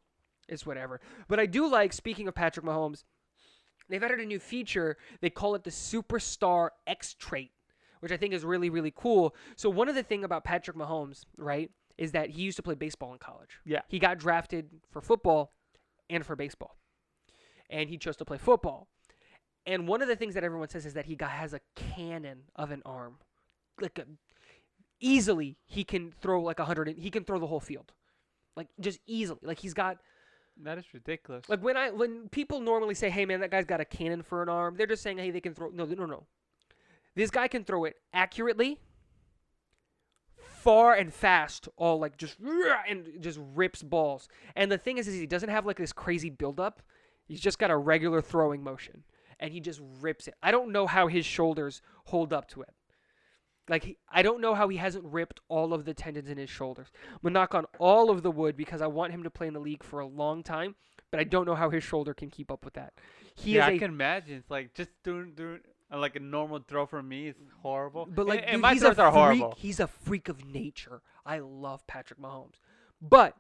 It's 0.49 0.65
whatever. 0.65 1.01
But 1.27 1.41
I 1.41 1.47
do 1.47 1.69
like. 1.69 1.93
Speaking 1.93 2.29
of 2.29 2.35
Patrick 2.35 2.65
Mahomes, 2.65 3.05
they've 3.89 4.03
added 4.03 4.21
a 4.21 4.27
new 4.27 4.39
feature. 4.39 4.97
They 5.21 5.31
call 5.31 5.55
it 5.55 5.65
the 5.65 5.71
Superstar 5.71 6.71
X 6.87 7.15
trait, 7.15 7.53
which 8.01 8.13
I 8.13 8.17
think 8.17 8.35
is 8.35 8.45
really 8.45 8.71
really 8.71 8.93
cool. 8.95 9.35
So 9.57 9.71
one 9.71 9.89
of 9.89 9.95
the 9.95 10.03
thing 10.03 10.25
about 10.25 10.45
Patrick 10.45 10.77
Mahomes, 10.77 11.25
right, 11.37 11.71
is 11.99 12.13
that 12.13 12.31
he 12.31 12.43
used 12.43 12.57
to 12.57 12.63
play 12.63 12.75
baseball 12.75 13.13
in 13.13 13.19
college. 13.19 13.61
Yeah. 13.67 13.81
He 13.89 13.99
got 13.99 14.19
drafted 14.19 14.71
for 14.91 15.03
football 15.03 15.53
and 16.09 16.25
for 16.25 16.37
baseball. 16.37 16.77
And 17.69 17.91
he 17.91 17.99
chose 17.99 18.17
to 18.17 18.25
play 18.25 18.39
football. 18.39 18.89
And 19.67 19.87
one 19.87 20.01
of 20.01 20.09
the 20.09 20.17
things 20.17 20.35
that 20.35 20.45
everyone 20.45 20.69
says 20.69 20.87
is 20.87 20.95
that 20.95 21.05
he 21.05 21.17
got, 21.17 21.31
has 21.31 21.53
a 21.53 21.61
cannon 21.75 22.45
of 22.57 22.71
an 22.71 22.83
arm. 22.87 23.17
Like 23.81 23.99
a, 23.99 24.05
easily 25.01 25.59
he 25.67 25.85
can 25.85 26.13
throw 26.23 26.41
like 26.43 26.59
a 26.59 26.63
100 26.63 26.97
he 26.99 27.11
can 27.11 27.25
throw 27.25 27.39
the 27.39 27.47
whole 27.47 27.61
field. 27.61 27.93
Like 28.57 28.69
just 28.81 29.01
easily. 29.07 29.41
Like 29.43 29.59
he's 29.59 29.75
got 29.75 29.99
That 30.63 30.79
is 30.79 30.85
ridiculous. 30.93 31.49
like 31.49 31.63
when 31.63 31.77
I 31.77 31.91
when 31.91 32.29
people 32.29 32.61
normally 32.61 32.95
say, 32.95 33.11
"Hey 33.11 33.25
man, 33.25 33.41
that 33.41 33.51
guy's 33.51 33.65
got 33.65 33.81
a 33.81 33.85
cannon 33.85 34.23
for 34.23 34.43
an 34.43 34.49
arm," 34.49 34.77
they're 34.77 34.87
just 34.87 35.03
saying, 35.03 35.19
"Hey, 35.19 35.31
they 35.31 35.41
can 35.41 35.55
throw." 35.55 35.69
No, 35.69 35.85
no, 35.85 36.07
no. 36.07 36.27
This 37.15 37.31
guy 37.31 37.49
can 37.49 37.65
throw 37.65 37.85
it 37.85 37.97
accurately, 38.13 38.81
far 40.37 40.95
and 40.95 41.13
fast, 41.13 41.69
all 41.77 41.99
like 41.99 42.17
just 42.17 42.39
and 42.89 43.07
just 43.21 43.39
rips 43.55 43.83
balls. 43.83 44.29
And 44.57 44.71
the 44.71 44.79
thing 44.79 44.99
is, 44.99 45.07
is 45.09 45.15
he 45.15 45.27
doesn't 45.27 45.49
have 45.49 45.67
like 45.67 45.77
this 45.79 45.93
crazy 45.93 46.31
buildup. 46.31 46.83
He's 47.25 47.41
just 47.41 47.59
got 47.59 47.71
a 47.71 47.77
regular 47.77 48.21
throwing 48.21 48.63
motion, 48.63 49.05
and 49.39 49.53
he 49.53 49.61
just 49.61 49.81
rips 50.01 50.29
it. 50.29 50.35
I 50.43 50.51
don't 50.51 50.73
know 50.73 50.87
how 50.87 51.07
his 51.07 51.27
shoulders 51.27 51.83
hold 52.07 52.33
up 52.33 52.49
to 52.49 52.63
it. 52.63 52.71
Like 53.69 53.85
he, 53.85 53.99
I 54.11 54.23
don't 54.23 54.41
know 54.41 54.55
how 54.55 54.69
he 54.69 54.77
hasn't 54.79 55.05
ripped 55.05 55.41
all 55.49 55.75
of 55.75 55.85
the 55.85 55.95
tendons 55.95 56.29
in 56.29 56.39
his 56.39 56.51
shoulders. 56.51 56.89
I'm 57.13 57.19
gonna 57.23 57.35
knock 57.35 57.55
on 57.55 57.67
all 57.79 58.11
of 58.11 58.23
the 58.23 58.31
wood 58.31 58.57
because 58.57 58.81
I 58.81 58.87
want 58.87 59.13
him 59.13 59.23
to 59.25 59.31
play 59.31 59.47
in 59.47 59.55
the 59.55 59.61
league 59.61 59.83
for 59.83 60.01
a 60.01 60.07
long 60.07 60.43
time, 60.43 60.75
but 61.11 61.21
I 61.21 61.25
don't 61.25 61.47
know 61.47 61.55
how 61.55 61.71
his 61.71 61.85
shoulder 61.85 62.15
can 62.15 62.31
keep 62.31 62.51
up 62.51 62.65
with 62.65 62.75
that. 62.75 62.95
He 63.35 63.53
yeah, 63.57 63.65
is 63.65 63.69
I 63.69 63.73
a 63.73 63.79
can 63.79 63.91
imagine. 63.91 64.37
It's 64.37 64.51
like 64.51 64.75
just 64.75 64.91
doing 65.05 65.33
doing 65.35 65.61
uh, 65.93 65.99
like 65.99 66.17
a 66.17 66.21
normal 66.21 66.61
throw 66.67 66.87
for 66.87 67.03
me 67.03 67.29
is 67.29 67.37
horrible. 67.63 68.07
but 68.07 68.27
like 68.27 68.43
and, 68.43 68.53
dude, 68.53 68.61
my 68.63 68.73
he's 68.73 68.83
a 68.83 68.95
throws 68.95 68.99
are 68.99 69.11
freak. 69.13 69.41
horrible. 69.41 69.55
He's 69.59 69.81
a 69.81 69.87
freak 69.87 70.29
of 70.29 70.45
nature. 70.47 71.03
I 71.25 71.39
love 71.41 71.87
Patrick 71.87 72.21
Mahomes, 72.21 72.61
but 73.01 73.37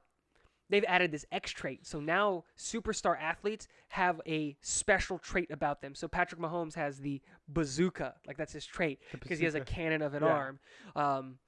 they've 0.70 0.84
added 0.86 1.10
this 1.12 1.24
X 1.32 1.50
trait. 1.50 1.86
So 1.86 2.00
now 2.00 2.44
superstar 2.58 3.20
athletes 3.20 3.68
have 3.88 4.20
a 4.26 4.56
special 4.60 5.18
trait 5.18 5.50
about 5.50 5.80
them. 5.80 5.94
So 5.94 6.08
Patrick 6.08 6.40
Mahomes 6.40 6.74
has 6.74 6.98
the 6.98 7.20
bazooka, 7.48 8.14
like 8.26 8.36
that's 8.36 8.52
his 8.52 8.66
trait 8.66 9.00
because 9.12 9.38
he 9.38 9.44
has 9.44 9.54
a 9.54 9.60
cannon 9.60 10.02
of 10.02 10.14
an 10.14 10.22
Yeah. 10.22 10.28
arm. 10.28 10.58
Um, 10.96 11.38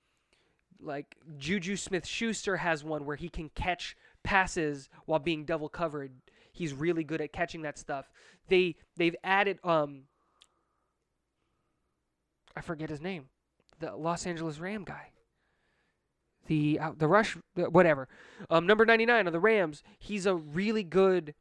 like 0.82 1.16
Juju 1.36 1.76
Smith 1.76 2.06
Schuster 2.06 2.56
has 2.56 2.82
one 2.82 3.04
where 3.04 3.16
he 3.16 3.28
can 3.28 3.50
catch 3.50 3.96
passes 4.22 4.88
while 5.04 5.18
being 5.18 5.44
double 5.44 5.68
covered. 5.68 6.12
He's 6.52 6.72
really 6.72 7.04
good 7.04 7.20
at 7.20 7.32
catching 7.32 7.62
that 7.62 7.78
stuff. 7.78 8.10
They 8.48 8.76
they've 8.96 9.16
added 9.22 9.58
um 9.62 10.04
I 12.56 12.62
forget 12.62 12.90
his 12.90 13.00
name. 13.00 13.28
The 13.78 13.94
Los 13.96 14.26
Angeles 14.26 14.58
Ram 14.58 14.84
guy. 14.84 15.10
The 16.50 16.80
uh, 16.80 16.90
the 16.98 17.06
rush 17.06 17.36
whatever. 17.54 18.08
Um 18.50 18.66
number 18.66 18.84
99 18.84 19.28
of 19.28 19.32
the 19.32 19.38
Rams, 19.38 19.84
he's 20.00 20.26
a 20.26 20.34
really 20.34 20.82
good 20.82 21.34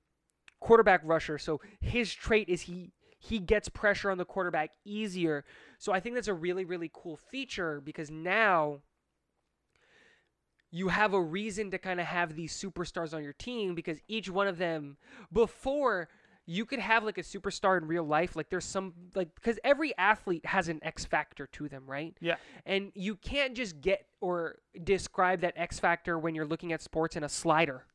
quarterback 0.59 1.01
rusher. 1.03 1.39
So 1.39 1.61
his 1.81 2.13
trait 2.13 2.47
is 2.47 2.61
he 2.61 2.91
he 3.17 3.39
gets 3.39 3.69
pressure 3.69 4.11
on 4.11 4.19
the 4.19 4.25
quarterback 4.25 4.69
easier. 4.85 5.45
So 5.79 5.91
I 5.91 5.99
think 5.99 6.13
that's 6.13 6.27
a 6.27 6.33
really 6.35 6.63
really 6.63 6.91
cool 6.93 7.17
feature 7.17 7.81
because 7.81 8.11
now 8.11 8.81
you 10.69 10.89
have 10.89 11.15
a 11.15 11.21
reason 11.21 11.71
to 11.71 11.79
kind 11.79 11.99
of 11.99 12.05
have 12.05 12.35
these 12.35 12.53
superstars 12.55 13.11
on 13.11 13.23
your 13.23 13.33
team 13.33 13.73
because 13.73 13.97
each 14.07 14.29
one 14.29 14.47
of 14.47 14.59
them 14.59 14.97
before 15.33 16.07
you 16.51 16.65
could 16.65 16.79
have 16.79 17.03
like 17.03 17.19
a 17.19 17.21
superstar 17.21 17.77
in 17.77 17.85
real 17.87 18.03
life 18.03 18.35
like 18.35 18.49
there's 18.49 18.65
some 18.65 18.91
like 19.13 19.33
because 19.35 19.59
every 19.63 19.95
athlete 19.99 20.43
has 20.47 20.67
an 20.67 20.79
x 20.81 21.05
factor 21.05 21.45
to 21.45 21.69
them 21.69 21.83
right 21.85 22.17
Yeah. 22.19 22.37
and 22.65 22.91
you 22.95 23.15
can't 23.15 23.53
just 23.55 23.79
get 23.81 24.07
or 24.19 24.55
describe 24.83 25.41
that 25.41 25.53
x 25.55 25.79
factor 25.79 26.17
when 26.17 26.33
you're 26.33 26.47
looking 26.47 26.73
at 26.73 26.81
sports 26.81 27.15
in 27.15 27.23
a 27.23 27.29
slider 27.29 27.85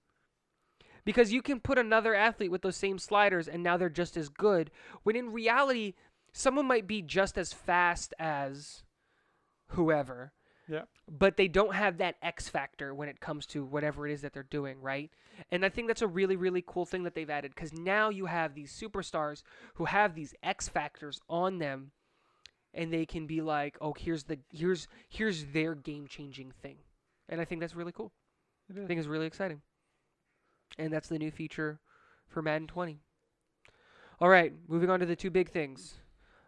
because 1.05 1.33
you 1.33 1.43
can 1.43 1.59
put 1.59 1.79
another 1.79 2.15
athlete 2.15 2.53
with 2.53 2.63
those 2.63 2.77
same 2.77 2.99
sliders 2.99 3.49
and 3.49 3.63
now 3.63 3.77
they're 3.77 3.89
just 3.91 4.17
as 4.17 4.29
good 4.29 4.71
when 5.03 5.17
in 5.17 5.33
reality 5.33 5.95
someone 6.33 6.67
might 6.67 6.87
be 6.87 7.03
just 7.03 7.37
as 7.37 7.53
fast 7.53 8.15
as 8.21 8.85
whoever 9.71 10.33
Yeah. 10.69 10.83
But 11.11 11.37
they 11.37 11.49
don't 11.49 11.75
have 11.75 11.99
that 11.99 12.17
X 12.23 12.49
factor 12.49 12.95
when 12.95 13.09
it 13.09 13.21
comes 13.21 13.47
to 13.47 13.65
whatever 13.65 14.07
it 14.07 14.13
is 14.13 14.23
that 14.23 14.33
they're 14.33 14.43
doing, 14.43 14.81
right? 14.81 15.11
And 15.51 15.65
I 15.65 15.69
think 15.69 15.89
that's 15.89 16.03
a 16.03 16.07
really, 16.07 16.37
really 16.37 16.65
cool 16.67 16.87
thing 16.87 17.03
that 17.03 17.15
they've 17.15 17.29
added 17.29 17.55
because 17.55 17.73
now 17.73 18.09
you 18.09 18.27
have 18.27 18.55
these 18.55 18.73
superstars 18.73 19.43
who 19.75 19.85
have 19.85 20.15
these 20.15 20.35
X 20.43 20.69
factors 20.69 21.21
on 21.29 21.59
them, 21.59 21.91
and 22.73 22.93
they 22.93 23.05
can 23.05 23.27
be 23.27 23.41
like, 23.41 23.77
"Oh, 23.81 23.95
here's 23.97 24.25
the 24.25 24.39
here's 24.51 24.89
here's 25.09 25.45
their 25.47 25.75
game 25.75 26.07
changing 26.07 26.53
thing," 26.63 26.79
and 27.29 27.41
I 27.41 27.45
think 27.45 27.61
that's 27.61 27.75
really 27.75 27.93
cool. 27.93 28.13
I 28.71 28.87
think 28.87 28.99
it's 28.99 29.09
really 29.09 29.27
exciting. 29.27 29.61
And 30.79 30.93
that's 30.93 31.09
the 31.09 31.19
new 31.19 31.31
feature 31.31 31.79
for 32.27 32.43
Madden 32.43 32.67
20. 32.67 32.99
All 34.21 34.29
right, 34.29 34.53
moving 34.69 34.91
on 34.91 35.01
to 35.01 35.07
the 35.07 35.15
two 35.15 35.31
big 35.31 35.51
things. 35.51 35.95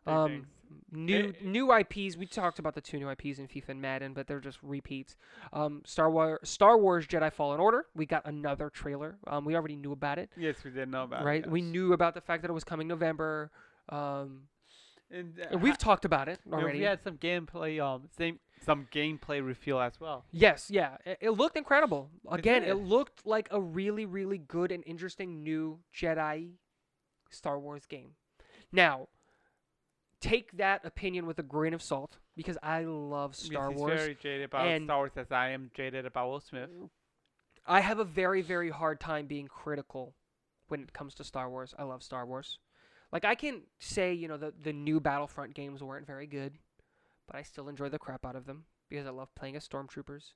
Big 0.05 0.15
um, 0.15 0.31
things. 0.31 0.47
New 0.91 1.29
Eh, 1.29 1.33
new 1.45 1.73
IPs. 1.73 2.17
We 2.17 2.27
talked 2.27 2.59
about 2.59 2.75
the 2.75 2.81
two 2.81 2.99
new 2.99 3.09
IPs 3.11 3.39
in 3.39 3.49
FIFA 3.49 3.69
and 3.71 3.81
Madden, 3.83 4.13
but 4.15 4.27
they're 4.27 4.41
just 4.41 4.59
repeats. 4.63 5.17
Um, 5.53 5.83
Star 5.85 6.11
Wars 6.11 6.39
Star 6.49 6.79
Wars 6.79 7.07
Jedi 7.07 7.33
Fallen 7.33 7.61
Order. 7.61 7.87
We 7.95 8.07
got 8.07 8.23
another 8.27 8.71
trailer. 8.71 9.19
Um, 9.27 9.45
we 9.45 9.55
already 9.55 9.77
knew 9.77 9.93
about 9.93 10.19
it, 10.19 10.31
Yes, 10.37 10.63
we 10.65 10.71
did 10.71 10.89
know 10.91 11.05
about 11.05 11.25
right? 11.25 11.45
it. 11.45 11.51
We 11.51 11.61
yes. 11.61 11.71
knew 11.71 11.93
about 11.93 12.15
the 12.15 12.21
fact 12.21 12.43
that 12.43 12.51
it 12.51 12.55
was 12.55 12.65
coming 12.65 12.87
November. 12.89 13.51
Um, 13.89 14.49
And, 15.11 15.39
uh, 15.41 15.47
and 15.53 15.63
we've 15.63 15.75
ha- 15.75 15.79
talked 15.79 16.05
about 16.05 16.29
it 16.29 16.41
already. 16.53 16.79
We 16.81 16.85
had 16.85 17.01
some 17.03 17.17
gameplay, 17.19 17.81
um, 17.81 18.09
same 18.17 18.41
some 18.65 18.89
gameplay 18.91 19.45
reveal 19.45 19.79
as 19.79 20.01
well. 20.01 20.25
Yes, 20.33 20.69
yeah. 20.71 20.97
It, 21.05 21.19
it 21.21 21.31
looked 21.31 21.57
incredible. 21.57 22.11
Again, 22.29 22.63
it 22.65 22.67
did. 22.75 22.77
looked 22.89 23.25
like 23.27 23.49
a 23.53 23.61
really, 23.61 24.05
really 24.07 24.39
good 24.39 24.73
and 24.73 24.83
interesting 24.87 25.45
new 25.45 25.79
Jedi 25.95 26.53
Star 27.31 27.59
Wars 27.61 27.87
game. 27.87 28.13
Now, 28.73 29.09
take 30.21 30.57
that 30.57 30.85
opinion 30.85 31.27
with 31.27 31.39
a 31.39 31.43
grain 31.43 31.75
of 31.75 31.83
salt 31.83 32.19
because 32.37 32.57
I 32.63 32.83
love 32.85 33.35
Star 33.35 33.71
he's 33.71 33.79
Wars. 33.79 34.01
very 34.01 34.15
jaded 34.15 34.45
about 34.47 34.67
and- 34.67 34.87
Star 34.87 34.97
Wars 34.99 35.13
as 35.17 35.31
I 35.33 35.51
am 35.51 35.71
jaded 35.75 36.07
about 36.07 36.29
Will 36.29 36.41
Smith. 36.41 36.71
I 37.67 37.81
have 37.81 37.99
a 37.99 38.05
very, 38.05 38.43
very 38.43 38.71
hard 38.71 39.01
time 39.01 39.27
being 39.27 39.49
critical 39.49 40.15
when 40.69 40.81
it 40.83 40.93
comes 40.93 41.15
to 41.17 41.25
Star 41.25 41.51
Wars. 41.51 41.75
I 41.79 41.83
love 41.83 42.03
Star 42.03 42.25
Wars. 42.25 42.59
Like 43.13 43.25
I 43.25 43.35
can 43.35 43.63
say, 43.79 44.13
you 44.13 44.29
know, 44.29 44.37
the 44.37 44.53
the 44.63 44.73
new 44.73 45.01
Battlefront 45.01 45.55
games 45.55 45.83
weren't 45.83 46.07
very 46.07 46.27
good, 46.27 46.59
but 47.27 47.37
I 47.37 47.43
still 47.43 47.69
enjoy 47.69 47.89
the 47.89 47.99
crap 47.99 48.25
out 48.27 48.37
of 48.37 48.47
them 48.47 48.65
because 48.89 49.07
I 49.07 49.11
love 49.11 49.35
playing 49.35 49.57
as 49.57 49.67
stormtroopers 49.69 50.33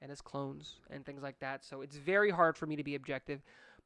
and 0.00 0.10
as 0.12 0.20
clones 0.20 0.76
and 0.90 1.04
things 1.04 1.22
like 1.22 1.38
that. 1.40 1.64
So 1.64 1.80
it's 1.80 1.96
very 1.96 2.30
hard 2.30 2.56
for 2.56 2.66
me 2.66 2.76
to 2.76 2.84
be 2.84 2.94
objective, 2.94 3.42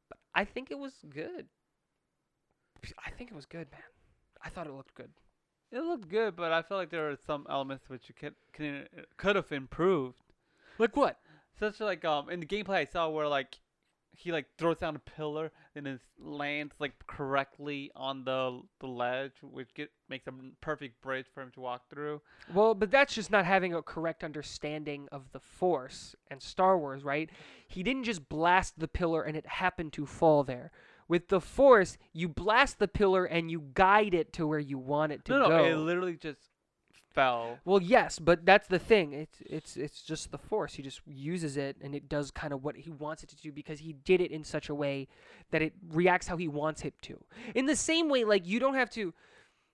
but 0.09 0.19
I 0.35 0.45
think 0.45 0.71
it 0.71 0.79
was 0.79 0.95
good. 1.09 1.47
I 3.05 3.11
think 3.11 3.31
it 3.31 3.35
was 3.35 3.47
good, 3.47 3.71
man. 3.71 3.81
I 4.45 4.49
thought 4.49 4.67
it 4.67 4.73
looked 4.73 4.95
good. 4.95 5.11
It 5.71 5.81
looked 5.81 6.09
good, 6.09 6.37
but 6.37 6.53
I 6.53 6.63
feel 6.63 6.77
like 6.77 6.91
there 6.91 7.05
were 7.05 7.19
some 7.27 7.47
elements 7.49 7.89
which 7.89 8.09
you 8.09 8.15
could 8.15 8.35
can, 8.53 8.87
could 9.17 9.37
have 9.37 9.51
improved. 9.53 10.17
Like 10.79 10.97
what? 10.97 11.19
Such 11.59 11.81
like 11.81 12.05
um 12.05 12.29
in 12.29 12.41
the 12.41 12.47
gameplay 12.47 12.77
I 12.77 12.85
saw 12.85 13.09
where 13.09 13.29
like 13.29 13.59
he 14.15 14.31
like 14.31 14.47
throws 14.59 14.79
down 14.79 14.95
a 14.97 14.99
pillar 14.99 15.51
and 15.75 15.87
then 15.87 16.01
lands 16.19 16.75
like 16.79 16.93
correctly 17.07 17.91
on 17.97 18.25
the 18.25 18.61
the 18.81 18.87
ledge, 18.87 19.33
which 19.43 19.73
get, 19.75 19.91
makes 20.09 20.27
a 20.27 20.33
perfect 20.61 21.01
bridge 21.01 21.27
for 21.33 21.43
him 21.43 21.51
to 21.53 21.61
walk 21.61 21.89
through. 21.89 22.21
Well, 22.53 22.75
but 22.75 22.91
that's 22.91 23.15
just 23.15 23.31
not 23.31 23.47
having 23.47 23.73
a 23.73 23.83
correct 23.83 24.23
understanding 24.23 25.09
of 25.11 25.33
the 25.33 25.41
Force 25.41 26.15
and 26.31 26.43
Star 26.43 26.79
Wars, 26.79 27.03
right? 27.03 27.31
He 27.67 27.83
didn't 27.83 28.05
just 28.05 28.29
blast 28.29 28.79
the 28.79 28.89
pillar 28.89 29.23
and 29.23 29.37
it 29.37 29.47
happened 29.47 29.93
to 29.95 30.07
fall 30.07 30.45
there. 30.45 30.71
With 31.09 31.29
the 31.29 31.41
Force, 31.41 31.99
you 32.13 32.29
blast 32.29 32.79
the 32.79 32.89
pillar 32.89 33.25
and 33.25 33.51
you 33.51 33.71
guide 33.75 34.15
it 34.15 34.33
to 34.35 34.47
where 34.47 34.59
you 34.59 34.79
want 34.79 35.13
it 35.13 35.25
to 35.27 35.33
no, 35.33 35.49
go. 35.49 35.59
no, 35.59 35.65
it 35.65 35.77
literally 35.77 36.17
just 36.17 36.41
fell. 37.13 37.59
well, 37.65 37.81
yes, 37.83 38.19
but 38.19 38.45
that's 38.47 38.69
the 38.69 38.79
thing. 38.79 39.13
It's 39.13 39.43
it's 39.45 39.77
it's 39.77 40.03
just 40.03 40.31
the 40.31 40.39
Force. 40.39 40.75
He 40.75 40.83
just 40.83 41.01
uses 41.07 41.57
it 41.57 41.77
and 41.83 41.95
it 41.95 42.09
does 42.09 42.31
kind 42.31 42.53
of 42.53 42.65
what 42.65 42.77
he 42.77 42.91
wants 42.91 43.23
it 43.23 43.29
to 43.31 43.37
do 43.37 43.53
because 43.53 43.81
he 43.81 43.93
did 43.93 44.21
it 44.21 44.31
in 44.31 44.45
such 44.45 44.69
a 44.69 44.75
way 44.75 45.09
that 45.51 45.63
it 45.63 45.75
reacts 45.91 46.27
how 46.27 46.37
he 46.37 46.49
wants 46.49 46.85
it 46.85 46.95
to. 47.03 47.23
In 47.55 47.67
the 47.67 47.77
same 47.77 48.09
way, 48.09 48.25
like 48.25 48.47
you 48.47 48.61
don't 48.61 48.75
have 48.75 48.91
to 48.91 49.13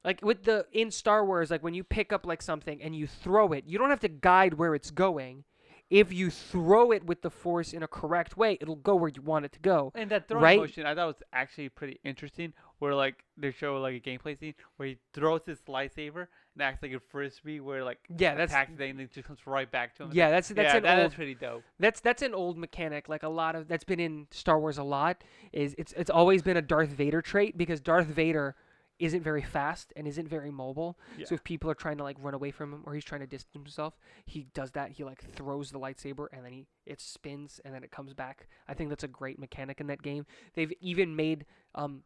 like 0.05 0.21
with 0.23 0.45
the 0.45 0.67
in 0.73 0.91
Star 0.91 1.25
Wars, 1.25 1.51
like 1.51 1.63
when 1.63 1.75
you 1.75 1.85
pick 1.85 2.13
up 2.13 2.27
like 2.27 2.43
something 2.43 2.83
and 2.83 2.95
you 2.95 3.07
throw 3.07 3.53
it, 3.53 3.65
you 3.67 3.79
don't 3.79 3.91
have 3.91 4.01
to 4.01 4.09
guide 4.09 4.55
where 4.55 4.75
it's 4.75 4.91
going. 4.91 5.45
If 5.91 6.13
you 6.13 6.29
throw 6.31 6.93
it 6.93 7.05
with 7.05 7.23
the 7.23 7.31
force 7.31 7.73
in 7.73 7.83
a 7.83 7.89
correct 7.89 8.37
way, 8.37 8.59
it'll 8.61 8.77
go 8.77 8.95
where 8.95 9.11
you 9.15 9.23
want 9.23 9.47
it 9.47 9.53
to 9.53 9.59
go. 9.61 9.91
And 9.95 10.11
that 10.11 10.29
throwing 10.29 10.43
Right? 10.43 10.59
motion 10.59 10.85
I 10.85 10.95
thought 10.95 11.07
was 11.07 11.23
actually 11.33 11.71
pretty 11.71 11.99
interesting. 12.05 12.53
Where 12.79 12.95
like 12.95 13.25
they 13.37 13.51
show 13.51 13.81
like 13.81 13.95
a 13.95 14.01
gameplay 14.01 14.39
scene 14.39 14.55
where 14.77 14.89
he 14.89 14.99
throws 15.13 15.41
his 15.47 15.59
lightsaber 15.63 16.29
and 16.55 16.63
acts 16.63 16.81
like 16.83 16.93
a 16.93 17.01
frisbee, 17.01 17.59
where 17.59 17.83
like 17.83 17.99
Yeah, 18.17 18.35
that's 18.37 18.53
attacks 18.53 18.73
it 18.79 18.91
and 18.91 19.01
it 19.01 19.13
just 19.13 19.27
comes 19.27 19.41
right 19.47 19.69
back 19.69 19.97
to 19.97 20.05
him. 20.05 20.11
yeah, 20.13 20.31
that's 20.31 20.49
that's 20.49 20.75
yeah, 20.75 20.77
an 20.77 20.83
that 20.85 20.99
is 20.99 21.05
old 21.05 21.15
pretty 21.15 21.35
dope. 21.35 21.65
that's 21.81 22.01
that's 22.01 22.23
an 22.23 22.35
old 22.35 22.57
mechanic. 22.59 23.09
Like 23.09 23.23
a 23.25 23.29
lot 23.29 23.57
of 23.57 23.67
that's 23.67 23.83
been 23.85 23.99
in 23.99 24.27
Star 24.31 24.61
Wars 24.61 24.79
a 24.79 24.85
lot. 24.85 25.25
Is 25.53 25.75
it's 25.79 25.93
it's 25.95 26.11
always 26.11 26.43
been 26.43 26.57
a 26.57 26.63
Darth 26.63 26.91
Vader 26.91 27.21
trait 27.23 27.57
because 27.59 27.81
Darth 27.81 28.07
Vader 28.07 28.55
isn't 28.99 29.23
very 29.23 29.43
fast 29.43 29.93
and 29.97 30.07
isn't 30.09 30.29
very 30.29 30.51
mobile. 30.51 30.99
Yeah. 31.17 31.27
So 31.27 31.35
if 31.37 31.45
people 31.45 31.71
are 31.71 31.75
trying 31.75 31.99
to 31.99 32.03
like 32.05 32.17
run 32.21 32.35
away 32.35 32.51
from 32.51 32.73
him 32.73 32.83
or 32.85 32.95
he's 32.95 33.05
trying 33.05 33.21
to 33.21 33.27
distance 33.27 33.53
himself, 33.55 33.99
he 34.27 34.47
does 34.55 34.73
that. 34.73 34.91
He 34.93 35.05
like 35.05 35.23
throws 35.35 35.71
the 35.71 35.79
lightsaber 35.79 36.27
and 36.33 36.45
then 36.45 36.53
he 36.53 36.67
it 36.87 37.01
spins 37.01 37.61
and 37.65 37.73
then 37.75 37.85
it 37.85 37.91
comes 37.91 38.13
back. 38.15 38.49
I 38.67 38.75
think 38.75 38.89
that's 38.89 39.05
a 39.05 39.09
great 39.09 39.39
mechanic 39.39 39.81
in 39.81 39.87
that 39.87 40.03
game. 40.03 40.27
They've 40.55 40.73
even 40.81 41.15
made 41.15 41.47
um 41.75 42.03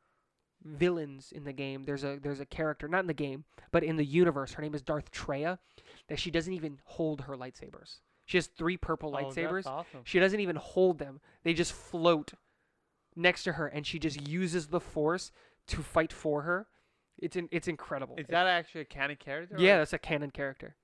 villains 0.64 1.32
in 1.32 1.44
the 1.44 1.52
game. 1.52 1.82
There's 1.84 2.04
a 2.04 2.18
there's 2.22 2.40
a 2.40 2.46
character 2.46 2.88
not 2.88 3.00
in 3.00 3.06
the 3.06 3.14
game, 3.14 3.44
but 3.70 3.82
in 3.82 3.96
the 3.96 4.04
universe. 4.04 4.52
Her 4.52 4.62
name 4.62 4.74
is 4.74 4.82
Darth 4.82 5.10
Traya. 5.10 5.58
That 6.08 6.18
she 6.18 6.30
doesn't 6.30 6.52
even 6.52 6.78
hold 6.84 7.22
her 7.22 7.36
lightsabers. 7.36 7.98
She 8.26 8.36
has 8.36 8.46
three 8.46 8.76
purple 8.76 9.14
Oh, 9.16 9.18
lightsabers. 9.24 9.66
awesome. 9.66 10.00
She 10.04 10.20
doesn't 10.20 10.40
even 10.40 10.56
hold 10.56 10.98
them. 10.98 11.20
They 11.42 11.54
just 11.54 11.72
float 11.72 12.32
next 13.16 13.44
to 13.44 13.52
her 13.54 13.66
and 13.66 13.86
she 13.86 13.98
just 13.98 14.26
uses 14.28 14.68
the 14.68 14.80
force 14.80 15.32
to 15.68 15.82
fight 15.82 16.12
for 16.12 16.42
her. 16.42 16.66
It's 17.18 17.36
in, 17.36 17.48
it's 17.52 17.68
incredible. 17.68 18.16
Is 18.18 18.26
that 18.28 18.46
actually 18.46 18.80
a 18.82 18.84
canon 18.86 19.16
character? 19.16 19.56
Yeah, 19.58 19.78
that's 19.78 19.92
a 19.92 19.98
canon 19.98 20.30
character. 20.30 20.74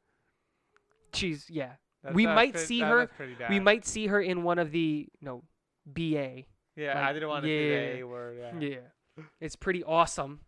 She's 1.14 1.48
yeah. 1.50 1.72
That's- 2.02 2.14
we 2.14 2.26
that's 2.26 2.34
might 2.36 2.52
pretty- 2.52 2.66
see 2.66 2.80
her- 2.80 3.10
We 3.48 3.58
might 3.60 3.84
see 3.84 4.06
her 4.06 4.20
in 4.20 4.42
one 4.44 4.58
of 4.58 4.70
the 4.70 5.08
no 5.20 5.42
BA. 5.86 6.44
Yeah, 6.76 6.94
like, 6.94 6.96
I 6.96 7.12
didn't 7.12 7.28
want 7.28 7.44
to 7.44 7.48
say 7.48 7.70
yeah, 7.88 7.92
the 7.94 8.00
A 8.00 8.06
word. 8.06 8.38
Yeah. 8.60 8.68
Yeah. 9.16 9.24
It's 9.40 9.56
pretty 9.56 9.82
awesome. 9.82 10.40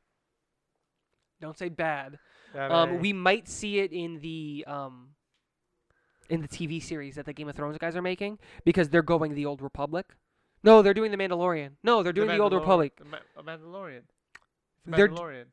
Don't 1.40 1.58
say 1.58 1.68
bad. 1.70 2.18
Um 2.54 2.98
we 3.00 3.12
might 3.12 3.48
see 3.48 3.78
it 3.80 3.92
in 3.92 4.20
the 4.20 4.64
um 4.68 5.14
in 6.28 6.40
the 6.42 6.48
TV 6.48 6.80
series 6.80 7.16
that 7.16 7.24
the 7.26 7.32
Game 7.32 7.48
of 7.48 7.56
Thrones 7.56 7.78
guys 7.78 7.96
are 7.96 8.02
making 8.02 8.38
because 8.64 8.88
they're 8.90 9.02
going 9.02 9.34
the 9.34 9.46
Old 9.46 9.60
Republic. 9.62 10.14
No, 10.62 10.82
they're 10.82 10.94
doing 10.94 11.10
the 11.10 11.16
Mandalorian. 11.16 11.70
No, 11.82 12.02
they're 12.04 12.12
doing 12.12 12.28
the, 12.28 12.38
Old 12.38 12.52
Republic. 12.52 12.96
the 12.98 13.04
Ma- 13.06 13.18
a 13.36 13.42
Mandalorian. 13.42 14.02
They're 14.86 15.08
Mandalorian. 15.08 15.46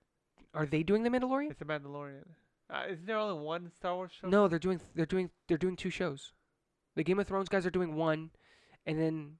Are 0.53 0.65
they 0.65 0.83
doing 0.83 1.03
the 1.03 1.09
Mandalorian? 1.09 1.49
It's 1.51 1.59
the 1.59 1.65
Mandalorian. 1.65 2.25
Uh, 2.69 2.83
isn't 2.89 3.05
there 3.05 3.17
only 3.17 3.43
one 3.43 3.71
Star 3.75 3.95
Wars 3.95 4.11
show? 4.19 4.27
No, 4.27 4.47
they're 4.47 4.59
doing 4.59 4.81
they're 4.95 5.05
doing 5.05 5.29
they're 5.47 5.57
doing 5.57 5.75
two 5.75 5.89
shows. 5.89 6.33
The 6.95 7.03
Game 7.03 7.19
of 7.19 7.27
Thrones 7.27 7.47
guys 7.49 7.65
are 7.65 7.69
doing 7.71 7.95
one, 7.95 8.31
and 8.85 8.99
then 8.99 9.33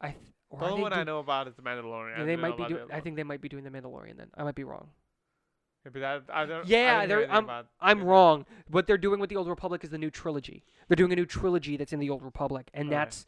I 0.00 0.08
th- 0.08 0.18
or 0.50 0.60
The 0.60 0.66
only 0.66 0.82
one 0.82 0.92
I 0.92 1.02
know 1.02 1.18
about 1.18 1.48
is 1.48 1.54
the 1.56 1.62
Mandalorian. 1.62 2.16
I 2.16 2.20
and 2.20 2.28
they 2.28 2.36
might 2.36 2.56
be 2.56 2.64
doing. 2.66 2.86
I 2.92 3.00
think 3.00 3.16
they 3.16 3.24
might 3.24 3.40
be 3.40 3.48
doing 3.48 3.64
the 3.64 3.70
Mandalorian. 3.70 4.16
Then 4.16 4.28
I 4.36 4.44
might 4.44 4.54
be 4.54 4.64
wrong. 4.64 4.88
Yeah, 5.84 5.90
but 5.92 6.00
that, 6.00 6.22
I 6.32 6.46
don't, 6.46 6.66
Yeah, 6.66 6.98
I 6.98 7.00
didn't 7.00 7.00
hear 7.00 7.08
they're- 7.08 7.18
anything 7.18 7.34
I'm- 7.34 7.44
about 7.44 7.66
I'm 7.80 8.02
wrong. 8.04 8.46
What 8.68 8.86
they're 8.86 8.98
doing 8.98 9.20
with 9.20 9.30
the 9.30 9.36
Old 9.36 9.48
Republic 9.48 9.84
is 9.84 9.90
the 9.90 9.98
new 9.98 10.10
trilogy. 10.10 10.64
They're 10.88 10.96
doing 10.96 11.12
a 11.12 11.16
new 11.16 11.26
trilogy 11.26 11.76
that's 11.76 11.92
in 11.92 11.98
the 12.00 12.10
Old 12.10 12.22
Republic, 12.22 12.70
and 12.72 12.90
that's 12.90 13.26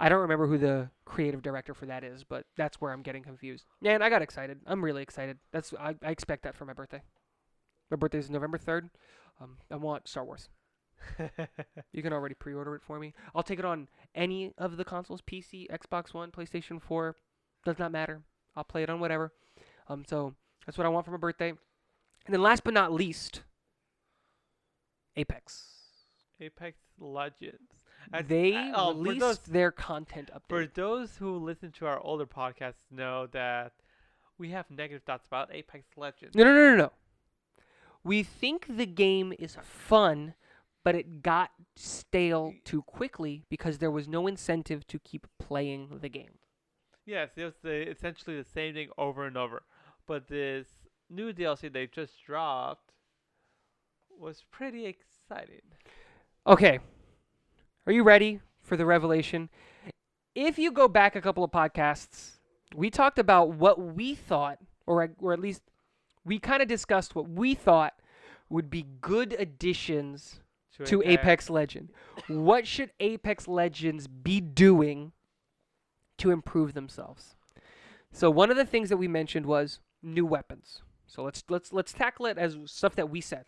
I 0.00 0.08
don't 0.08 0.20
remember 0.20 0.46
who 0.46 0.58
the 0.58 0.90
creative 1.04 1.42
director 1.42 1.72
for 1.74 1.86
that 1.86 2.02
is, 2.02 2.24
but 2.24 2.46
that's 2.56 2.80
where 2.80 2.92
I'm 2.92 3.02
getting 3.02 3.22
confused. 3.22 3.64
And 3.84 4.02
I 4.02 4.10
got 4.10 4.22
excited. 4.22 4.58
I'm 4.66 4.84
really 4.84 5.02
excited. 5.02 5.38
That's 5.52 5.72
I, 5.78 5.94
I 6.02 6.10
expect 6.10 6.42
that 6.42 6.56
for 6.56 6.64
my 6.64 6.72
birthday. 6.72 7.02
My 7.90 7.96
birthday 7.96 8.18
is 8.18 8.30
November 8.30 8.58
third. 8.58 8.90
Um, 9.40 9.58
I 9.70 9.76
want 9.76 10.08
Star 10.08 10.24
Wars. 10.24 10.48
You 11.92 12.02
can 12.02 12.12
already 12.12 12.34
pre-order 12.34 12.74
it 12.74 12.82
for 12.82 12.98
me. 12.98 13.14
I'll 13.34 13.42
take 13.44 13.60
it 13.60 13.64
on 13.64 13.88
any 14.14 14.52
of 14.58 14.76
the 14.76 14.84
consoles: 14.84 15.22
PC, 15.22 15.68
Xbox 15.70 16.12
One, 16.12 16.30
PlayStation 16.32 16.82
4. 16.82 17.16
Does 17.64 17.78
not 17.78 17.92
matter. 17.92 18.22
I'll 18.56 18.64
play 18.64 18.82
it 18.82 18.90
on 18.90 19.00
whatever. 19.00 19.32
Um, 19.88 20.04
so 20.06 20.34
that's 20.66 20.76
what 20.76 20.86
I 20.86 20.90
want 20.90 21.04
for 21.04 21.12
my 21.12 21.18
birthday. 21.18 21.50
And 21.50 22.34
then 22.34 22.42
last 22.42 22.64
but 22.64 22.74
not 22.74 22.92
least, 22.92 23.42
Apex. 25.16 25.66
Apex 26.40 26.78
Legends. 26.98 27.83
They 28.26 28.54
I- 28.56 28.72
oh, 28.74 28.94
released 28.94 29.20
those- 29.20 29.38
their 29.40 29.70
content 29.72 30.30
up. 30.32 30.44
For 30.48 30.64
update. 30.64 30.74
those 30.74 31.16
who 31.16 31.36
listen 31.36 31.72
to 31.72 31.86
our 31.86 31.98
older 32.00 32.26
podcasts, 32.26 32.90
know 32.90 33.26
that 33.28 33.72
we 34.38 34.50
have 34.50 34.70
negative 34.70 35.02
thoughts 35.04 35.26
about 35.26 35.52
Apex 35.52 35.86
Legends. 35.96 36.34
No, 36.34 36.44
no, 36.44 36.52
no, 36.54 36.70
no, 36.70 36.76
no. 36.76 36.92
We 38.02 38.22
think 38.22 38.66
the 38.68 38.86
game 38.86 39.32
is 39.38 39.56
fun, 39.62 40.34
but 40.82 40.94
it 40.94 41.22
got 41.22 41.52
stale 41.76 42.54
too 42.64 42.82
quickly 42.82 43.44
because 43.48 43.78
there 43.78 43.90
was 43.90 44.06
no 44.06 44.26
incentive 44.26 44.86
to 44.88 44.98
keep 44.98 45.26
playing 45.38 46.00
the 46.00 46.08
game. 46.08 46.38
Yes, 47.06 47.30
it 47.36 47.44
was 47.44 47.54
the, 47.62 47.88
essentially 47.88 48.36
the 48.36 48.44
same 48.44 48.74
thing 48.74 48.90
over 48.98 49.26
and 49.26 49.36
over. 49.36 49.62
But 50.06 50.28
this 50.28 50.66
new 51.08 51.32
DLC 51.32 51.72
they 51.72 51.86
just 51.86 52.22
dropped 52.24 52.92
was 54.10 54.44
pretty 54.50 54.86
exciting. 54.86 55.62
Okay. 56.46 56.80
Are 57.86 57.92
you 57.92 58.02
ready 58.02 58.40
for 58.62 58.76
the 58.78 58.86
revelation? 58.86 59.50
If 60.34 60.58
you 60.58 60.72
go 60.72 60.88
back 60.88 61.14
a 61.14 61.20
couple 61.20 61.44
of 61.44 61.50
podcasts, 61.50 62.38
we 62.74 62.88
talked 62.88 63.18
about 63.18 63.50
what 63.50 63.78
we 63.78 64.14
thought, 64.14 64.58
or, 64.86 65.10
or 65.20 65.34
at 65.34 65.38
least 65.38 65.62
we 66.24 66.38
kind 66.38 66.62
of 66.62 66.68
discussed 66.68 67.14
what 67.14 67.28
we 67.28 67.54
thought 67.54 67.94
would 68.48 68.70
be 68.70 68.86
good 69.02 69.36
additions 69.38 70.40
to 70.86 71.02
Apex 71.04 71.50
Legend. 71.50 71.90
What 72.26 72.66
should 72.66 72.90
Apex 73.00 73.46
Legends 73.46 74.06
be 74.06 74.40
doing 74.40 75.12
to 76.18 76.30
improve 76.30 76.72
themselves? 76.72 77.36
So 78.12 78.30
one 78.30 78.50
of 78.50 78.56
the 78.56 78.64
things 78.64 78.88
that 78.88 78.96
we 78.96 79.08
mentioned 79.08 79.44
was 79.44 79.80
new 80.02 80.24
weapons. 80.24 80.80
So 81.06 81.22
let's 81.22 81.44
let's 81.48 81.72
let's 81.72 81.92
tackle 81.92 82.26
it 82.26 82.38
as 82.38 82.56
stuff 82.64 82.96
that 82.96 83.10
we 83.10 83.20
said. 83.20 83.44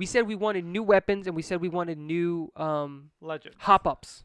We 0.00 0.06
said 0.06 0.26
we 0.26 0.34
wanted 0.34 0.64
new 0.64 0.82
weapons 0.82 1.26
and 1.26 1.36
we 1.36 1.42
said 1.42 1.60
we 1.60 1.68
wanted 1.68 1.98
new 1.98 2.50
um, 2.56 3.10
Legend. 3.20 3.54
hop 3.58 3.86
ups, 3.86 4.24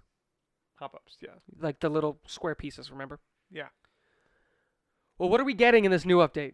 Hop 0.76 0.95
ups, 0.95 1.17
yeah. 1.21 1.32
like 1.59 1.82
the 1.82 1.89
little 1.89 2.17
square 2.26 2.55
pieces. 2.55 2.89
Remember? 2.89 3.19
Yeah. 3.51 3.67
Well, 5.17 5.28
what 5.28 5.41
are 5.41 5.43
we 5.43 5.53
getting 5.53 5.84
in 5.84 5.91
this 5.91 6.05
new 6.05 6.19
update? 6.19 6.53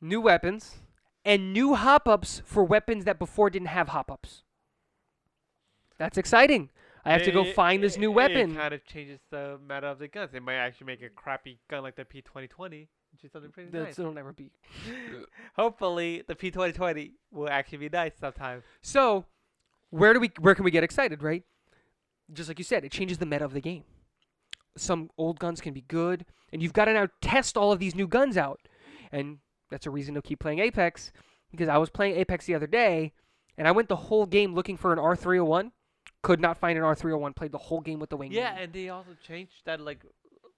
New 0.00 0.20
weapons 0.20 0.76
and 1.24 1.52
new 1.52 1.74
hop 1.74 2.06
ups 2.06 2.42
for 2.44 2.62
weapons 2.62 3.04
that 3.06 3.18
before 3.18 3.50
didn't 3.50 3.68
have 3.68 3.88
hop 3.88 4.08
ups. 4.08 4.44
That's 5.98 6.16
exciting. 6.16 6.70
I 7.04 7.10
have 7.12 7.24
to 7.24 7.32
go 7.32 7.42
It- 7.44 7.56
find 7.56 7.82
this 7.82 7.96
it- 7.96 8.00
new 8.00 8.12
It 8.12 8.14
weapon. 8.14 8.54
kind 8.54 8.72
of 8.72 8.84
changes 8.86 9.18
the 9.30 9.58
meta 9.60 9.88
of 9.88 9.98
the 9.98 10.06
guns. 10.06 10.30
They 10.30 10.38
might 10.38 10.54
actually 10.58 10.86
make 10.86 11.02
a 11.02 11.08
crappy 11.10 11.58
gun 11.68 11.82
like 11.82 11.96
the 11.96 12.04
P2020, 12.04 12.86
which 13.22 13.28
is 13.28 13.32
something 13.32 13.52
pretty 13.52 13.70
That's, 13.70 13.84
nice. 13.84 13.98
It'll 13.98 14.12
never 14.12 14.32
be. 14.32 14.50
Hopefully, 15.56 16.22
the 16.26 16.34
P2020 16.34 17.12
will 17.30 17.48
actually 17.48 17.78
be 17.78 17.88
nice 17.88 18.12
sometime. 18.18 18.62
So, 18.82 19.26
where 19.90 20.12
do 20.12 20.20
we 20.20 20.30
where 20.40 20.54
can 20.54 20.64
we 20.64 20.70
get 20.70 20.82
excited, 20.82 21.22
right? 21.22 21.44
Just 22.32 22.48
like 22.48 22.58
you 22.58 22.64
said, 22.64 22.84
it 22.84 22.90
changes 22.90 23.18
the 23.18 23.26
meta 23.26 23.44
of 23.44 23.52
the 23.52 23.60
game. 23.60 23.84
Some 24.76 25.10
old 25.18 25.38
guns 25.38 25.60
can 25.60 25.72
be 25.74 25.82
good, 25.82 26.24
and 26.52 26.62
you've 26.62 26.72
got 26.72 26.86
to 26.86 26.94
now 26.94 27.08
test 27.20 27.56
all 27.56 27.72
of 27.72 27.78
these 27.78 27.94
new 27.94 28.08
guns 28.08 28.36
out. 28.36 28.60
And 29.12 29.38
that's 29.70 29.86
a 29.86 29.90
reason 29.90 30.14
to 30.14 30.22
keep 30.22 30.40
playing 30.40 30.58
Apex 30.58 31.12
because 31.50 31.68
I 31.68 31.76
was 31.78 31.90
playing 31.90 32.16
Apex 32.16 32.46
the 32.46 32.54
other 32.54 32.66
day 32.66 33.12
and 33.58 33.68
I 33.68 33.70
went 33.70 33.88
the 33.88 33.96
whole 33.96 34.24
game 34.24 34.54
looking 34.54 34.78
for 34.78 34.92
an 34.92 34.98
R301, 34.98 35.72
could 36.22 36.40
not 36.40 36.58
find 36.58 36.78
an 36.78 36.84
R301, 36.84 37.36
played 37.36 37.52
the 37.52 37.58
whole 37.58 37.82
game 37.82 37.98
with 37.98 38.08
the 38.08 38.16
wing. 38.16 38.32
Yeah, 38.32 38.56
and 38.56 38.72
they 38.72 38.88
also 38.88 39.10
changed 39.22 39.52
that 39.66 39.80
like 39.80 40.06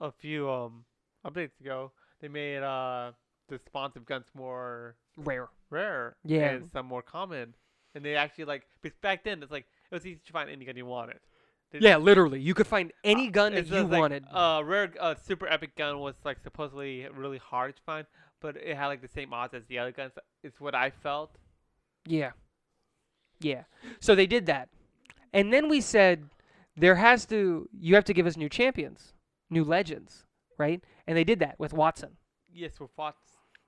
a 0.01 0.13
few 0.13 0.49
um 0.49 0.85
updates 1.27 1.59
ago. 1.61 1.91
They 2.25 2.29
made 2.29 2.63
uh 2.63 3.13
the 3.51 3.57
responsive 3.57 4.07
guns 4.07 4.25
more 4.35 4.97
rare. 5.19 5.49
rare 5.69 6.17
Yeah. 6.25 6.53
and 6.53 6.71
some 6.73 6.87
more 6.87 7.03
common. 7.03 7.55
And 7.95 8.03
they 8.03 8.17
actually 8.17 8.47
like 8.47 8.63
because 8.81 8.97
back 9.03 9.25
then 9.25 9.43
it's 9.43 9.53
like 9.53 9.67
it 9.91 9.95
was 9.95 10.07
easy 10.07 10.21
to 10.25 10.33
find 10.33 10.49
any 10.49 10.65
gun 10.65 10.75
you 10.75 10.87
wanted. 10.87 11.21
They- 11.71 11.81
Yeah, 11.81 11.99
literally. 11.99 12.41
You 12.41 12.55
could 12.55 12.67
find 12.67 12.95
any 13.05 13.29
Uh, 13.29 13.33
gun 13.33 13.53
that 13.53 13.67
you 13.67 13.83
like, 13.83 14.01
wanted. 14.01 14.25
Uh, 14.31 14.63
rare, 14.65 14.91
uh, 14.99 15.15
super 15.17 15.47
epic 15.47 15.77
gun 15.77 15.99
was 15.99 16.15
like 16.25 16.39
supposedly 16.43 17.07
really 17.11 17.37
hard 17.37 17.77
to 17.77 17.83
find, 17.83 18.07
but 18.41 18.57
it 18.57 18.75
had 18.75 18.87
like 18.87 19.03
the 19.03 19.09
same 19.09 19.35
odds 19.35 19.53
as 19.53 19.67
the 19.67 19.79
other 19.79 19.93
guns. 19.93 20.13
It's 20.43 20.59
what 20.59 20.75
I 20.75 20.89
felt. 20.89 21.37
Yeah. 22.07 22.33
Yeah. 23.39 23.65
So 24.01 24.15
they 24.15 24.27
did 24.27 24.47
that. 24.47 24.71
And 25.35 25.53
then 25.53 25.69
we 25.69 25.83
said 25.83 26.31
there 26.75 26.95
has 26.95 27.27
to 27.27 27.69
you 27.79 27.95
have 27.97 28.05
to 28.05 28.15
give 28.15 28.25
us 28.27 28.35
new 28.39 28.49
champions, 28.49 29.13
new 29.51 29.63
legends, 29.63 30.25
right? 30.57 30.83
And 31.07 31.17
they 31.17 31.25
did 31.25 31.39
that 31.41 31.59
with 31.59 31.73
Wattson. 31.73 32.13
Yes, 32.53 32.79
with 32.81 32.91
fought. 32.97 33.17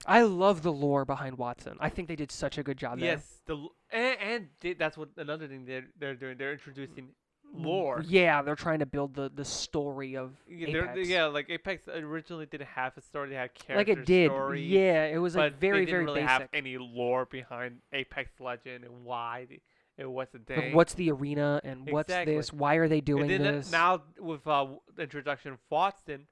I 0.07 0.23
love 0.23 0.63
the 0.63 0.73
lore 0.73 1.05
behind 1.05 1.39
Wattson. 1.39 1.77
I 1.81 1.89
think 1.89 2.09
they 2.09 2.17
did 2.17 2.31
such 2.31 2.59
a 2.59 2.63
good 2.63 2.77
job 2.77 3.01
there. 3.01 3.13
Yes, 3.15 3.41
the 3.47 3.57
and, 3.91 4.17
and 4.21 4.49
they, 4.61 4.75
that's 4.75 4.97
what 4.97 5.09
another 5.17 5.49
thing 5.49 5.65
they're 5.65 5.87
they're 5.99 6.15
doing. 6.15 6.37
They're 6.39 6.53
introducing 6.53 7.09
lore. 7.55 8.03
Yeah, 8.07 8.43
they're 8.43 8.55
trying 8.57 8.81
to 8.81 8.87
build 8.87 9.15
the 9.15 9.31
the 9.35 9.45
story 9.45 10.17
of 10.17 10.35
Yeah, 10.49 10.95
yeah, 10.97 11.25
like 11.27 11.49
Apex 11.49 11.89
originally 11.89 12.47
didn't 12.47 12.69
have 12.69 12.97
a 12.97 13.01
story. 13.01 13.31
They 13.31 13.37
had 13.37 13.55
character 13.55 13.77
like 13.93 13.99
it 14.01 14.07
did. 14.07 14.31
Yeah, 14.59 15.07
it 15.07 15.19
was 15.19 15.35
like 15.35 15.59
very 15.59 15.81
they 15.81 15.85
didn't 15.87 15.93
very 15.93 16.05
really 16.05 16.21
basic. 16.21 16.29
have 16.31 16.49
any 16.53 16.77
lore 16.79 17.25
behind 17.25 17.79
Apex 17.93 18.33
Legend 18.39 18.85
and 18.85 19.05
why 19.05 19.47
the, 19.49 19.61
it 19.97 20.11
was 20.11 20.29
a 20.35 20.39
Like, 20.39 20.47
thing. 20.47 20.75
what's 20.75 20.93
the 20.95 21.11
arena 21.11 21.61
and 21.65 21.91
what's 21.91 22.11
Exactly. 22.11 22.37
this? 22.37 22.53
Why 22.53 22.75
are 22.75 22.87
they 22.89 23.01
doing 23.01 23.31
and 23.33 23.47
uh, 23.47 23.51
this? 23.53 23.73
now 23.73 24.03
with 24.21 24.47
uh, 24.47 24.67
the 24.95 25.03
introduction 25.05 25.53
of 25.53 25.59
Wattson, 25.73 26.27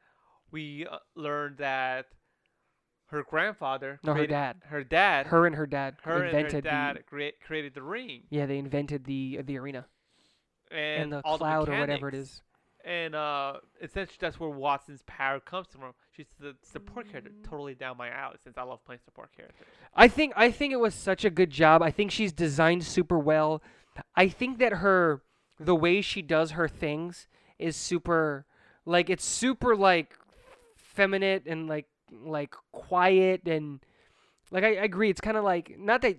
we 0.54 0.86
uh, 0.90 0.98
learned 1.16 1.58
that 1.58 2.06
her 3.08 3.22
grandfather, 3.22 4.00
no, 4.02 4.14
her 4.14 4.26
dad. 4.26 4.56
her 4.66 4.82
dad, 4.82 5.26
Her 5.26 5.46
and 5.46 5.54
her 5.56 5.66
dad 5.66 5.96
her 6.02 6.24
invented 6.24 6.54
and 6.54 6.66
her 6.66 6.70
dad 6.70 6.96
the 6.98 7.02
crea- 7.02 7.32
created 7.46 7.74
the 7.74 7.82
ring 7.82 8.22
yeah 8.30 8.46
they 8.46 8.58
invented 8.58 9.04
the 9.04 9.40
the 9.44 9.58
arena 9.58 9.84
and, 10.70 11.02
and 11.02 11.12
the 11.12 11.22
cloud 11.22 11.66
the 11.68 11.72
or 11.72 11.78
whatever 11.80 12.08
it 12.08 12.14
is. 12.14 12.40
And 12.86 13.14
uh, 13.14 13.54
essentially, 13.80 14.18
that's 14.20 14.38
where 14.38 14.50
Wattson's 14.50 15.02
power 15.06 15.40
comes 15.40 15.68
from. 15.72 15.94
She's 16.14 16.26
the 16.38 16.54
support 16.62 17.08
character, 17.10 17.30
Mm. 17.30 17.48
totally 17.48 17.74
down 17.74 17.96
my 17.96 18.10
alley 18.10 18.36
since 18.44 18.58
I 18.58 18.62
love 18.62 18.84
playing 18.84 19.00
support 19.06 19.30
characters. 19.34 19.66
I 19.94 20.06
think 20.08 20.34
I 20.36 20.50
think 20.50 20.72
it 20.74 20.80
was 20.80 20.94
such 20.94 21.24
a 21.24 21.30
good 21.30 21.48
job. 21.50 21.80
I 21.82 21.90
think 21.90 22.10
she's 22.10 22.32
designed 22.32 22.84
super 22.84 23.18
well. 23.18 23.62
I 24.14 24.28
think 24.28 24.58
that 24.58 24.72
her 24.84 25.22
the 25.58 25.74
way 25.74 26.02
she 26.02 26.20
does 26.20 26.50
her 26.52 26.68
things 26.68 27.26
is 27.58 27.74
super 27.74 28.44
like 28.84 29.08
it's 29.08 29.24
super 29.24 29.74
like 29.74 30.14
feminine 30.94 31.42
and 31.46 31.68
like 31.68 31.86
like 32.24 32.54
quiet 32.72 33.46
and 33.46 33.80
like 34.50 34.64
I, 34.64 34.76
I 34.76 34.84
agree 34.84 35.10
it's 35.10 35.20
kind 35.20 35.36
of 35.36 35.44
like 35.44 35.76
not 35.78 36.02
that 36.02 36.18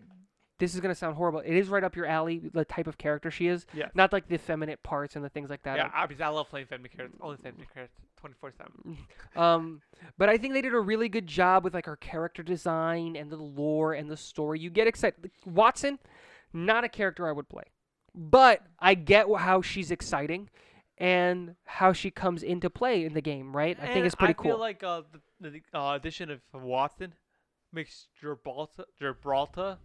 this 0.57 0.73
is 0.73 0.79
gonna 0.79 0.95
sound 0.95 1.15
horrible. 1.15 1.41
It 1.41 1.53
is 1.55 1.67
right 1.67 1.83
up 1.83 1.95
your 1.95 2.05
alley, 2.05 2.39
the 2.53 2.63
type 2.63 2.87
of 2.87 2.97
character 2.97 3.29
she 3.29 3.47
is. 3.47 3.65
Yeah. 3.73 3.89
Not 3.93 4.13
like 4.13 4.27
the 4.27 4.35
effeminate 4.35 4.81
parts 4.83 5.15
and 5.15 5.25
the 5.25 5.29
things 5.29 5.49
like 5.49 5.63
that. 5.63 5.77
yeah, 5.77 5.91
obviously, 5.93 6.23
I 6.23 6.29
love 6.29 6.49
playing 6.49 6.67
feminine 6.67 6.91
characters. 6.95 7.19
Only 7.21 7.37
feminine 7.37 7.67
characters, 7.73 7.97
twenty 8.17 8.35
four 8.39 8.53
seven. 8.57 8.97
Um, 9.35 9.81
but 10.17 10.29
I 10.29 10.37
think 10.37 10.53
they 10.53 10.61
did 10.61 10.73
a 10.73 10.79
really 10.79 11.09
good 11.09 11.27
job 11.27 11.65
with 11.65 11.73
like 11.73 11.85
her 11.87 11.97
character 11.97 12.41
design 12.41 13.17
and 13.17 13.29
the 13.29 13.35
lore 13.35 13.93
and 13.93 14.09
the 14.09 14.15
story. 14.15 14.61
You 14.61 14.69
get 14.69 14.87
excited. 14.87 15.29
Wattson, 15.45 15.97
not 16.53 16.85
a 16.85 16.89
character 16.89 17.27
I 17.27 17.33
would 17.33 17.49
play, 17.49 17.65
but 18.13 18.61
I 18.79 18.93
get 18.93 19.27
how 19.37 19.61
she's 19.61 19.91
exciting 19.91 20.49
and 20.97 21.55
how 21.65 21.93
she 21.93 22.11
comes 22.11 22.43
into 22.43 22.69
play 22.69 23.05
in 23.05 23.13
the 23.13 23.21
game. 23.21 23.55
Right? 23.55 23.77
I 23.81 23.87
think 23.87 24.05
it's 24.05 24.15
pretty 24.15 24.33
cool. 24.33 24.51
I 24.51 24.53
feel 24.53 24.59
like 24.59 24.83
uh, 24.83 25.01
the, 25.39 25.49
the 25.49 25.61
uh, 25.77 25.95
addition 25.95 26.31
of 26.31 26.39
Wattson 26.53 27.11
makes 27.73 28.07
Gibraltar, 28.19 28.85
Gibraltar, 28.99 29.77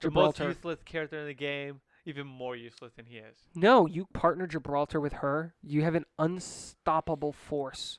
the 0.00 0.10
most 0.10 0.38
useless 0.38 0.82
character 0.84 1.18
in 1.18 1.26
the 1.26 1.34
game 1.34 1.80
even 2.06 2.26
more 2.26 2.56
useless 2.56 2.92
than 2.96 3.06
he 3.06 3.16
is. 3.16 3.36
No, 3.54 3.86
you 3.86 4.06
partner 4.12 4.46
Gibraltar 4.46 5.00
with 5.00 5.14
her. 5.14 5.54
You 5.62 5.82
have 5.82 5.94
an 5.94 6.06
unstoppable 6.18 7.32
force 7.32 7.98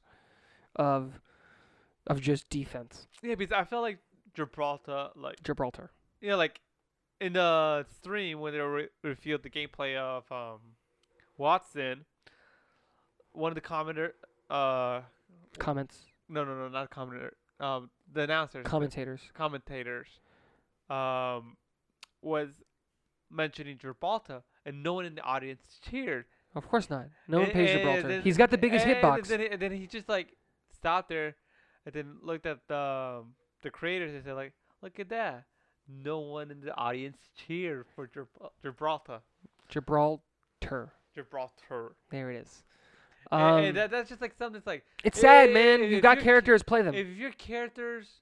of 0.75 1.19
of 2.07 2.19
just 2.19 2.49
defense. 2.49 3.07
Yeah, 3.21 3.35
because 3.35 3.53
I 3.53 3.63
felt 3.63 3.83
like 3.83 3.99
Gibraltar, 4.33 5.09
like 5.15 5.43
Gibraltar. 5.43 5.91
yeah, 6.19 6.35
like 6.35 6.61
in 7.19 7.33
the 7.33 7.85
stream 7.95 8.39
when 8.39 8.53
they 8.53 8.59
re- 8.59 8.89
revealed 9.03 9.43
the 9.43 9.49
gameplay 9.49 9.95
of 9.95 10.29
um, 10.31 10.59
Wattson, 11.39 12.05
one 13.33 13.51
of 13.51 13.55
the 13.55 13.61
commenter, 13.61 14.11
uh, 14.49 15.01
Comments, 15.57 15.97
no, 16.29 16.43
no, 16.45 16.55
no, 16.55 16.67
not 16.69 16.89
commenter, 16.91 17.31
um, 17.59 17.89
the 18.13 18.21
announcers, 18.21 18.65
commentators. 18.65 19.21
commentators, 19.33 20.07
um, 20.89 21.57
was 22.21 22.49
mentioning 23.29 23.77
Gibraltar, 23.77 24.43
and 24.65 24.83
no 24.83 24.93
one 24.93 25.05
in 25.05 25.15
the 25.15 25.21
audience 25.21 25.79
cheered. 25.89 26.25
Of 26.55 26.67
course 26.67 26.89
not. 26.89 27.07
No 27.27 27.39
one 27.41 27.51
pays 27.51 27.69
Gibraltar. 27.71 28.07
then- 28.07 28.21
He's 28.21 28.37
got 28.37 28.49
the 28.51 28.57
biggest 28.57 28.85
and 28.85 28.95
hitbox. 28.97 29.27
Then, 29.27 29.39
he- 29.39 29.47
and 29.49 29.61
then 29.61 29.71
he 29.71 29.87
just 29.87 30.09
like 30.09 30.35
stopped 30.73 31.09
there, 31.09 31.35
and 31.85 31.93
then 31.95 32.17
looked 32.21 32.45
at 32.45 32.67
the 32.67 32.75
um, 33.21 33.35
the 33.63 33.69
creators 33.69 34.13
and 34.13 34.23
said 34.23 34.33
like, 34.35 34.53
"Look 34.81 34.99
at 34.99 35.09
that! 35.09 35.45
No 35.87 36.19
one 36.19 36.51
in 36.51 36.59
the 36.61 36.75
audience 36.75 37.17
cheered 37.35 37.85
for 37.95 38.07
Gibral- 38.07 38.51
Gibraltar." 38.61 39.21
Gibraltar. 39.69 40.91
Gibraltar. 41.15 41.95
There 42.09 42.31
it 42.31 42.37
is. 42.41 42.63
Um, 43.31 43.63
and 43.63 43.77
that, 43.77 43.91
that's 43.91 44.09
just 44.09 44.21
like 44.21 44.33
something 44.37 44.53
that's 44.53 44.67
like 44.67 44.83
it's 45.03 45.19
sad, 45.19 45.49
i- 45.49 45.53
man. 45.53 45.81
if 45.81 46.01
got 46.01 46.19
characters, 46.19 46.63
play 46.63 46.81
them. 46.81 46.93
if 46.93 47.07
your 47.07 47.31
characters 47.31 48.19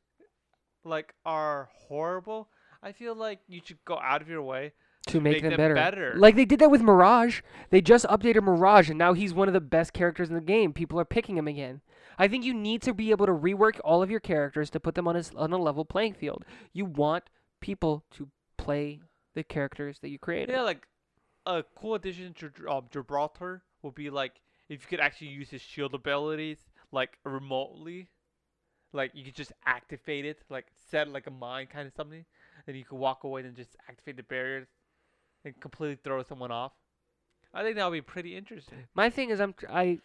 like 0.83 1.13
are 1.25 1.69
horrible, 1.73 2.49
I 2.83 2.91
feel 2.91 3.15
like 3.15 3.39
you 3.47 3.61
should 3.63 3.83
go 3.85 3.97
out 3.99 4.21
of 4.21 4.29
your 4.29 4.41
way 4.41 4.73
to 5.07 5.19
make, 5.19 5.33
make 5.33 5.41
them, 5.41 5.51
them 5.51 5.57
better. 5.57 5.73
better. 5.75 6.13
Like 6.15 6.35
they 6.35 6.45
did 6.45 6.59
that 6.59 6.71
with 6.71 6.81
Mirage. 6.81 7.41
They 7.69 7.81
just 7.81 8.05
updated 8.05 8.43
Mirage, 8.43 8.89
and 8.89 8.97
now 8.97 9.13
he's 9.13 9.33
one 9.33 9.47
of 9.47 9.53
the 9.53 9.61
best 9.61 9.93
characters 9.93 10.29
in 10.29 10.35
the 10.35 10.41
game. 10.41 10.73
People 10.73 10.99
are 10.99 11.05
picking 11.05 11.37
him 11.37 11.47
again. 11.47 11.81
I 12.17 12.27
think 12.27 12.43
you 12.43 12.53
need 12.53 12.81
to 12.83 12.93
be 12.93 13.11
able 13.11 13.25
to 13.25 13.31
rework 13.31 13.79
all 13.83 14.03
of 14.03 14.11
your 14.11 14.19
characters 14.19 14.69
to 14.71 14.79
put 14.79 14.95
them 14.95 15.07
on 15.07 15.15
a, 15.15 15.23
on 15.35 15.53
a 15.53 15.57
level 15.57 15.85
playing 15.85 16.13
field. 16.15 16.43
You 16.73 16.85
want 16.85 17.23
people 17.61 18.03
to 18.11 18.29
play 18.57 18.99
the 19.35 19.43
characters 19.43 19.99
that 20.01 20.09
you 20.09 20.19
created. 20.19 20.53
Yeah, 20.53 20.61
like 20.61 20.85
a 21.45 21.63
cool 21.75 21.95
addition 21.95 22.33
to 22.35 22.51
um, 22.69 22.85
Gibraltar 22.91 23.63
would 23.81 23.95
be 23.95 24.09
like 24.09 24.33
if 24.69 24.81
you 24.83 24.87
could 24.87 24.99
actually 24.99 25.27
use 25.27 25.49
his 25.49 25.61
shield 25.61 25.93
abilities 25.93 26.57
like 26.91 27.17
remotely, 27.23 28.07
like 28.93 29.11
you 29.13 29.23
could 29.23 29.35
just 29.35 29.51
activate 29.65 30.25
it, 30.25 30.39
like 30.49 30.67
set 30.89 31.07
like 31.07 31.27
a 31.27 31.31
mine 31.31 31.67
kind 31.71 31.87
of 31.87 31.93
something, 31.93 32.25
and 32.67 32.77
you 32.77 32.85
could 32.85 32.97
walk 32.97 33.23
away 33.23 33.41
and 33.41 33.55
just 33.55 33.75
activate 33.87 34.17
the 34.17 34.23
barriers 34.23 34.67
and 35.43 35.59
completely 35.59 35.97
throw 36.03 36.23
someone 36.23 36.51
off. 36.51 36.71
I 37.53 37.63
think 37.63 37.77
that 37.77 37.85
would 37.85 37.97
be 37.97 38.01
pretty 38.01 38.37
interesting 38.37 38.85
My 38.93 39.09
thing 39.09 39.31
is, 39.31 39.41
I'm 39.41 39.55
I 39.67 39.99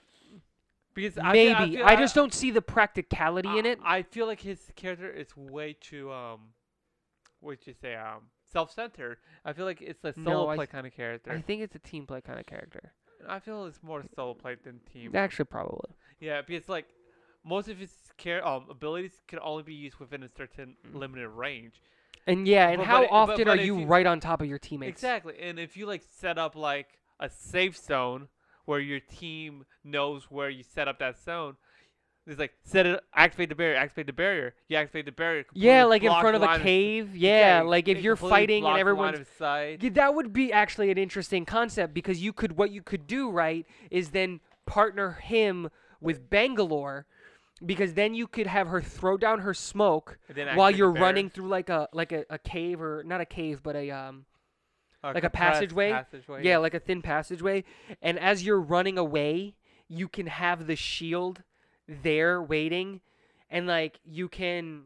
because 0.95 1.19
I 1.19 1.33
maybe 1.33 1.77
feel, 1.77 1.85
I, 1.85 1.89
I, 1.89 1.97
feel, 1.97 2.05
just 2.05 2.15
don't 2.15 2.33
see 2.33 2.51
the 2.51 2.63
practicality 2.63 3.59
in 3.59 3.67
it. 3.67 3.79
I 3.85 4.03
feel 4.03 4.27
like 4.27 4.41
his 4.41 4.61
character 4.77 5.11
is 5.11 5.37
way 5.37 5.77
too 5.79 6.11
um, 6.13 6.41
what'd 7.41 7.67
you 7.67 7.75
say 7.81 7.97
um, 7.97 8.23
self-centered. 8.53 9.19
I 9.45 9.53
feel 9.53 9.65
like 9.67 9.83
it's 9.83 10.05
a 10.05 10.15
No, 10.17 10.25
solo 10.25 10.49
I 10.49 10.57
play 10.57 10.67
kind 10.67 10.87
of 10.87 10.95
character. 10.95 11.33
I 11.33 11.41
think 11.41 11.63
it's 11.63 11.75
a 11.75 11.81
team 11.81 12.07
play 12.07 12.21
kind 12.21 12.39
of 12.39 12.47
character. 12.47 12.93
I 13.29 13.39
feel 13.41 13.67
it's 13.67 13.83
more 13.83 14.05
solo 14.15 14.35
play 14.35 14.57
than 14.63 14.81
team. 14.93 15.15
Actually, 15.15 15.47
probably. 15.47 15.91
Yeah, 16.21 16.43
because 16.43 16.69
like 16.69 16.87
most 17.45 17.69
of 17.69 17.79
his 17.79 17.93
care 18.17 18.47
um 18.47 18.67
abilities 18.71 19.13
can 19.29 19.39
only 19.41 19.63
be 19.63 19.75
used 19.75 19.97
within 19.99 20.23
a 20.23 20.29
certain 20.29 20.77
Mm. 20.89 20.95
limited 20.99 21.29
range. 21.29 21.81
And 22.27 22.49
yeah, 22.49 22.69
and 22.69 22.79
But- 22.79 22.87
how 22.87 23.01
but 23.03 23.11
often 23.11 23.45
but 23.45 23.59
are 23.59 23.63
you 23.63 23.79
you- 23.81 23.87
right 23.87 24.07
on 24.07 24.21
top 24.21 24.41
of 24.41 24.49
your 24.49 24.59
teammates? 24.59 24.91
Exactly, 25.03 25.39
and 25.41 25.59
if 25.59 25.77
you 25.77 25.87
like 25.87 26.03
set 26.03 26.39
up 26.39 26.55
like 26.57 26.99
a 27.21 27.29
safe 27.29 27.77
zone 27.77 28.29
where 28.65 28.81
your 28.81 29.01
team 29.01 29.67
knows 29.83 30.31
where 30.31 30.49
you 30.49 30.63
set 30.63 30.89
up 30.89 30.99
that 30.99 31.19
zone. 31.19 31.57
It's 32.27 32.39
like 32.39 32.55
set 32.63 32.87
it, 32.87 33.01
activate 33.15 33.51
the 33.51 33.55
barrier, 33.55 33.77
activate 33.77 34.07
the 34.07 34.13
barrier. 34.15 34.55
You 34.69 34.79
activate 34.79 35.05
the 35.05 35.13
barrier. 35.13 35.45
Yeah, 35.53 35.85
like 35.85 36.03
in 36.03 36.11
front 36.21 36.37
of 36.37 36.43
a 36.43 36.47
a 36.53 36.59
cave. 36.59 37.15
Yeah, 37.15 37.61
it- 37.61 37.67
like 37.67 37.87
if 37.89 38.01
you're 38.03 38.17
fighting 38.17 38.65
and 38.65 38.79
everyone's 38.79 39.21
of. 39.21 39.83
Yeah, 39.83 39.91
that 39.91 40.15
would 40.15 40.33
be 40.33 40.53
actually 40.53 40.91
an 40.91 40.97
interesting 40.99 41.45
concept 41.45 41.93
because 41.93 42.23
you 42.23 42.33
could 42.33 42.57
what 42.57 42.71
you 42.71 42.83
could 42.83 43.07
do 43.07 43.31
right 43.31 43.67
is 43.91 44.11
then 44.11 44.41
partner 44.65 45.13
him 45.13 45.69
with 46.01 46.31
Bangalore 46.31 47.07
because 47.65 47.95
then 47.95 48.15
you 48.15 48.27
could 48.27 48.47
have 48.47 48.69
her 48.69 48.81
throw 48.81 49.17
down 49.17 49.41
her 49.41 49.55
smoke 49.55 50.19
while 50.55 50.71
you're 50.71 50.91
running 50.93 51.29
through 51.31 51.49
like 51.49 51.69
a 51.69 51.89
like 51.93 52.13
a, 52.13 52.25
a 52.31 52.39
cave 52.39 52.81
or 52.81 53.03
not 53.05 53.21
a 53.21 53.25
cave 53.27 53.63
but 53.63 53.77
a 53.77 53.91
um 53.91 54.25
like 55.03 55.25
a 55.25 55.31
passageway. 55.31 55.93
passageway. 55.93 56.43
yeah 56.43 56.57
like 56.57 56.73
a 56.75 56.81
thin 56.81 57.03
passageway 57.03 57.63
and 58.03 58.19
as 58.19 58.45
you're 58.45 58.61
running 58.61 58.97
away 58.99 59.55
you 59.89 60.09
can 60.09 60.27
have 60.27 60.67
the 60.67 60.75
shield 60.77 61.43
there 61.89 62.43
waiting 62.43 63.01
and 63.51 63.67
like 63.67 63.99
you 64.05 64.29
can 64.29 64.83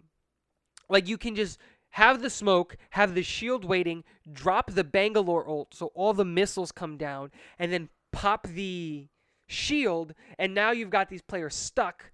like 0.89 1.09
you 1.09 1.19
can 1.19 1.35
just 1.35 1.59
have 1.91 2.21
the 2.21 2.31
smoke 2.31 2.77
have 2.91 3.15
the 3.15 3.23
shield 3.23 3.65
waiting 3.65 4.05
drop 4.33 4.73
the 4.73 4.85
bangalore 4.85 5.49
ult 5.49 5.75
so 5.75 5.87
all 5.95 6.13
the 6.13 6.25
missiles 6.25 6.73
come 6.73 6.97
down 6.97 7.31
and 7.59 7.73
then 7.73 7.89
pop 8.13 8.47
the 8.47 9.09
shield 9.47 10.15
and 10.39 10.55
now 10.55 10.71
you've 10.71 10.91
got 10.91 11.09
these 11.09 11.23
players 11.23 11.55
stuck 11.55 12.11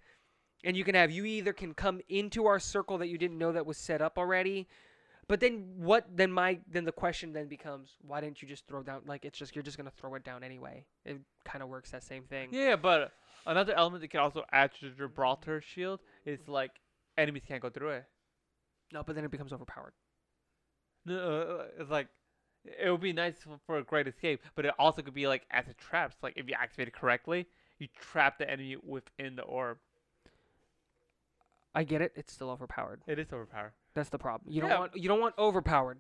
and 0.65 0.77
you 0.77 0.85
can 0.85 0.95
have 0.95 1.11
you 1.11 1.25
either 1.25 1.53
can 1.53 1.75
come 1.75 2.01
into 2.09 2.47
our 2.47 2.59
circle 2.59 2.99
that 2.99 3.09
you 3.09 3.19
didn't 3.19 3.39
know 3.39 3.53
that 3.53 3.67
was 3.67 3.77
set 3.77 4.01
up 4.01 4.19
already 4.19 4.69
but 5.29 5.41
then 5.41 5.65
what 5.77 6.07
then 6.15 6.31
my 6.31 6.59
then 6.71 6.85
the 6.85 6.93
question 6.93 7.33
then 7.33 7.47
becomes 7.47 7.97
why 8.07 8.21
didn't 8.21 8.43
you 8.43 8.49
just 8.49 8.67
throw 8.67 8.83
down 8.83 9.03
like 9.07 9.25
it's 9.25 9.39
just 9.39 9.55
you're 9.55 9.63
just 9.63 9.77
gonna 9.77 9.91
throw 9.91 10.15
it 10.15 10.25
down 10.25 10.45
anyway. 10.45 10.85
It 11.05 11.21
kind 11.45 11.63
of 11.63 11.69
works 11.69 11.91
that 11.91 12.03
same 12.03 12.25
thing. 12.25 12.51
Yeah, 12.53 12.77
but 12.77 13.13
another 13.47 13.75
element 13.75 14.01
that 14.03 14.09
can 14.09 14.21
also 14.21 14.45
add 14.53 14.71
to 14.81 14.89
the 14.91 14.95
Gibraltar 14.97 15.61
shield 15.61 16.01
is 16.25 16.49
like 16.49 16.73
enemies 17.19 17.43
can't 17.47 17.61
go 17.63 17.71
through 17.71 17.91
it. 17.91 18.05
no 18.93 19.03
but 19.03 19.15
then 19.15 19.25
it 19.25 19.31
becomes 19.31 19.53
overpowered 19.53 19.93
No, 21.05 21.17
uh, 21.19 21.65
it's 21.79 21.91
like 21.91 22.09
it 22.65 22.91
would 22.91 23.01
be 23.03 23.13
nice 23.13 23.35
for, 23.43 23.59
for 23.67 23.77
a 23.79 23.83
great 23.85 24.09
escape, 24.09 24.41
but 24.55 24.65
it 24.65 24.73
also 24.79 25.03
could 25.03 25.13
be 25.13 25.27
like 25.29 25.43
as 25.51 25.69
a 25.69 25.75
trap. 25.75 26.13
So, 26.13 26.19
like 26.23 26.33
if 26.37 26.49
you 26.49 26.55
activate 26.59 26.89
it 26.89 26.95
correctly, 26.95 27.47
you 27.79 27.89
trap 28.01 28.39
the 28.39 28.49
enemy 28.51 28.77
within 28.83 29.37
the 29.37 29.43
orb. 29.43 29.77
i 31.75 31.83
get 31.85 32.01
it 32.01 32.13
it's 32.17 32.33
still 32.33 32.51
overpowered 32.51 33.01
It 33.07 33.19
is 33.19 33.33
overpowered. 33.33 33.73
that's 33.95 34.09
the 34.09 34.19
problem 34.19 34.51
you 34.53 34.61
don't 34.61 34.71
Yeah. 34.71 34.79
want 34.79 34.97
you 34.97 35.09
don't 35.09 35.21
want 35.21 35.35
overpowered 35.39 35.99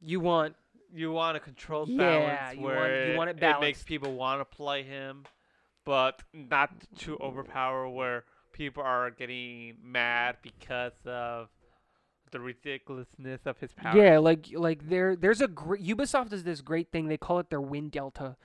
you 0.00 0.18
want 0.20 0.56
You 0.94 1.12
want 1.12 1.36
a 1.36 1.40
controlled 1.40 1.88
Yeah, 1.88 1.98
balance 1.98 2.56
you 2.58 2.62
want- 2.64 2.76
where 2.76 3.10
you 3.12 3.16
want 3.16 3.30
it 3.30 3.60
makes 3.60 3.82
people 3.82 4.12
want 4.14 4.40
to 4.40 4.44
play 4.44 4.82
him, 4.82 5.24
but 5.84 6.22
not 6.32 6.70
too 6.96 7.18
overpower 7.20 7.88
where 7.88 8.24
people 8.52 8.82
are 8.82 9.10
getting 9.10 9.76
mad 9.82 10.36
because 10.42 10.92
of 11.06 11.48
the 12.30 12.40
ridiculousness 12.40 13.40
of 13.44 13.58
his 13.58 13.72
power. 13.72 13.96
Yeah, 13.96 14.18
like 14.18 14.48
like 14.54 14.88
there 14.88 15.14
there's 15.16 15.40
a 15.40 15.48
Ubisoft 15.48 16.30
does 16.30 16.44
this 16.44 16.60
great 16.60 16.90
thing. 16.90 17.08
They 17.08 17.16
call 17.16 17.38
it 17.38 17.50
their 17.50 17.60
win 17.60 17.88
delta, 17.88 18.36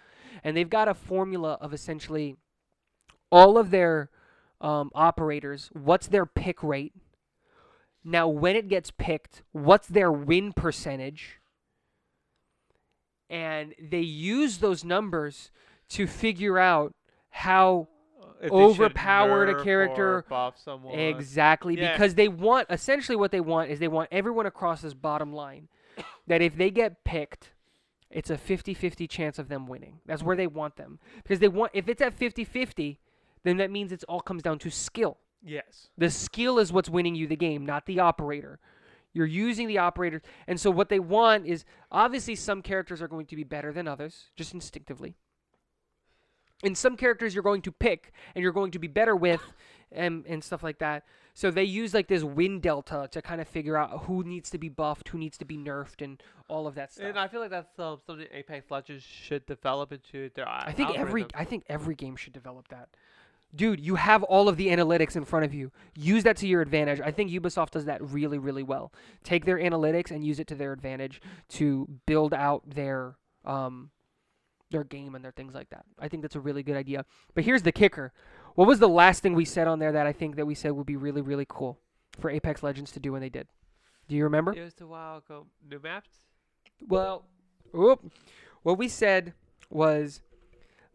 and 0.43 0.55
they've 0.55 0.69
got 0.69 0.87
a 0.87 0.93
formula 0.93 1.57
of 1.61 1.73
essentially 1.73 2.35
all 3.31 3.57
of 3.57 3.71
their 3.71 4.09
um, 4.61 4.91
operators. 4.93 5.69
What's 5.73 6.07
their 6.07 6.25
pick 6.25 6.61
rate? 6.63 6.93
Now, 8.03 8.27
when 8.27 8.55
it 8.55 8.69
gets 8.69 8.91
picked, 8.91 9.43
what's 9.51 9.87
their 9.87 10.11
win 10.11 10.53
percentage? 10.53 11.39
And 13.29 13.75
they 13.81 13.99
use 13.99 14.59
those 14.59 14.85
numbers 14.85 15.51
to 15.89 16.07
figure 16.07 16.57
out 16.57 16.93
how 17.37 17.87
If 18.41 18.51
overpowered 18.51 19.49
a 19.49 19.63
character. 19.63 20.23
Exactly, 20.99 21.77
Yeah. 21.77 21.93
because 21.93 22.15
they 22.15 22.27
want 22.27 22.67
essentially 22.69 23.15
what 23.15 23.31
they 23.31 23.39
want 23.41 23.69
is 23.69 23.79
they 23.79 23.87
want 23.87 24.09
everyone 24.11 24.45
across 24.45 24.81
this 24.81 24.93
bottom 24.93 25.31
line 25.33 25.67
that 26.27 26.41
if 26.41 26.55
they 26.57 26.69
get 26.71 27.03
picked, 27.03 27.53
it's 28.09 28.29
a 28.29 28.37
50-50 28.37 29.09
chance 29.09 29.37
of 29.37 29.49
them 29.49 29.67
winning. 29.67 29.99
That's 30.05 30.23
where 30.23 30.35
they 30.35 30.47
want 30.47 30.77
them. 30.77 30.99
Because 31.23 31.39
they 31.39 31.47
want 31.47 31.71
if 31.73 31.87
it's 31.87 32.01
at 32.01 32.17
50-50, 32.17 32.97
then 33.43 33.57
that 33.57 33.71
means 33.71 33.91
it's 33.91 34.03
all 34.05 34.21
comes 34.21 34.43
down 34.43 34.59
to 34.59 34.69
skill. 34.69 35.17
Yes. 35.43 35.89
The 35.97 36.09
skill 36.09 36.57
is 36.59 36.71
what's 36.73 36.89
winning 36.89 37.15
you 37.15 37.27
the 37.27 37.35
game, 37.35 37.65
not 37.65 37.85
the 37.85 37.99
operator. 37.99 38.59
You're 39.13 39.25
using 39.25 39.67
the 39.67 39.77
operator. 39.79 40.21
And 40.47 40.59
so 40.59 40.69
what 40.69 40.89
they 40.89 40.99
want 40.99 41.45
is 41.47 41.65
obviously 41.91 42.35
some 42.35 42.61
characters 42.61 43.01
are 43.01 43.07
going 43.07 43.25
to 43.27 43.35
be 43.35 43.43
better 43.43 43.71
than 43.73 43.87
others, 43.87 44.25
just 44.35 44.53
instinctively. 44.53 45.15
And 46.63 46.77
some 46.77 46.97
characters 46.97 47.33
you're 47.33 47.43
going 47.43 47.61
to 47.63 47.71
pick 47.71 48.11
and 48.33 48.41
you're 48.41 48.51
going 48.51 48.71
to 48.71 48.79
be 48.79 48.87
better 48.87 49.15
with 49.15 49.41
and, 49.91 50.25
and 50.27 50.43
stuff 50.43 50.63
like 50.63 50.79
that. 50.79 51.03
So 51.33 51.51
they 51.51 51.63
use 51.63 51.93
like 51.93 52.07
this 52.07 52.23
win 52.23 52.59
delta 52.59 53.07
to 53.11 53.21
kind 53.21 53.39
of 53.39 53.47
figure 53.47 53.77
out 53.77 54.05
who 54.05 54.23
needs 54.23 54.49
to 54.49 54.57
be 54.57 54.69
buffed, 54.69 55.09
who 55.09 55.19
needs 55.19 55.37
to 55.37 55.45
be 55.45 55.55
nerfed, 55.55 56.01
and 56.03 56.21
all 56.47 56.65
of 56.65 56.73
that 56.75 56.91
stuff. 56.91 57.05
And 57.05 57.19
I 57.19 57.27
feel 57.27 57.41
like 57.41 57.51
that's 57.51 57.77
um, 57.77 57.99
something 58.07 58.25
Apex 58.33 58.71
Legends 58.71 59.03
should 59.03 59.45
develop 59.45 59.91
into 59.93 60.31
their 60.33 60.49
I 60.49 60.71
think 60.71 60.97
every. 60.97 61.27
I 61.35 61.45
think 61.45 61.63
every 61.69 61.93
game 61.93 62.15
should 62.15 62.33
develop 62.33 62.69
that. 62.69 62.89
Dude, 63.55 63.79
you 63.79 63.95
have 63.95 64.23
all 64.23 64.49
of 64.49 64.57
the 64.57 64.69
analytics 64.69 65.15
in 65.15 65.25
front 65.25 65.45
of 65.45 65.53
you. 65.53 65.71
Use 65.95 66.23
that 66.23 66.37
to 66.37 66.47
your 66.47 66.61
advantage. 66.61 66.99
I 66.99 67.11
think 67.11 67.31
Ubisoft 67.31 67.69
does 67.69 67.85
that 67.85 68.01
really, 68.01 68.39
really 68.39 68.63
well. 68.63 68.91
Take 69.23 69.45
their 69.45 69.57
analytics 69.57 70.09
and 70.09 70.25
use 70.25 70.39
it 70.39 70.47
to 70.47 70.55
their 70.55 70.73
advantage 70.73 71.21
to 71.49 71.87
build 72.07 72.33
out 72.33 72.67
their 72.67 73.15
um 73.45 73.91
their 74.71 74.83
game 74.83 75.15
and 75.15 75.23
their 75.23 75.31
things 75.31 75.53
like 75.53 75.69
that. 75.69 75.85
I 75.99 76.07
think 76.07 76.21
that's 76.21 76.35
a 76.35 76.39
really 76.39 76.63
good 76.63 76.75
idea. 76.75 77.05
But 77.33 77.43
here's 77.43 77.63
the 77.63 77.71
kicker. 77.71 78.13
What 78.55 78.67
was 78.67 78.79
the 78.79 78.89
last 78.89 79.21
thing 79.21 79.33
we 79.33 79.45
said 79.45 79.67
on 79.67 79.79
there 79.79 79.91
that 79.91 80.07
I 80.07 80.13
think 80.13 80.35
that 80.35 80.45
we 80.45 80.55
said 80.55 80.71
would 80.71 80.85
be 80.85 80.95
really, 80.95 81.21
really 81.21 81.45
cool 81.47 81.79
for 82.19 82.29
Apex 82.29 82.63
Legends 82.63 82.91
to 82.91 82.99
do 82.99 83.11
when 83.11 83.21
they 83.21 83.29
did? 83.29 83.47
Do 84.07 84.15
you 84.15 84.23
remember? 84.23 84.53
It 84.53 84.63
was 84.63 84.73
a 84.81 84.87
while 84.87 85.17
ago. 85.17 85.47
New 85.69 85.79
maps? 85.79 86.09
Well, 86.87 87.25
oop. 87.77 88.11
what 88.63 88.77
we 88.77 88.87
said 88.87 89.33
was 89.69 90.21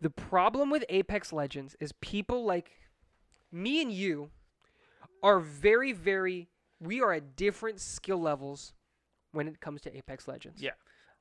the 0.00 0.10
problem 0.10 0.70
with 0.70 0.84
Apex 0.88 1.32
Legends 1.32 1.76
is 1.80 1.92
people 2.00 2.44
like 2.44 2.70
me 3.50 3.82
and 3.82 3.92
you 3.92 4.30
are 5.22 5.38
very, 5.38 5.92
very, 5.92 6.48
we 6.80 7.00
are 7.00 7.12
at 7.12 7.36
different 7.36 7.80
skill 7.80 8.20
levels 8.20 8.72
when 9.32 9.46
it 9.46 9.60
comes 9.60 9.80
to 9.82 9.96
Apex 9.96 10.26
Legends. 10.26 10.60
Yeah. 10.60 10.72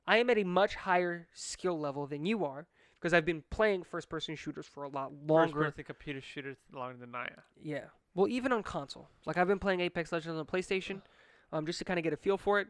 I 0.06 0.18
am 0.18 0.30
at 0.30 0.38
a 0.38 0.44
much 0.44 0.74
higher 0.74 1.28
skill 1.32 1.78
level 1.78 2.06
than 2.06 2.24
you 2.26 2.44
are 2.44 2.66
because 3.00 3.12
I've 3.14 3.24
been 3.24 3.42
playing 3.50 3.84
first 3.84 4.08
person 4.08 4.34
shooters 4.36 4.66
for 4.66 4.84
a 4.84 4.88
lot 4.88 5.12
longer. 5.26 5.60
First 5.60 5.76
person 5.76 5.84
computer 5.84 6.20
shooters 6.20 6.56
longer 6.72 6.96
than 6.98 7.14
I 7.14 7.24
am. 7.24 7.42
Yeah. 7.62 7.84
Well, 8.14 8.28
even 8.28 8.52
on 8.52 8.62
console. 8.62 9.08
Like 9.26 9.36
I've 9.36 9.48
been 9.48 9.58
playing 9.58 9.80
Apex 9.80 10.12
Legends 10.12 10.30
on 10.30 10.36
the 10.36 10.44
PlayStation, 10.44 11.02
um, 11.52 11.66
just 11.66 11.78
to 11.78 11.84
kind 11.84 11.98
of 11.98 12.04
get 12.04 12.12
a 12.12 12.16
feel 12.16 12.36
for 12.36 12.60
it. 12.60 12.68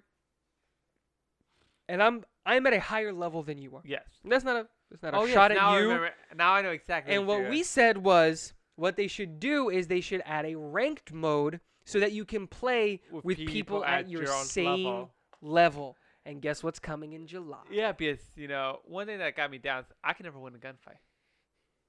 And 1.89 2.03
I'm 2.03 2.25
I'm 2.47 2.67
at 2.67 2.73
a 2.73 2.81
higher 2.81 3.13
level 3.13 3.43
than 3.43 3.59
you 3.59 3.77
are. 3.77 3.83
Yes. 3.85 4.05
That's 4.25 4.45
not 4.45 4.57
a 4.57 4.69
that's 4.91 5.03
not 5.03 5.15
a 5.15 5.19
oh, 5.19 5.25
yes, 5.25 5.35
shot 5.35 5.53
at 5.53 5.61
I 5.61 5.79
you. 5.79 5.85
remember. 5.85 6.11
Now 6.37 6.53
I 6.53 6.63
know 6.63 6.71
exactly. 6.71 7.15
And 7.15 7.27
what 7.27 7.39
you're- 7.39 7.51
we 7.51 7.63
said 7.63 7.99
was 7.99 8.55
what 8.77 8.97
they 8.97 9.07
should 9.07 9.41
do 9.41 9.69
is 9.69 9.87
they 9.89 10.01
should 10.01 10.23
add 10.25 10.45
a 10.47 10.55
ranked 10.57 11.13
mode 11.13 11.61
so 11.85 11.99
that 12.01 12.13
you 12.13 12.25
can 12.25 12.47
play 12.47 13.01
with, 13.11 13.37
people, 13.37 13.85
at, 13.85 14.09
your, 14.09 14.23
own 14.33 14.45
same 14.45 14.85
level. 14.85 15.11
level. 15.41 15.97
And 16.25 16.41
guess 16.41 16.63
what's 16.63 16.79
coming 16.79 17.13
in 17.15 17.27
July? 17.27 17.59
Yeah, 17.71 17.93
because 17.93 18.21
you 18.37 18.47
know 18.49 18.79
one 18.85 19.07
thing 19.07 19.19
that 19.19 19.37
got 19.37 19.51
me 19.51 19.59
down 19.59 19.81
is 19.81 19.87
I 20.05 20.13
can 20.13 20.25
never 20.25 20.39
win 20.39 20.55
a 20.55 20.59
gunfight. 20.59 20.99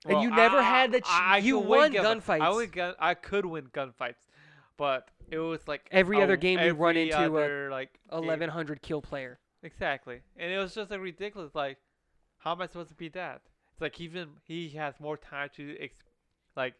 And 0.06 0.22
you 0.22 0.30
never 0.32 0.58
I- 0.58 0.64
had 0.64 0.92
the 0.92 1.02
ch- 1.02 1.08
I- 1.08 1.36
I 1.36 1.38
you 1.38 1.60
won 1.60 1.94
gunfi- 1.94 2.30
I 2.30 2.40
gunfights. 2.40 2.56
win 2.58 2.70
gun. 2.72 2.96
I 3.00 3.14
could 3.14 3.46
win 3.46 3.68
gunfights, 3.68 4.26
but 4.76 5.10
it 5.30 5.38
was 5.40 5.68
like 5.68 5.88
Every 5.92 6.20
a- 6.20 6.24
other 6.24 6.36
game 6.36 6.60
we 6.60 6.72
run 6.72 6.98
every 6.98 7.10
into 7.12 7.38
a 7.38 7.70
like 7.70 8.00
1100 8.10 8.82
kill 8.82 9.02
player. 9.02 9.40
Exactly, 9.62 10.22
and 10.36 10.52
it 10.52 10.58
was 10.58 10.74
just 10.76 10.92
like 10.92 11.00
ridiculous. 11.00 11.54
Like, 11.56 11.78
how 12.40 12.52
am 12.52 12.62
I 12.62 12.66
supposed 12.68 12.90
to 12.90 12.96
beat 12.96 13.14
that? 13.14 13.42
It's 13.72 13.82
like 13.82 14.02
even 14.02 14.30
he 14.44 14.70
has 14.72 15.00
more 15.00 15.16
time 15.16 15.50
to 15.56 15.78
ex- 15.80 15.96
like 16.58 16.74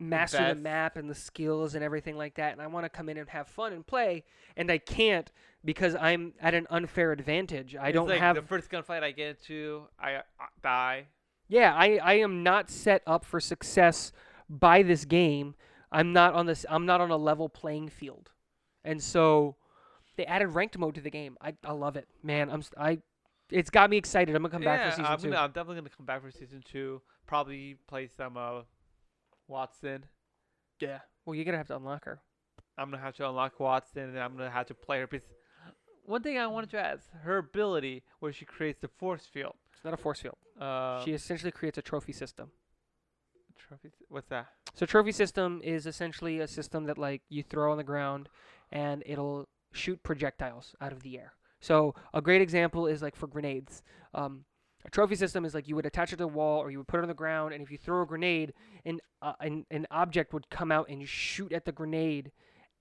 master 0.00 0.54
the 0.54 0.60
map 0.60 0.96
and 0.96 1.10
the 1.10 1.14
skills 1.14 1.74
and 1.74 1.84
everything 1.84 2.16
like 2.16 2.34
that 2.34 2.52
and 2.52 2.62
I 2.62 2.66
want 2.66 2.84
to 2.84 2.88
come 2.90 3.08
in 3.08 3.18
and 3.18 3.28
have 3.28 3.46
fun 3.46 3.72
and 3.72 3.86
play 3.86 4.24
and 4.56 4.70
I 4.70 4.78
can't 4.78 5.30
because 5.64 5.94
I'm 5.94 6.32
at 6.40 6.54
an 6.54 6.66
unfair 6.70 7.12
advantage. 7.12 7.76
I 7.76 7.88
it's 7.88 7.94
don't 7.94 8.08
like 8.08 8.18
have 8.18 8.36
the 8.36 8.42
first 8.42 8.70
gunfight 8.70 9.02
I 9.02 9.10
get 9.12 9.28
into. 9.28 9.84
I, 9.98 10.16
I 10.16 10.46
die. 10.62 11.06
yeah, 11.48 11.74
I, 11.74 11.98
I 12.02 12.14
am 12.14 12.42
not 12.42 12.70
set 12.70 13.02
up 13.06 13.24
for 13.24 13.40
success 13.40 14.12
by 14.48 14.82
this 14.82 15.04
game. 15.04 15.54
I'm 15.92 16.12
not 16.12 16.34
on 16.34 16.46
this. 16.46 16.64
I'm 16.68 16.86
not 16.86 17.00
on 17.00 17.10
a 17.10 17.16
level 17.16 17.48
playing 17.48 17.88
field, 17.88 18.30
and 18.84 19.02
so 19.02 19.56
they 20.16 20.24
added 20.24 20.48
ranked 20.48 20.78
mode 20.78 20.94
to 20.94 21.00
the 21.00 21.10
game. 21.10 21.36
I, 21.40 21.54
I 21.64 21.72
love 21.72 21.96
it, 21.96 22.06
man. 22.22 22.48
I'm 22.48 22.62
I, 22.78 22.98
it's 23.50 23.70
got 23.70 23.90
me 23.90 23.96
excited. 23.96 24.34
I'm 24.36 24.42
gonna 24.42 24.52
come 24.52 24.62
back 24.62 24.84
for 24.84 24.90
season 24.92 25.06
I'm, 25.06 25.18
two. 25.18 25.30
Gonna, 25.30 25.40
I'm 25.40 25.50
definitely 25.50 25.76
gonna 25.76 25.90
come 25.96 26.06
back 26.06 26.22
for 26.22 26.30
season 26.30 26.62
two. 26.64 27.02
Probably 27.26 27.76
play 27.88 28.06
some 28.06 28.36
uh, 28.36 28.62
Wattson. 29.50 30.02
Yeah. 30.80 31.00
Well, 31.24 31.34
you're 31.34 31.44
gonna 31.44 31.58
have 31.58 31.68
to 31.68 31.76
unlock 31.76 32.04
her. 32.04 32.20
I'm 32.78 32.90
gonna 32.90 33.02
have 33.02 33.16
to 33.16 33.28
unlock 33.28 33.58
Wattson, 33.58 34.08
and 34.08 34.18
I'm 34.18 34.36
gonna 34.36 34.50
have 34.50 34.66
to 34.66 34.74
play 34.74 35.00
her. 35.00 35.06
Because 35.06 35.26
one 36.06 36.22
thing 36.22 36.38
I 36.38 36.46
wanted 36.46 36.70
to 36.70 36.80
ask, 36.80 37.10
her 37.22 37.38
ability 37.38 38.02
where 38.20 38.32
she 38.32 38.44
creates 38.44 38.80
the 38.80 38.88
force 38.88 39.26
field. 39.26 39.54
It's 39.74 39.84
not 39.84 39.94
a 39.94 39.96
force 39.96 40.20
field. 40.20 40.36
Uh, 40.60 41.04
she 41.04 41.12
essentially 41.12 41.52
creates 41.52 41.78
a 41.78 41.82
trophy 41.82 42.12
system. 42.12 42.50
trophies. 43.56 43.92
What's 44.08 44.28
that? 44.28 44.46
So 44.74 44.86
trophy 44.86 45.12
system 45.12 45.60
is 45.62 45.86
essentially 45.86 46.40
a 46.40 46.48
system 46.48 46.84
that 46.84 46.98
like 46.98 47.22
you 47.28 47.42
throw 47.42 47.70
on 47.72 47.78
the 47.78 47.84
ground 47.84 48.28
and 48.72 49.02
it'll 49.06 49.48
shoot 49.72 50.02
projectiles 50.02 50.74
out 50.80 50.92
of 50.92 51.02
the 51.02 51.18
air. 51.18 51.34
So 51.60 51.94
a 52.14 52.22
great 52.22 52.40
example 52.40 52.86
is 52.86 53.02
like 53.02 53.14
for 53.14 53.26
grenades. 53.26 53.82
Um, 54.14 54.44
a 54.84 54.90
trophy 54.90 55.14
system 55.14 55.44
is 55.44 55.54
like 55.54 55.68
you 55.68 55.76
would 55.76 55.86
attach 55.86 56.08
it 56.12 56.16
to 56.16 56.24
the 56.24 56.28
wall 56.28 56.60
or 56.60 56.70
you 56.70 56.78
would 56.78 56.88
put 56.88 56.98
it 56.98 57.02
on 57.02 57.08
the 57.08 57.14
ground 57.14 57.52
and 57.54 57.62
if 57.62 57.70
you 57.70 57.76
throw 57.78 58.02
a 58.02 58.06
grenade, 58.06 58.52
an, 58.84 58.98
uh, 59.20 59.34
an, 59.40 59.66
an 59.70 59.86
object 59.90 60.32
would 60.32 60.48
come 60.50 60.72
out 60.72 60.88
and 60.88 61.06
shoot 61.08 61.52
at 61.52 61.64
the 61.64 61.72
grenade 61.72 62.32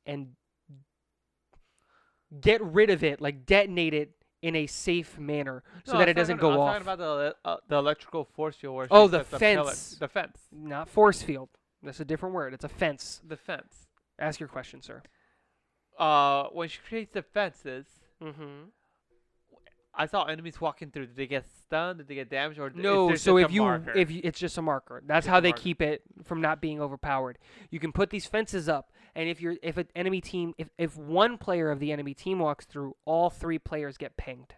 and 0.06 0.30
get 2.42 2.62
rid 2.64 2.90
of 2.90 3.04
it, 3.04 3.20
like 3.22 3.46
detonate 3.46 3.94
it 3.94 4.12
in 4.42 4.56
a 4.56 4.68
safe 4.68 5.20
manner 5.20 5.64
so 5.84 5.94
No, 5.94 6.00
that 6.00 6.08
it 6.10 6.14
doesn't 6.14 6.40
go 6.40 6.52
I'm 6.54 6.60
off. 6.60 6.68
talking 6.74 6.82
about 6.94 6.98
the 7.00 7.36
uh, 7.44 7.58
the 7.68 7.76
electrical 7.76 8.24
force 8.24 8.56
field 8.56 8.76
where 8.76 8.88
Oh, 8.90 9.08
the 9.08 9.20
sets 9.20 9.34
up 9.34 9.40
pellets- 9.42 9.70
fence. 9.70 9.96
The 10.00 10.08
fence. 10.08 10.38
Not 10.52 10.88
force 10.90 11.22
field. 11.22 11.50
That's 11.84 12.00
a 12.00 12.06
different 12.06 12.36
word. 12.36 12.54
It's 12.54 12.64
a 12.64 12.70
fence. 12.70 13.22
The 13.28 13.36
fence. 13.38 13.88
Ask 14.18 14.40
your 14.40 14.50
question, 14.50 14.82
sir. 14.82 15.02
Uh, 15.98 16.46
when 16.54 16.70
she 16.70 16.80
creates 16.88 17.14
the 17.14 17.22
fences, 17.22 17.86
Mm-hmm. 18.24 18.70
I 20.00 20.06
saw 20.06 20.24
enemies 20.24 20.62
walking 20.62 20.92
through. 20.92 21.08
Did 21.08 21.18
they 21.18 21.28
get 21.28 21.46
stunned? 21.46 21.98
Did 22.00 22.08
they 22.08 22.16
get 22.16 22.30
damaged? 22.30 22.58
Or 22.60 22.72
No, 22.74 23.14
so 23.16 23.38
if 23.38 23.52
you 23.52 23.64
marker? 23.64 23.92
if 23.92 24.10
you, 24.10 24.22
it's 24.24 24.40
just 24.40 24.58
a 24.58 24.62
marker. 24.62 25.04
That's 25.06 25.28
how 25.28 25.40
they 25.42 25.50
marker. 25.50 25.62
keep 25.62 25.82
it 25.82 26.04
from 26.24 26.40
not 26.42 26.62
being 26.62 26.80
overpowered. 26.82 27.38
You 27.70 27.80
can 27.80 27.92
put 27.92 28.10
these 28.10 28.26
fences 28.26 28.70
up, 28.70 28.92
and 29.14 29.28
if 29.28 29.42
you're 29.42 29.58
if 29.62 29.76
an 29.78 29.88
enemy 29.96 30.22
team 30.22 30.54
if 30.58 30.70
if 30.78 30.96
one 30.98 31.38
player 31.38 31.70
of 31.70 31.80
the 31.80 31.92
enemy 31.92 32.14
team 32.14 32.40
walks 32.40 32.66
through, 32.66 32.96
all 33.06 33.30
three 33.30 33.60
players 33.60 33.98
get 33.98 34.16
pinged 34.16 34.56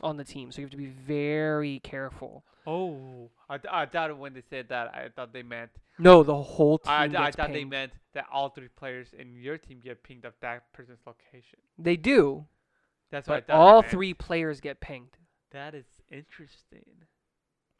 on 0.00 0.16
the 0.16 0.24
team. 0.24 0.50
So 0.50 0.60
you 0.60 0.64
have 0.66 0.72
to 0.72 0.76
be 0.76 0.86
very 0.86 1.78
careful. 1.84 2.44
oh, 2.66 3.30
I, 3.48 3.58
th- 3.58 3.72
I 3.72 3.86
thought 3.86 4.18
when 4.18 4.34
they 4.34 4.42
said 4.50 4.68
that, 4.70 4.88
I 4.94 5.08
thought 5.14 5.32
they 5.32 5.42
meant 5.44 5.70
No, 5.98 6.22
the 6.24 6.34
whole 6.42 6.78
team 6.78 6.92
I, 6.92 7.06
gets 7.08 7.20
I 7.20 7.30
thought 7.30 7.52
they 7.52 7.64
meant 7.64 7.92
that 8.14 8.24
all 8.32 8.48
three 8.48 8.68
players 8.68 9.08
in 9.16 9.34
your 9.36 9.58
team 9.58 9.80
get 9.82 10.02
pinged 10.02 10.24
of 10.24 10.34
that 10.40 10.72
person's 10.72 10.98
location. 11.06 11.58
They 11.78 11.96
do, 11.96 12.46
That's 13.12 13.28
what 13.28 13.34
I 13.36 13.40
but 13.40 13.46
thought. 13.46 13.56
all 13.56 13.82
three 13.82 14.14
players 14.14 14.60
get 14.60 14.80
pinged. 14.80 15.16
That 15.52 15.74
is 15.76 15.84
interesting. 16.10 16.82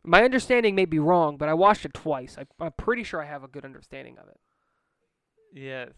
My 0.05 0.22
understanding 0.22 0.74
may 0.76 0.85
be 0.85 0.99
wrong, 1.01 1.37
but 1.39 1.49
I 1.49 1.55
watched 1.55 1.85
it 1.85 1.95
twice. 1.95 2.37
I, 2.39 2.45
I'm 2.64 2.72
pretty 2.72 3.03
sure 3.03 3.20
I 3.20 3.26
have 3.26 3.43
a 3.43 3.49
good 3.49 3.64
understanding 3.64 4.18
of 4.18 4.28
it. 4.28 4.39
Yes, 5.55 5.91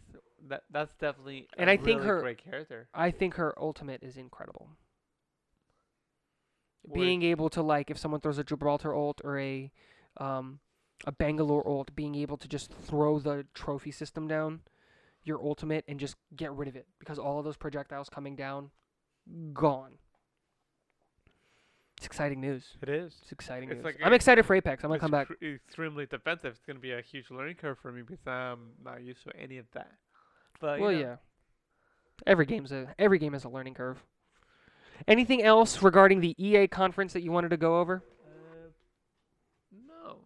that 0.49 0.63
that's 0.71 0.95
definitely 0.95 1.49
And 1.59 1.69
a 1.69 1.75
I 1.75 1.77
think 1.77 1.99
really 2.01 2.07
her- 2.07 2.21
great 2.21 2.39
character. 2.43 2.89
I 2.95 3.11
think 3.11 3.35
her 3.35 3.55
ultimate 3.61 4.03
is 4.03 4.17
incredible. 4.17 4.71
Being 6.93 7.23
able 7.23 7.49
to 7.51 7.63
like 7.63 7.91
if 7.91 7.97
someone 7.99 8.21
throws 8.21 8.39
a 8.39 8.45
Gibraltar 8.45 8.95
ult 8.95 9.21
or 9.25 9.39
a 9.39 9.73
um 10.19 10.61
a 11.07 11.13
Bangalore 11.13 11.67
ult, 11.67 11.95
being 11.97 12.15
able 12.15 12.37
to 12.37 12.47
just 12.47 12.73
throw 12.73 13.19
the 13.19 13.47
trophy 13.55 13.91
system 13.91 14.29
down, 14.29 14.61
your 15.23 15.43
ultimate, 15.43 15.85
and 15.89 15.99
just 15.99 16.17
get 16.37 16.53
rid 16.53 16.69
of 16.69 16.77
it 16.77 16.87
because 16.99 17.19
all 17.19 17.39
of 17.39 17.45
those 17.45 17.57
projectiles 17.57 18.09
coming 18.11 18.37
down, 18.37 18.71
gone. 19.53 19.93
It's 21.97 22.07
exciting 22.07 22.41
news. 22.41 22.77
it 22.83 22.89
is. 22.89 23.15
It's 23.23 23.33
exciting 23.33 23.71
It's 23.71 23.77
news. 23.79 23.85
like 23.85 23.99
I'm 24.05 24.13
excited 24.13 24.45
for 24.45 24.55
Apex. 24.55 24.85
I'm 24.85 24.91
gonna 24.91 25.01
come 25.01 25.11
back. 25.11 25.29
cr- 25.29 25.45
extremely 25.45 26.05
defensive. 26.07 26.53
It's 26.55 26.65
gonna 26.67 26.79
be 26.79 26.93
a 26.93 27.01
huge 27.01 27.31
learning 27.31 27.55
curve 27.57 27.79
for 27.79 27.91
me 27.93 28.03
because 28.03 28.27
I'm 28.27 28.73
not 28.85 29.03
used 29.03 29.23
to 29.25 29.35
any 29.37 29.59
of 29.59 29.67
that. 29.73 29.93
But 30.61 30.81
Well, 30.81 30.91
know, 30.93 30.99
yeah. 30.99 31.17
Every 32.27 32.47
game's 32.47 32.73
a 32.73 32.95
every 32.99 33.19
game 33.19 33.33
has 33.33 33.45
a 33.45 33.49
learning 33.49 33.75
curve. 33.75 34.03
Anything 35.09 35.43
else 35.43 35.83
regarding 35.83 36.21
the 36.21 36.35
EA 36.45 36.69
conference 36.69 37.13
that 37.15 37.23
you 37.23 37.33
wanted 37.33 37.49
to 37.51 37.57
go 37.57 37.81
over? 37.81 38.03
Uh, 38.25 38.69
no. 39.73 40.19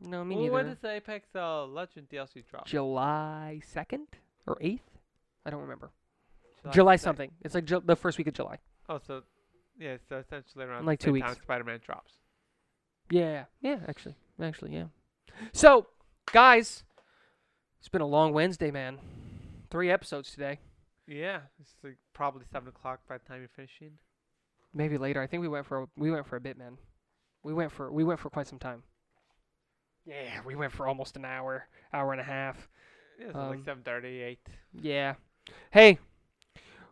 No, 0.00 0.24
me 0.24 0.36
well, 0.36 0.44
when 0.50 0.66
neither. 0.66 0.74
does 0.74 0.82
the 0.82 0.90
Apex 0.92 1.28
uh, 1.34 1.64
Legend 1.66 2.08
DLC 2.08 2.44
drop? 2.48 2.66
July 2.66 3.60
second 3.66 4.06
or 4.46 4.58
eighth? 4.60 4.88
I 5.46 5.50
don't 5.50 5.62
remember. 5.62 5.90
July, 6.72 6.96
something. 6.96 7.30
It's 7.42 7.54
like 7.54 7.64
Ju- 7.64 7.82
the 7.84 7.96
first 7.96 8.18
week 8.18 8.26
of 8.26 8.34
July. 8.34 8.58
Oh, 8.88 8.98
so 9.06 9.22
yeah, 9.78 9.96
so 10.08 10.18
essentially 10.18 10.64
around 10.64 10.86
like 10.86 11.00
the 11.00 11.06
two 11.06 11.12
weeks. 11.12 11.32
Spider-Man 11.42 11.80
drops. 11.84 12.12
Yeah, 13.10 13.44
yeah, 13.60 13.78
actually, 13.88 14.14
actually, 14.40 14.72
yeah. 14.74 14.84
So, 15.52 15.86
guys, 16.32 16.84
it's 17.80 17.88
been 17.88 18.00
a 18.00 18.06
long 18.06 18.32
Wednesday, 18.32 18.70
man. 18.70 18.98
Three 19.70 19.90
episodes 19.90 20.30
today. 20.30 20.60
Yeah, 21.06 21.40
it's 21.60 21.74
like 21.82 21.96
probably 22.14 22.44
seven 22.50 22.68
o'clock 22.68 23.00
by 23.08 23.18
the 23.18 23.24
time 23.24 23.40
you're 23.40 23.48
finishing. 23.54 23.98
Maybe 24.72 24.96
later. 24.96 25.20
I 25.20 25.26
think 25.26 25.40
we 25.42 25.48
went 25.48 25.66
for 25.66 25.82
a, 25.82 25.86
we 25.96 26.10
went 26.10 26.26
for 26.26 26.36
a 26.36 26.40
bit, 26.40 26.56
man. 26.56 26.78
We 27.42 27.52
went 27.52 27.72
for 27.72 27.92
we 27.92 28.04
went 28.04 28.20
for 28.20 28.30
quite 28.30 28.46
some 28.46 28.58
time. 28.58 28.82
Yeah, 30.06 30.40
we 30.46 30.54
went 30.54 30.72
for 30.72 30.86
almost 30.86 31.16
an 31.16 31.24
hour, 31.24 31.66
hour 31.92 32.12
and 32.12 32.20
a 32.20 32.24
half. 32.24 32.68
Yeah, 33.20 33.32
so 33.32 33.38
Um, 33.38 33.48
like 33.50 33.64
seven 33.64 33.82
thirty, 33.82 34.20
eight. 34.22 34.46
Yeah. 34.72 35.14
Hey, 35.70 35.98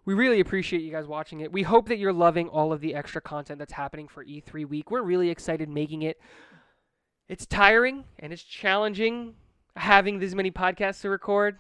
we 0.04 0.14
really 0.14 0.40
appreciate 0.40 0.82
you 0.82 0.90
guys 0.90 1.06
watching 1.06 1.40
it. 1.40 1.52
We 1.52 1.62
hope 1.62 1.88
that 1.88 1.98
you're 1.98 2.12
loving 2.12 2.48
all 2.48 2.72
of 2.72 2.80
the 2.80 2.94
extra 2.94 3.20
content 3.20 3.58
that's 3.58 3.72
happening 3.72 4.08
for 4.08 4.24
E3 4.24 4.66
week. 4.68 4.90
We're 4.90 5.02
really 5.02 5.30
excited 5.30 5.68
making 5.68 6.02
it. 6.02 6.20
It's 7.28 7.46
tiring 7.46 8.04
and 8.18 8.32
it's 8.32 8.42
challenging 8.42 9.34
having 9.76 10.18
this 10.18 10.34
many 10.34 10.50
podcasts 10.50 11.00
to 11.02 11.10
record. 11.10 11.58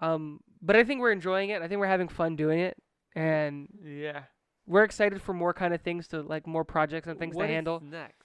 Um, 0.00 0.40
but 0.62 0.76
I 0.76 0.84
think 0.84 1.00
we're 1.00 1.12
enjoying 1.12 1.50
it. 1.50 1.62
I 1.62 1.68
think 1.68 1.78
we're 1.80 1.86
having 1.88 2.08
fun 2.08 2.36
doing 2.36 2.60
it. 2.60 2.76
And 3.16 3.68
Yeah. 3.82 4.22
we're 4.66 4.84
excited 4.84 5.20
for 5.20 5.32
more 5.34 5.52
kind 5.52 5.74
of 5.74 5.80
things 5.82 6.06
to 6.08 6.22
like 6.22 6.46
more 6.46 6.64
projects 6.64 7.08
and 7.08 7.18
things 7.18 7.34
What 7.34 7.46
to 7.46 7.52
handle. 7.52 7.80
next? 7.80 8.24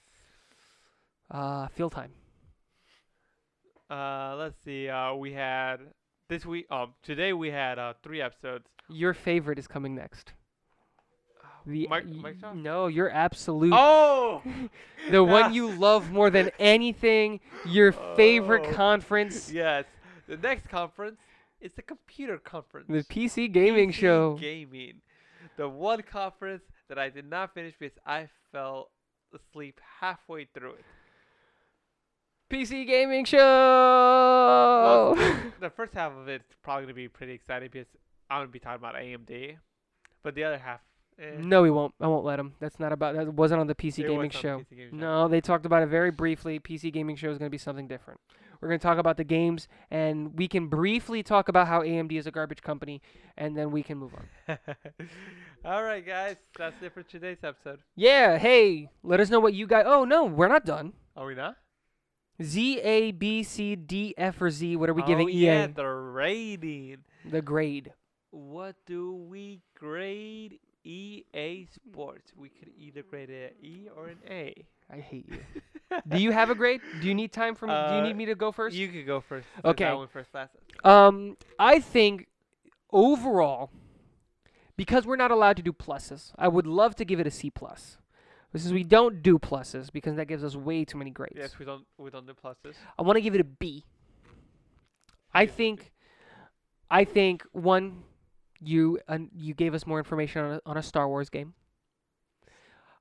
Uh, 1.30 1.66
field 1.68 1.92
time. 1.92 2.12
Uh, 3.90 4.36
let's 4.38 4.56
see. 4.64 4.88
Uh, 4.88 5.14
we 5.14 5.32
had 5.32 5.76
this 6.28 6.44
week. 6.44 6.66
Um, 6.70 6.94
today 7.02 7.32
we 7.32 7.50
had 7.50 7.78
uh 7.78 7.94
three 8.02 8.20
episodes. 8.20 8.66
Your 8.88 9.14
favorite 9.14 9.58
is 9.58 9.66
coming 9.66 9.94
next. 9.94 10.32
The 11.66 11.88
Mike- 11.88 12.06
Microsoft? 12.06 12.56
no, 12.62 12.86
your 12.86 13.10
absolute 13.10 13.72
Oh, 13.74 14.40
the 15.10 15.24
one 15.24 15.52
you 15.52 15.68
love 15.72 16.12
more 16.12 16.30
than 16.30 16.50
anything, 16.60 17.40
your 17.66 17.90
favorite 17.90 18.66
Oh. 18.68 18.72
conference, 18.72 19.50
yes. 19.50 19.84
The 20.28 20.36
next 20.36 20.68
conference 20.68 21.18
is 21.60 21.72
the 21.74 21.82
computer 21.82 22.38
conference. 22.38 22.86
the 22.88 23.02
PC 23.02 23.52
gaming 23.52 23.90
PC 23.90 23.94
show. 23.94 24.34
Gaming. 24.40 25.00
The 25.56 25.68
one 25.68 26.02
conference 26.02 26.62
that 26.88 26.98
I 26.98 27.08
did 27.08 27.28
not 27.28 27.52
finish 27.54 27.74
because 27.78 27.98
I 28.06 28.28
fell 28.52 28.90
asleep 29.34 29.80
halfway 30.00 30.44
through 30.54 30.72
it. 30.74 30.84
PC 32.50 32.86
gaming 32.86 33.24
show. 33.24 33.42
The 35.58 35.70
first 35.70 35.94
half 35.94 36.12
of 36.12 36.28
it's 36.28 36.54
probably 36.62 36.84
gonna 36.84 36.94
be 36.94 37.08
pretty 37.08 37.32
exciting 37.32 37.70
because 37.72 37.88
I'm 38.30 38.40
gonna 38.40 38.48
be 38.48 38.58
talking 38.58 38.76
about 38.76 38.94
AMD, 38.94 39.56
but 40.22 40.34
the 40.34 40.44
other 40.44 40.58
half. 40.58 40.80
Eh, 41.18 41.36
no, 41.38 41.62
we 41.62 41.70
won't. 41.70 41.94
I 41.98 42.06
won't 42.08 42.26
let 42.26 42.38
him. 42.38 42.52
That's 42.60 42.78
not 42.78 42.92
about. 42.92 43.16
That 43.16 43.32
wasn't 43.32 43.60
on 43.60 43.66
the 43.66 43.74
PC 43.74 44.04
it 44.04 44.08
gaming 44.08 44.30
show. 44.30 44.58
PC 44.58 44.76
gaming. 44.76 45.00
No, 45.00 45.28
they 45.28 45.40
talked 45.40 45.64
about 45.64 45.82
it 45.82 45.86
very 45.86 46.10
briefly. 46.10 46.60
PC 46.60 46.92
gaming 46.92 47.16
show 47.16 47.30
is 47.30 47.38
going 47.38 47.46
to 47.46 47.50
be 47.50 47.56
something 47.58 47.88
different. 47.88 48.20
We're 48.60 48.68
going 48.68 48.78
to 48.78 48.82
talk 48.82 48.98
about 48.98 49.16
the 49.16 49.24
games, 49.24 49.66
and 49.90 50.36
we 50.38 50.46
can 50.46 50.68
briefly 50.68 51.22
talk 51.22 51.48
about 51.48 51.68
how 51.68 51.80
AMD 51.80 52.12
is 52.12 52.26
a 52.26 52.30
garbage 52.30 52.60
company, 52.60 53.00
and 53.38 53.56
then 53.56 53.70
we 53.70 53.82
can 53.82 53.96
move 53.96 54.12
on. 54.14 54.58
All 55.64 55.82
right, 55.82 56.06
guys, 56.06 56.36
that's 56.56 56.80
it 56.82 56.92
for 56.92 57.02
today's 57.02 57.38
episode. 57.42 57.80
Yeah. 57.96 58.36
Hey, 58.36 58.90
let 59.02 59.20
us 59.20 59.30
know 59.30 59.40
what 59.40 59.54
you 59.54 59.66
guys. 59.66 59.84
Oh 59.86 60.04
no, 60.04 60.24
we're 60.24 60.48
not 60.48 60.66
done. 60.66 60.92
Are 61.16 61.26
we 61.26 61.34
not? 61.34 61.56
Z 62.42 62.80
A 62.80 63.12
B 63.12 63.42
C 63.42 63.76
D 63.76 64.14
F 64.16 64.40
or 64.40 64.50
Z. 64.50 64.76
What 64.76 64.88
are 64.90 64.94
we 64.94 65.02
giving 65.02 65.26
oh, 65.26 65.30
EA? 65.30 65.44
Yeah, 65.44 65.66
the 65.68 65.86
rating. 65.86 66.98
The 67.24 67.42
grade. 67.42 67.92
What 68.30 68.76
do 68.86 69.14
we 69.14 69.62
grade 69.78 70.58
EA 70.84 71.66
Sports? 71.72 72.32
We 72.36 72.50
could 72.50 72.70
either 72.76 73.02
grade 73.02 73.30
it 73.30 73.56
an 73.60 73.66
E 73.66 73.88
or 73.96 74.08
an 74.08 74.18
A. 74.28 74.54
I 74.92 74.98
hate 74.98 75.26
you. 75.28 75.38
Do 76.08 76.18
you 76.18 76.32
have 76.32 76.50
a 76.50 76.54
grade? 76.54 76.80
Do 77.00 77.06
you 77.08 77.14
need 77.14 77.32
time 77.32 77.54
from? 77.54 77.68
do 77.70 77.74
you 77.74 77.80
Uh, 77.80 78.02
need 78.02 78.16
me 78.16 78.26
to 78.26 78.34
go 78.34 78.52
first? 78.52 78.76
You 78.76 78.88
could 78.88 79.06
go 79.06 79.20
first. 79.20 79.46
Okay. 79.64 79.84
I 79.84 79.94
went 79.94 80.10
first 80.10 80.34
last. 80.34 80.50
Um, 80.84 81.36
I 81.58 81.78
think 81.80 82.26
overall, 82.92 83.70
because 84.76 85.06
we're 85.06 85.16
not 85.16 85.30
allowed 85.30 85.56
to 85.56 85.62
do 85.62 85.72
pluses, 85.72 86.32
I 86.36 86.48
would 86.48 86.66
love 86.66 86.96
to 86.96 87.04
give 87.04 87.20
it 87.20 87.26
a 87.26 87.30
C 87.30 87.50
plus. 87.50 87.98
This 88.56 88.64
is 88.64 88.72
we 88.72 88.84
don't 88.84 89.22
do 89.22 89.38
pluses 89.38 89.92
because 89.92 90.16
that 90.16 90.28
gives 90.28 90.42
us 90.42 90.56
way 90.56 90.86
too 90.86 90.96
many 90.96 91.10
grades. 91.10 91.36
Yes, 91.36 91.58
we 91.58 91.66
don't 91.66 91.84
we 91.98 92.08
don't 92.08 92.26
do 92.26 92.32
pluses. 92.32 92.72
I 92.98 93.02
want 93.02 93.18
to 93.18 93.20
give 93.20 93.34
it 93.34 93.40
a 93.42 93.44
B. 93.44 93.84
I 95.34 95.44
Give 95.44 95.50
it 95.50 95.52
a 95.52 95.52
B. 95.52 95.56
think, 95.58 95.92
I 96.90 97.04
think 97.04 97.44
one, 97.52 98.04
you 98.58 98.98
uh, 99.08 99.18
you 99.36 99.52
gave 99.52 99.74
us 99.74 99.86
more 99.86 99.98
information 99.98 100.40
on 100.40 100.52
a, 100.52 100.60
on 100.64 100.78
a 100.78 100.82
Star 100.82 101.06
Wars 101.06 101.28
game. 101.28 101.52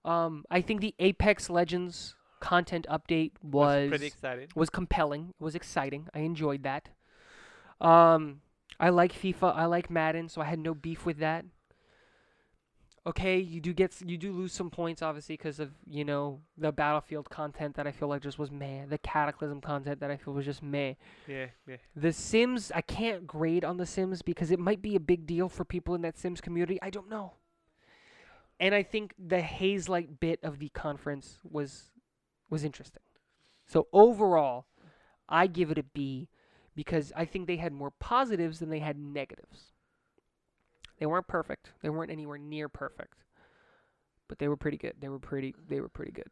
Um, 0.04 0.44
I 0.52 0.60
think 0.60 0.82
the 0.82 0.94
Apex 1.00 1.50
Legends 1.50 2.16
content 2.42 2.86
update 2.90 3.32
was 3.42 3.84
was 3.84 3.90
pretty 3.92 4.08
exciting. 4.08 4.50
was 4.56 4.70
compelling. 4.70 5.34
Was 5.40 5.56
exciting. 5.56 6.10
I 6.14 6.20
enjoyed 6.20 6.64
that. 6.64 6.90
Um, 7.80 8.42
I 8.78 8.90
like 8.90 9.14
FIFA. 9.14 9.56
I 9.56 9.68
like 9.68 9.90
Madden, 9.90 10.28
so 10.28 10.42
I 10.42 10.46
had 10.48 10.60
no 10.60 10.74
beef 10.74 11.06
with 11.06 11.20
that. 11.20 11.46
Okay, 13.08 13.38
you 13.38 13.62
do 13.62 13.72
get 13.72 13.94
you 14.04 14.18
do 14.18 14.32
lose 14.32 14.52
some 14.52 14.72
points 14.72 15.04
obviously 15.04 15.38
because 15.38 15.60
of 15.60 15.72
you 15.88 16.04
know 16.04 16.40
the 16.58 16.72
Battlefield 16.72 17.30
content 17.30 17.76
that 17.76 17.86
I 17.86 17.92
feel 17.92 18.08
like 18.08 18.24
just 18.24 18.40
was 18.40 18.50
meh. 18.50 18.86
The 18.88 18.98
Cataclysm 18.98 19.62
content 19.62 20.00
that 20.00 20.10
I 20.10 20.18
feel 20.18 20.34
was 20.34 20.46
just 20.46 20.64
meh. 20.64 20.96
Yeah, 21.28 21.48
yeah. 21.68 21.78
The 21.96 22.12
Sims 22.12 22.72
I 22.74 22.82
can't 22.82 23.28
grade 23.28 23.64
on 23.64 23.78
the 23.78 23.86
Sims 23.86 24.24
because 24.24 24.50
it 24.50 24.60
might 24.60 24.82
be 24.82 24.96
a 24.96 25.00
big 25.00 25.28
deal 25.28 25.50
for 25.50 25.64
people 25.64 25.94
in 25.94 26.02
that 26.02 26.18
Sims 26.18 26.42
community. 26.42 26.80
I 26.82 26.90
don't 26.90 27.10
know. 27.10 27.34
And 28.60 28.74
I 28.74 28.82
think 28.82 29.14
the 29.20 29.42
Hazelight 29.42 30.20
bit 30.20 30.40
of 30.42 30.58
the 30.58 30.70
conference 30.70 31.38
was 31.44 31.92
was 32.50 32.64
interesting. 32.64 33.04
So 33.68 33.88
overall, 33.94 34.66
I 35.30 35.46
give 35.46 35.70
it 35.70 35.78
a 35.78 35.84
B 35.84 36.30
because 36.76 37.14
I 37.16 37.26
think 37.26 37.46
they 37.46 37.58
had 37.58 37.72
more 37.72 37.92
positives 37.92 38.60
than 38.60 38.70
they 38.70 38.80
had 38.80 38.98
negatives. 38.98 39.75
They 41.00 41.06
weren't 41.06 41.28
perfect. 41.28 41.72
They 41.82 41.90
weren't 41.90 42.12
anywhere 42.12 42.38
near 42.38 42.70
perfect. 42.70 43.24
But 44.28 44.40
they 44.40 44.48
were 44.48 44.58
pretty 44.58 44.78
good. 44.78 44.94
They 45.00 45.10
were 45.10 45.20
pretty 45.20 45.54
they 45.68 45.80
were 45.82 45.90
pretty 45.90 46.12
good. 46.12 46.30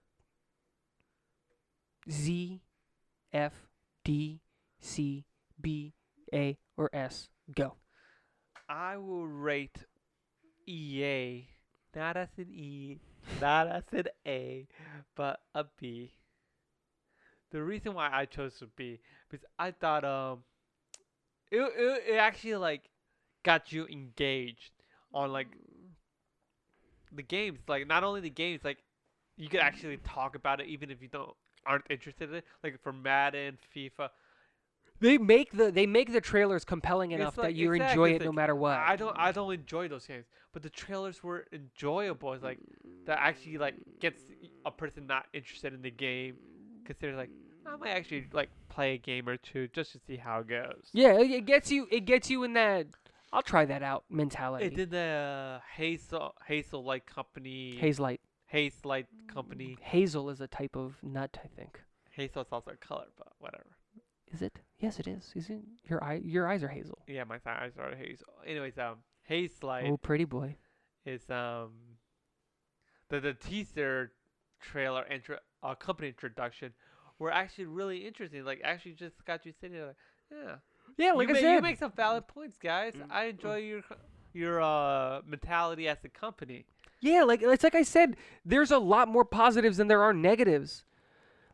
Z 2.09 2.61
F 3.31 3.53
D 4.03 4.41
C 4.79 5.25
B 5.61 5.93
A 6.33 6.57
or 6.75 6.89
S 6.93 7.29
go. 7.55 7.75
I 8.67 8.97
will 8.97 9.27
rate 9.27 9.85
EA 10.65 11.47
not 11.95 12.17
as 12.17 12.29
an 12.37 12.49
E, 12.49 12.99
not 13.39 13.67
as 13.67 13.83
an 13.91 14.05
A, 14.25 14.67
but 15.15 15.39
a 15.53 15.65
B. 15.79 16.13
The 17.51 17.63
reason 17.63 17.93
why 17.93 18.09
I 18.11 18.25
chose 18.25 18.61
a 18.61 18.67
B 18.67 18.99
because 19.29 19.45
I 19.59 19.71
thought 19.71 20.03
um 20.03 20.43
it 21.51 21.61
it, 21.61 22.03
it 22.13 22.17
actually 22.17 22.55
like 22.55 22.89
got 23.43 23.71
you 23.71 23.85
engaged 23.87 24.71
on 25.13 25.31
like 25.31 25.47
the 27.11 27.23
games. 27.23 27.59
Like 27.67 27.87
not 27.87 28.03
only 28.03 28.21
the 28.21 28.29
games, 28.29 28.61
like 28.63 28.77
you 29.37 29.49
could 29.49 29.59
actually 29.59 29.97
talk 29.97 30.35
about 30.35 30.61
it 30.61 30.67
even 30.67 30.91
if 30.91 31.01
you 31.01 31.07
don't 31.07 31.31
aren't 31.65 31.85
interested 31.89 32.29
in 32.29 32.35
it. 32.37 32.45
Like 32.63 32.81
for 32.81 32.93
Madden, 32.93 33.57
FIFA, 33.75 34.09
They 34.99 35.17
make 35.17 35.51
the 35.51 35.71
they 35.71 35.85
make 35.85 36.13
the 36.13 36.21
trailers 36.21 36.63
compelling 36.63 37.11
enough 37.11 37.35
that 37.35 37.55
you 37.55 37.71
exactly, 37.73 38.11
enjoy 38.11 38.15
it 38.15 38.23
no 38.23 38.31
matter 38.31 38.55
what. 38.55 38.77
I 38.77 38.95
don't 38.95 39.15
I 39.17 39.31
don't 39.31 39.53
enjoy 39.53 39.87
those 39.87 40.05
games, 40.07 40.25
but 40.53 40.61
the 40.63 40.69
trailers 40.69 41.23
were 41.23 41.45
enjoyable. 41.51 42.33
It's 42.33 42.43
like 42.43 42.59
that 43.05 43.19
actually 43.19 43.57
like 43.57 43.75
gets 43.99 44.23
a 44.65 44.71
person 44.71 45.05
not 45.07 45.25
interested 45.33 45.73
in 45.73 45.81
the 45.81 45.91
game 45.91 46.35
because 46.83 46.99
they're 47.01 47.15
like 47.15 47.31
I 47.65 47.75
might 47.77 47.89
actually 47.89 48.27
like 48.31 48.49
play 48.69 48.93
a 48.93 48.97
game 48.97 49.27
or 49.27 49.37
two 49.37 49.67
just 49.69 49.91
to 49.93 49.99
see 49.99 50.17
how 50.17 50.39
it 50.39 50.47
goes. 50.47 50.89
Yeah, 50.93 51.19
it 51.19 51.45
gets 51.45 51.71
you. 51.71 51.87
It 51.91 52.05
gets 52.05 52.29
you 52.29 52.43
in 52.43 52.53
that. 52.53 52.87
I'll 53.33 53.41
try 53.41 53.65
that 53.65 53.81
out 53.81 54.03
mentality. 54.09 54.65
It 54.67 54.75
did 54.75 54.91
the 54.91 55.59
uh, 55.59 55.59
Hazel 55.75 56.35
Hazel 56.45 56.83
Light 56.83 57.05
Company 57.07 57.77
Hazelight. 57.81 58.19
Haze 58.45 58.85
Light 58.85 59.07
Company. 59.27 59.75
Hazel 59.81 60.29
is 60.29 60.39
a 60.39 60.47
type 60.47 60.75
of 60.75 60.97
nut, 61.01 61.39
I 61.43 61.47
think. 61.47 61.81
Hazel's 62.11 62.47
also 62.51 62.71
a 62.71 62.75
color, 62.75 63.07
but 63.17 63.29
whatever. 63.39 63.65
Is 64.31 64.43
it? 64.43 64.59
Yes, 64.79 64.99
it 64.99 65.07
is. 65.07 65.31
Is 65.35 65.49
it? 65.49 65.61
Your 65.89 66.03
eye. 66.03 66.21
Your 66.23 66.47
eyes 66.47 66.63
are 66.63 66.67
hazel. 66.67 66.99
Yeah, 67.07 67.23
my 67.23 67.39
eyes 67.45 67.71
are 67.79 67.95
hazel. 67.95 68.27
Anyways, 68.45 68.77
um, 68.77 68.97
Hazelight 69.29 69.89
Oh, 69.89 69.97
pretty 69.97 70.25
boy. 70.25 70.57
is 71.05 71.27
um 71.29 71.71
the 73.09 73.19
the 73.19 73.33
teaser 73.33 74.11
trailer 74.61 75.05
intro 75.07 75.37
uh, 75.63 75.75
company 75.75 76.09
introduction 76.09 76.73
were 77.19 77.31
actually 77.31 77.65
really 77.65 78.05
interesting. 78.05 78.45
Like 78.45 78.61
actually 78.63 78.93
just 78.93 79.25
got 79.25 79.45
you 79.45 79.53
sitting 79.59 79.75
there 79.77 79.87
like, 79.87 79.95
yeah. 80.31 80.55
Yeah, 80.97 81.13
like 81.13 81.27
you 81.27 81.33
I 81.35 81.37
ma- 81.37 81.39
said. 81.41 81.55
you 81.55 81.61
make 81.61 81.77
some 81.77 81.91
valid 81.91 82.27
points, 82.27 82.57
guys. 82.57 82.93
Mm, 82.93 83.05
I 83.11 83.25
enjoy 83.25 83.57
your 83.57 83.81
your 84.33 84.61
uh 84.61 85.21
mentality 85.27 85.87
as 85.87 85.97
a 86.03 86.09
company. 86.09 86.65
yeah, 87.01 87.23
like 87.23 87.41
it's 87.41 87.63
like 87.63 87.75
I 87.75 87.83
said. 87.83 88.15
There's 88.45 88.71
a 88.71 88.77
lot 88.79 89.07
more 89.07 89.25
positives 89.25 89.77
than 89.77 89.87
there 89.87 90.01
are 90.03 90.13
negatives. 90.13 90.85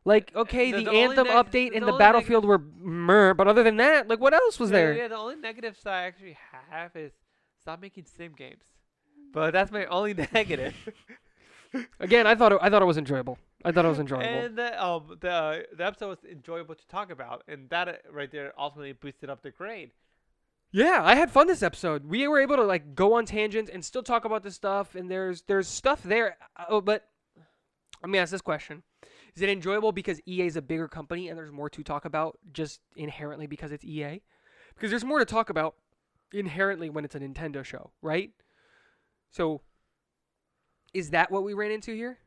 Like 0.06 0.32
okay, 0.36 0.72
the- 0.72 0.80
the, 0.80 0.84
the 0.86 0.98
Anthem 0.98 1.28
neg- 1.28 1.36
update 1.46 1.72
the 1.72 1.78
and 1.78 1.84
the 1.88 1.92
only 1.92 1.92
neg- 1.92 2.00
Battlefield 2.00 2.46
were 2.46 2.58
mer, 2.60 3.34
but 3.34 3.48
other 3.48 3.64
than 3.64 3.78
that, 3.78 4.08
like 4.08 4.20
what 4.20 4.34
else 4.34 4.60
was 4.60 4.72
Yeah, 4.72 4.78
there? 4.78 4.94
Yeah, 4.96 5.08
the 5.10 5.18
only 5.18 5.36
negatives 5.36 5.86
I 5.86 6.04
actually 6.04 6.38
have 6.72 6.96
is 6.96 7.12
stop 7.62 7.82
making 7.82 8.06
sim 8.06 8.34
games. 8.36 8.64
But 9.34 9.52
that's 9.52 9.72
my 9.72 9.86
only 9.86 10.14
negative. 10.34 10.74
Again, 11.99 12.26
I 12.26 12.36
thought 12.36 12.53
it, 12.53 12.59
I 12.61 12.70
thought 12.70 12.82
it 12.82 12.86
was 12.86 12.97
enjoyable. 12.97 13.38
I 13.63 13.72
thought 13.72 13.86
it 13.86 13.89
was 13.89 13.99
enjoyable. 13.99 14.26
And 14.26 14.57
the, 14.57 14.84
um, 14.84 15.17
the 15.20 15.65
the 15.76 15.86
episode 15.86 16.07
was 16.09 16.24
enjoyable 16.30 16.76
to 16.76 16.88
talk 16.88 17.11
about, 17.11 17.43
and 17.47 17.70
that 17.70 17.88
uh, 17.88 17.93
right 18.11 18.32
there 18.32 18.53
ultimately 18.57 18.93
boosted 18.93 19.30
up 19.30 19.41
the 19.43 19.51
grade. 19.51 19.91
Yeah, 20.72 21.01
I 21.03 21.15
had 21.15 21.32
fun 21.32 21.47
this 21.47 21.63
episode. 21.63 22.05
We 22.05 22.28
were 22.28 22.39
able 22.39 22.55
to 22.55 22.63
like 22.63 22.95
go 22.95 23.13
on 23.15 23.26
tangents 23.26 23.70
and 23.72 23.84
still 23.84 24.03
talk 24.03 24.26
about 24.26 24.43
this 24.43 24.55
stuff, 24.55 24.95
and 24.95 25.09
there's 25.11 25.43
there's 25.43 25.67
stuff 25.67 26.01
there. 26.03 26.38
uh, 26.57 26.65
Oh, 26.70 26.82
but 26.82 27.07
let 28.01 28.09
me 28.09 28.17
ask 28.17 28.32
this 28.32 28.41
question: 28.41 28.84
Is 29.36 29.41
it 29.41 29.49
enjoyable 29.49 29.91
because 29.91 30.22
EA 30.26 30.47
is 30.47 30.55
a 30.55 30.61
bigger 30.61 30.88
company 30.88 31.28
and 31.30 31.38
there's 31.38 31.51
more 31.51 31.70
to 31.70 31.84
talk 31.84 32.05
about 32.05 32.39
just 32.51 32.80
inherently 32.95 33.45
because 33.47 33.72
it's 33.72 33.84
EA? 33.86 34.22
Because 34.76 34.89
there's 34.91 35.05
more 35.05 35.20
to 35.20 35.26
talk 35.26 35.49
about 35.49 35.76
inherently 36.32 36.89
when 36.89 37.03
it's 37.05 37.15
a 37.15 37.20
Nintendo 37.20 37.63
show, 37.63 37.91
right? 38.01 38.32
So, 39.32 39.61
is 40.94 41.12
that 41.12 41.32
what 41.32 41.44
we 41.44 41.54
ran 41.54 41.72
into 41.72 41.94
here? 41.94 42.18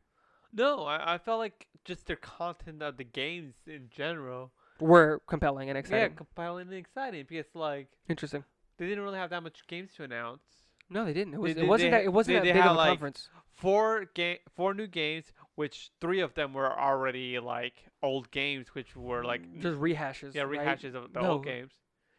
No, 0.53 0.83
I, 0.85 1.15
I 1.15 1.17
felt 1.17 1.39
like 1.39 1.67
just 1.85 2.05
their 2.05 2.15
content 2.15 2.81
of 2.81 2.97
the 2.97 3.03
games 3.03 3.55
in 3.67 3.89
general, 3.89 4.51
Were 4.79 5.21
compelling 5.27 5.69
and 5.69 5.77
exciting. 5.77 6.11
yeah, 6.11 6.15
compelling 6.15 6.67
and 6.67 6.77
exciting 6.77 7.25
because 7.27 7.53
like 7.55 7.87
Interesting. 8.07 8.43
they 8.77 8.87
didn't 8.87 9.03
really 9.03 9.17
have 9.17 9.31
that 9.31 9.43
much 9.43 9.65
games 9.67 9.91
to 9.97 10.03
announce. 10.03 10.41
No, 10.89 11.05
they 11.05 11.13
didn't. 11.13 11.33
It 11.33 11.39
was, 11.39 11.55
they, 11.55 11.61
it 11.61 11.67
wasn't 11.67 11.91
they- 11.91 11.97
that. 11.97 12.03
It 12.05 12.13
wasn't 12.13 12.33
they- 12.35 12.39
that 12.49 12.53
they 12.53 12.59
big 12.59 12.65
of 12.69 12.75
a 12.75 12.77
like, 12.77 12.89
conference. 12.89 13.29
Four 13.53 14.05
game, 14.13 14.37
four 14.55 14.73
new 14.73 14.87
games, 14.87 15.25
which 15.55 15.91
three 16.01 16.19
of 16.21 16.33
them 16.33 16.53
were 16.53 16.71
already 16.77 17.39
like 17.39 17.73
old 18.01 18.29
games, 18.31 18.67
which 18.73 18.95
were 18.95 19.23
like 19.23 19.41
Just 19.59 19.79
rehashes. 19.79 20.33
yeah 20.35 20.43
right? 20.43 20.59
rehashes 20.59 20.95
of 20.95 21.13
the 21.13 21.21
No. 21.21 21.31
old 21.33 21.45
games. 21.45 21.71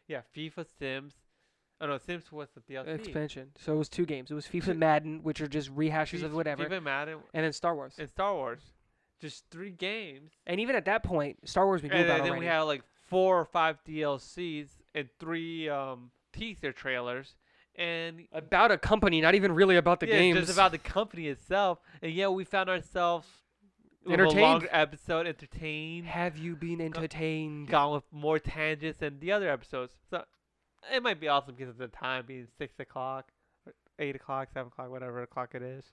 Yeah, 0.07 0.21
FIFA, 0.35 0.65
Sims. 0.79 1.13
Oh 1.81 1.87
no, 1.87 1.97
Sims 1.97 2.31
was 2.31 2.47
the 2.55 2.61
DLC. 2.73 2.87
expansion. 2.99 3.51
So 3.59 3.73
it 3.73 3.77
was 3.77 3.89
two 3.89 4.05
games. 4.05 4.31
It 4.31 4.33
was 4.33 4.45
FIFA 4.47 4.67
and 4.69 4.79
Madden, 4.79 5.19
which 5.23 5.41
are 5.41 5.47
just 5.47 5.75
rehashes 5.75 6.23
of 6.23 6.33
whatever, 6.33 6.63
FIFA, 6.69 6.83
Madden, 6.83 7.17
and 7.33 7.43
then 7.45 7.51
Star 7.53 7.75
Wars. 7.75 7.95
and 7.97 8.09
Star 8.09 8.33
Wars. 8.33 8.61
Just 9.21 9.45
three 9.49 9.71
games. 9.71 10.31
And 10.45 10.59
even 10.59 10.75
at 10.75 10.85
that 10.85 11.03
point, 11.03 11.37
Star 11.47 11.65
Wars 11.65 11.81
we 11.81 11.89
knew 11.89 11.95
and 11.95 12.05
about 12.05 12.13
then, 12.17 12.23
then 12.23 12.31
already. 12.31 12.45
we 12.45 12.47
had 12.47 12.61
like 12.61 12.83
four 13.07 13.39
or 13.39 13.45
five 13.45 13.77
DLCs 13.87 14.67
and 14.93 15.09
three 15.19 15.67
um, 15.69 16.11
teaser 16.33 16.71
trailers, 16.71 17.35
and 17.75 18.27
about 18.31 18.71
a 18.71 18.77
company, 18.77 19.19
not 19.21 19.35
even 19.35 19.53
really 19.53 19.75
about 19.77 19.99
the 19.99 20.07
yeah, 20.07 20.17
games. 20.19 20.39
just 20.39 20.53
about 20.53 20.71
the 20.71 20.77
company 20.77 21.27
itself. 21.27 21.79
And 22.01 22.11
yeah, 22.13 22.27
we 22.29 22.43
found 22.45 22.69
ourselves 22.69 23.27
with 24.05 24.11
a 24.11 24.13
Entertained. 24.13 24.41
longer 24.41 24.67
episode, 24.71 25.27
entertained, 25.27 26.05
Have 26.07 26.37
you 26.37 26.55
been 26.55 26.79
entertained? 26.79 27.67
gone 27.69 27.93
with 27.93 28.03
more 28.11 28.37
tangents 28.39 28.99
than 28.99 29.19
the 29.19 29.31
other 29.31 29.49
episodes. 29.49 29.93
So 30.09 30.23
it 30.93 31.03
might 31.03 31.19
be 31.19 31.27
awesome 31.27 31.55
because 31.55 31.69
of 31.69 31.77
the 31.77 31.87
time 31.87 32.25
being 32.27 32.47
six 32.57 32.73
o'clock, 32.79 33.31
eight 33.99 34.15
o'clock, 34.15 34.49
seven 34.53 34.67
o'clock, 34.67 34.89
whatever 34.89 35.21
o'clock 35.21 35.55
it 35.55 35.61
is. 35.61 35.85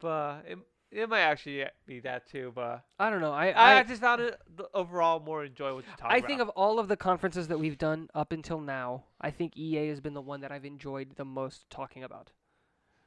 But 0.00 0.44
it 0.46 0.58
it 0.90 1.08
might 1.08 1.20
actually 1.20 1.64
be 1.86 2.00
that 2.00 2.28
too. 2.28 2.52
But 2.54 2.84
I 2.98 3.10
don't 3.10 3.20
know. 3.20 3.32
I 3.32 3.48
I, 3.48 3.78
I, 3.78 3.82
just 3.82 4.00
found 4.00 4.22
it 4.22 4.38
the 4.56 4.68
overall 4.74 5.20
more 5.20 5.44
enjoyable 5.44 5.82
to 5.82 5.88
talk 5.88 6.10
I 6.10 6.16
about. 6.18 6.24
I 6.24 6.26
think 6.26 6.40
of 6.40 6.48
all 6.50 6.78
of 6.78 6.88
the 6.88 6.96
conferences 6.96 7.48
that 7.48 7.58
we've 7.58 7.78
done 7.78 8.08
up 8.14 8.32
until 8.32 8.60
now, 8.60 9.04
I 9.20 9.30
think 9.30 9.56
EA 9.56 9.88
has 9.88 10.00
been 10.00 10.14
the 10.14 10.20
one 10.20 10.40
that 10.42 10.52
I've 10.52 10.64
enjoyed 10.64 11.16
the 11.16 11.24
most 11.24 11.68
talking 11.70 12.04
about. 12.04 12.30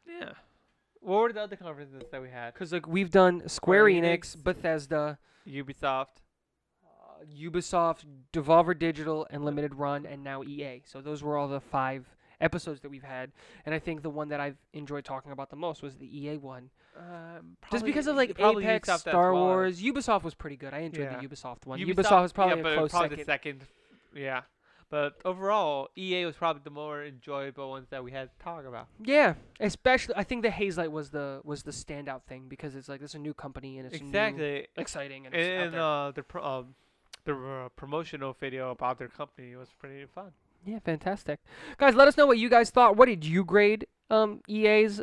Yeah. 0.08 0.34
What 1.02 1.22
were 1.22 1.34
the 1.34 1.42
other 1.42 1.56
conferences 1.56 2.04
that 2.12 2.22
we 2.22 2.30
had? 2.30 2.54
Because 2.54 2.74
like 2.74 2.88
we've 2.88 3.12
done 3.12 3.48
Square, 3.48 3.50
Square 3.50 3.86
Enix, 3.86 4.36
Enix. 4.36 4.44
Bethesda, 4.44 5.20
Ubisoft. 5.48 6.22
Uh, 7.22 7.26
Ubisoft, 7.40 8.06
Devolver 8.34 8.78
Digital, 8.78 9.28
and 9.30 9.44
Limited 9.46 9.76
Run, 9.76 10.06
and 10.06 10.24
now 10.24 10.44
EA. 10.44 10.82
So 10.86 11.02
those 11.02 11.24
were 11.24 11.38
all 11.38 11.48
the 11.48 11.60
five 11.60 12.06
episodes 12.42 12.80
that 12.82 12.90
we've 12.90 13.04
had, 13.04 13.32
and 13.66 13.76
I 13.76 13.80
think 13.80 14.02
the 14.02 14.10
one 14.10 14.30
that 14.30 14.40
I've 14.40 14.58
enjoyed 14.74 15.04
talking 15.06 15.32
about 15.32 15.50
the 15.50 15.56
most 15.58 15.82
was 15.84 15.96
the 15.98 16.08
EA 16.26 16.38
one, 16.38 16.70
Um, 16.98 17.58
just 17.72 17.84
because 17.86 18.08
of 18.08 18.16
like 18.16 18.32
Apex, 18.40 18.88
Ubisoft 18.90 19.00
Star 19.00 19.34
well. 19.34 19.44
Wars. 19.44 19.82
Ubisoft 19.82 20.24
was 20.24 20.34
pretty 20.34 20.56
good. 20.56 20.74
I 20.74 20.80
enjoyed 20.80 21.12
Yeah. 21.12 21.20
the 21.20 21.28
Ubisoft 21.28 21.66
one. 21.66 21.80
Ubisoft, 21.80 21.96
Ubisoft 21.96 22.22
was 22.22 22.34
probably 22.34 22.62
yeah, 22.64 22.72
a 22.72 22.76
close 22.76 22.92
probably 22.92 23.10
second. 23.24 23.60
the 23.60 23.66
second. 23.66 23.68
Yeah. 24.16 24.42
But 24.90 25.18
overall, 25.24 25.90
EA 25.96 26.26
was 26.26 26.36
probably 26.36 26.62
the 26.64 26.72
more 26.72 27.04
enjoyable 27.06 27.70
ones 27.70 27.90
that 27.90 28.04
we 28.04 28.12
had 28.12 28.30
to 28.36 28.44
talk 28.44 28.66
about. 28.66 28.88
Yeah, 29.04 29.36
especially 29.60 30.16
I 30.18 30.24
think 30.24 30.42
the 30.42 30.50
Hazelight 30.50 30.90
was 30.90 31.12
the 31.12 31.42
was 31.44 31.62
the 31.62 31.72
standout 31.72 32.24
thing 32.24 32.46
because 32.48 32.74
it's 32.74 32.90
like 32.90 33.02
it's 33.04 33.14
a 33.14 33.20
new 33.20 33.36
company 33.36 33.78
and 33.78 33.86
it's 33.86 34.02
new, 34.02 34.08
exactly. 34.08 34.68
exciting 34.76 35.28
and, 35.28 35.36
it's 35.36 35.48
And 35.48 35.76
uh, 35.76 36.12
the 36.16 36.24
pro- 36.24 36.44
um, 36.44 36.76
the 37.34 37.66
uh, 37.66 37.70
promotional 37.76 38.34
video 38.40 38.72
about 38.72 38.98
their 39.00 39.08
company 39.08 39.56
was 39.56 39.70
pretty 39.80 40.06
fun. 40.14 40.32
Yeah, 40.66 40.80
fantastic. 40.80 41.40
Guys, 41.78 41.96
let 41.96 42.08
us 42.08 42.18
know 42.18 42.26
what 42.26 42.38
you 42.38 42.50
guys 42.50 42.70
thought. 42.70 42.98
What 42.98 43.06
did 43.08 43.24
you 43.26 43.46
grade 43.46 43.88
um, 44.10 44.42
EA's 44.50 45.02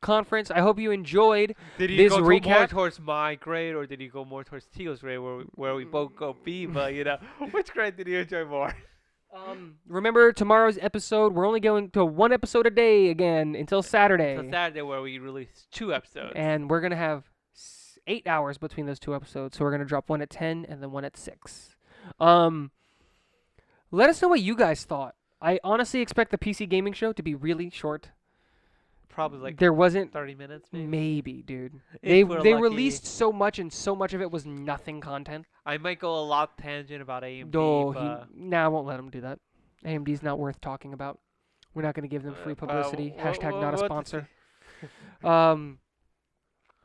conference? 0.00 0.50
I 0.50 0.60
hope 0.60 0.78
you 0.78 0.90
enjoyed. 0.90 1.54
Did 1.78 1.90
you 1.90 1.96
This 1.96 2.10
go 2.12 2.16
to- 2.18 2.22
more 2.22 2.30
recap- 2.32 2.68
towards 2.70 2.98
my 3.00 3.34
grade, 3.34 3.74
or 3.74 3.86
did 3.86 4.00
you 4.00 4.08
go 4.10 4.24
more 4.24 4.44
towards 4.44 4.66
Teal's 4.66 5.00
grade, 5.00 5.18
where 5.18 5.36
we, 5.36 5.44
where 5.54 5.74
we 5.74 5.84
both 5.84 6.16
go 6.16 6.36
B? 6.44 6.66
But 6.66 6.94
you 6.94 7.04
know, 7.04 7.18
which 7.50 7.72
grade 7.72 7.96
did 7.96 8.08
you 8.08 8.18
enjoy 8.20 8.44
more? 8.46 8.74
Um, 9.34 9.74
remember 9.86 10.32
tomorrow's 10.32 10.78
episode. 10.80 11.34
We're 11.34 11.46
only 11.46 11.60
going 11.60 11.90
to 11.90 12.04
one 12.04 12.32
episode 12.32 12.66
a 12.66 12.70
day 12.70 13.10
again 13.10 13.54
until 13.54 13.82
Saturday, 13.82 14.36
So 14.36 14.48
Saturday, 14.50 14.80
where 14.82 15.02
we 15.02 15.18
release 15.18 15.66
two 15.70 15.92
episodes. 15.92 16.32
and 16.36 16.70
we're 16.70 16.80
gonna 16.80 16.96
have 16.96 17.24
eight 18.06 18.26
hours 18.26 18.58
between 18.58 18.86
those 18.86 18.98
two 18.98 19.14
episodes. 19.14 19.56
So 19.56 19.64
we're 19.64 19.70
gonna 19.70 19.84
drop 19.84 20.08
one 20.08 20.22
at 20.22 20.30
ten 20.30 20.66
and 20.68 20.82
then 20.82 20.90
one 20.90 21.04
at 21.04 21.16
six. 21.16 21.76
Um, 22.20 22.70
let 23.90 24.10
us 24.10 24.20
know 24.22 24.28
what 24.28 24.40
you 24.40 24.54
guys 24.56 24.84
thought. 24.84 25.14
I 25.40 25.60
honestly 25.62 26.00
expect 26.00 26.30
the 26.30 26.38
PC 26.38 26.68
gaming 26.68 26.92
show 26.92 27.12
to 27.12 27.22
be 27.22 27.34
really 27.34 27.70
short. 27.70 28.10
Probably 29.08 29.38
like 29.38 29.58
there 29.58 29.72
wasn't 29.72 30.12
thirty 30.12 30.34
minutes, 30.34 30.68
maybe. 30.72 30.86
maybe, 30.86 31.42
dude. 31.42 31.80
They 32.02 32.22
they 32.22 32.24
lucky. 32.24 32.54
released 32.54 33.06
so 33.06 33.32
much 33.32 33.58
and 33.58 33.72
so 33.72 33.96
much 33.96 34.12
of 34.12 34.20
it 34.20 34.30
was 34.30 34.44
nothing 34.44 35.00
content. 35.00 35.46
I 35.64 35.78
might 35.78 35.98
go 36.00 36.14
a 36.18 36.24
lot 36.24 36.58
tangent 36.58 37.00
about 37.00 37.22
AMD, 37.22 37.52
No, 37.54 37.92
but 37.92 38.26
he, 38.34 38.44
nah, 38.48 38.64
I 38.64 38.68
won't 38.68 38.86
let 38.86 38.98
him 38.98 39.08
do 39.08 39.22
that. 39.22 39.38
AMD's 39.84 40.22
not 40.22 40.38
worth 40.38 40.60
talking 40.60 40.92
about. 40.92 41.18
We're 41.74 41.82
not 41.82 41.94
going 41.94 42.02
to 42.02 42.08
give 42.08 42.22
them 42.22 42.34
free 42.42 42.52
Uh, 42.52 42.56
uh, 42.56 42.66
publicity. 42.66 43.14
wha- 43.16 43.22
Hashtag 43.24 43.60
not 43.60 43.74
a 43.74 43.78
sponsor. 43.78 44.28
um, 45.24 45.78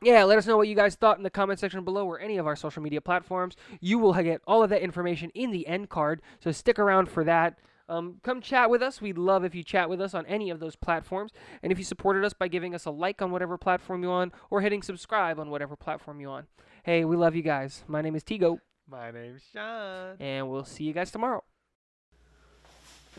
yeah, 0.02 0.24
let 0.24 0.38
us 0.38 0.46
know 0.46 0.56
what 0.56 0.68
you 0.68 0.74
guys 0.74 0.94
thought 0.94 1.16
in 1.16 1.22
the 1.22 1.30
comment 1.30 1.60
section 1.60 1.84
below 1.84 2.06
or 2.06 2.18
any 2.20 2.38
of 2.38 2.46
our 2.46 2.56
social 2.56 2.82
media 2.82 3.00
platforms. 3.00 3.56
You 3.80 3.98
will 3.98 4.12
get 4.14 4.42
all 4.46 4.62
of 4.62 4.70
that 4.70 4.82
information 4.82 5.30
in 5.34 5.50
the 5.50 5.66
end 5.66 5.88
card, 5.88 6.22
so 6.40 6.52
stick 6.52 6.78
around 6.78 7.08
for 7.08 7.24
that. 7.24 7.58
Um, 7.88 8.20
come 8.22 8.40
chat 8.40 8.70
with 8.70 8.82
us. 8.82 9.00
We'd 9.00 9.18
love 9.18 9.44
if 9.44 9.54
you 9.54 9.62
chat 9.62 9.88
with 9.90 10.00
us 10.00 10.14
on 10.14 10.24
any 10.26 10.50
of 10.50 10.60
those 10.60 10.76
platforms. 10.76 11.30
And 11.62 11.70
if 11.70 11.78
you 11.78 11.84
supported 11.84 12.24
us 12.24 12.32
by 12.32 12.48
giving 12.48 12.74
us 12.74 12.84
a 12.86 12.90
like 12.90 13.20
on 13.20 13.30
whatever 13.30 13.58
platform 13.58 14.02
you're 14.02 14.12
on 14.12 14.32
or 14.50 14.60
hitting 14.60 14.82
subscribe 14.82 15.38
on 15.38 15.50
whatever 15.50 15.76
platform 15.76 16.20
you're 16.20 16.30
on. 16.30 16.46
Hey, 16.84 17.04
we 17.04 17.16
love 17.16 17.34
you 17.36 17.42
guys. 17.42 17.84
My 17.86 18.00
name 18.00 18.14
is 18.14 18.24
Tigo, 18.24 18.58
my 18.88 19.10
name's 19.10 19.42
Sean. 19.52 20.16
and 20.20 20.48
we'll 20.48 20.64
see 20.64 20.84
you 20.84 20.92
guys 20.92 21.10
tomorrow. 21.10 21.44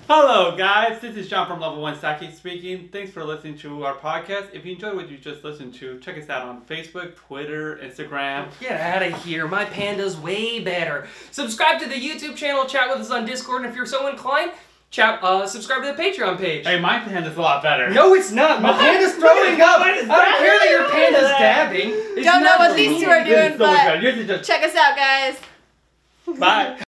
Hello, 0.08 0.58
guys. 0.58 1.00
This 1.00 1.16
is 1.16 1.30
John 1.30 1.48
from 1.48 1.62
Level 1.62 1.82
One 1.82 1.98
Saki 1.98 2.30
speaking. 2.32 2.90
Thanks 2.92 3.12
for 3.12 3.24
listening 3.24 3.58
to 3.60 3.86
our 3.86 3.94
podcast. 3.96 4.48
If 4.54 4.66
you 4.66 4.74
enjoyed 4.74 4.96
what 4.98 5.10
you 5.10 5.18
just 5.18 5.46
listened 5.46 5.76
to, 5.76 5.98
check 6.00 6.18
us 6.18 6.30
out 6.30 6.46
on 6.46 6.62
Facebook, 6.66 7.16
Twitter, 7.16 7.78
Instagram. 7.82 8.48
Get 8.60 8.82
out 8.82 9.02
of 9.02 9.24
here. 9.24 9.48
My 9.48 9.64
panda's 9.64 10.18
way 10.18 10.60
better. 10.60 11.08
Subscribe 11.32 11.80
to 11.80 11.88
the 11.88 11.96
YouTube 11.96 12.36
channel, 12.36 12.66
chat 12.66 12.90
with 12.90 13.00
us 13.00 13.12
on 13.12 13.26
Discord, 13.26 13.62
and 13.62 13.70
if 13.70 13.78
you're 13.78 13.86
so 13.86 14.08
inclined, 14.10 14.52
chat, 14.92 15.24
uh, 15.24 15.48
subscribe 15.48 15.84
to 15.84 15.94
the 15.94 16.04
Patreon 16.04 16.38
page. 16.38 16.66
Hey, 16.66 16.82
my 16.82 17.00
panda's 17.00 17.38
a 17.38 17.42
lot 17.42 17.64
better. 17.64 17.90
No, 17.90 18.14
it's 18.14 18.32
not. 18.32 18.62
My 18.62 18.72
What? 18.72 18.82
panda's 18.82 19.16
Look 19.18 19.26
at 19.26 19.38
throwing 19.38 19.58
that. 19.58 19.70
up. 19.70 19.80
Mine 19.80 20.12
I 20.12 20.26
don't 20.26 20.38
care 20.40 20.60
that 20.60 20.70
your 20.70 20.82
dabbing. 20.82 21.14
panda's 21.14 21.30
dabbing. 21.30 21.90
It's 22.18 22.26
Don't 22.26 22.44
know 22.44 22.50
not 22.50 22.60
what 22.60 22.76
these 22.76 23.02
two 23.02 23.10
are 23.10 23.24
me. 23.24 23.30
This 23.30 23.38
doing, 23.40 23.52
is 23.54 23.58
so 23.58 23.68
much 23.68 23.86
but. 23.86 24.02
Yours 24.02 24.18
is 24.18 24.28
just 24.28 24.50
check 24.50 24.64
us 24.64 24.76
out, 24.76 24.98
guys. 24.98 25.38
bye. 26.40 26.83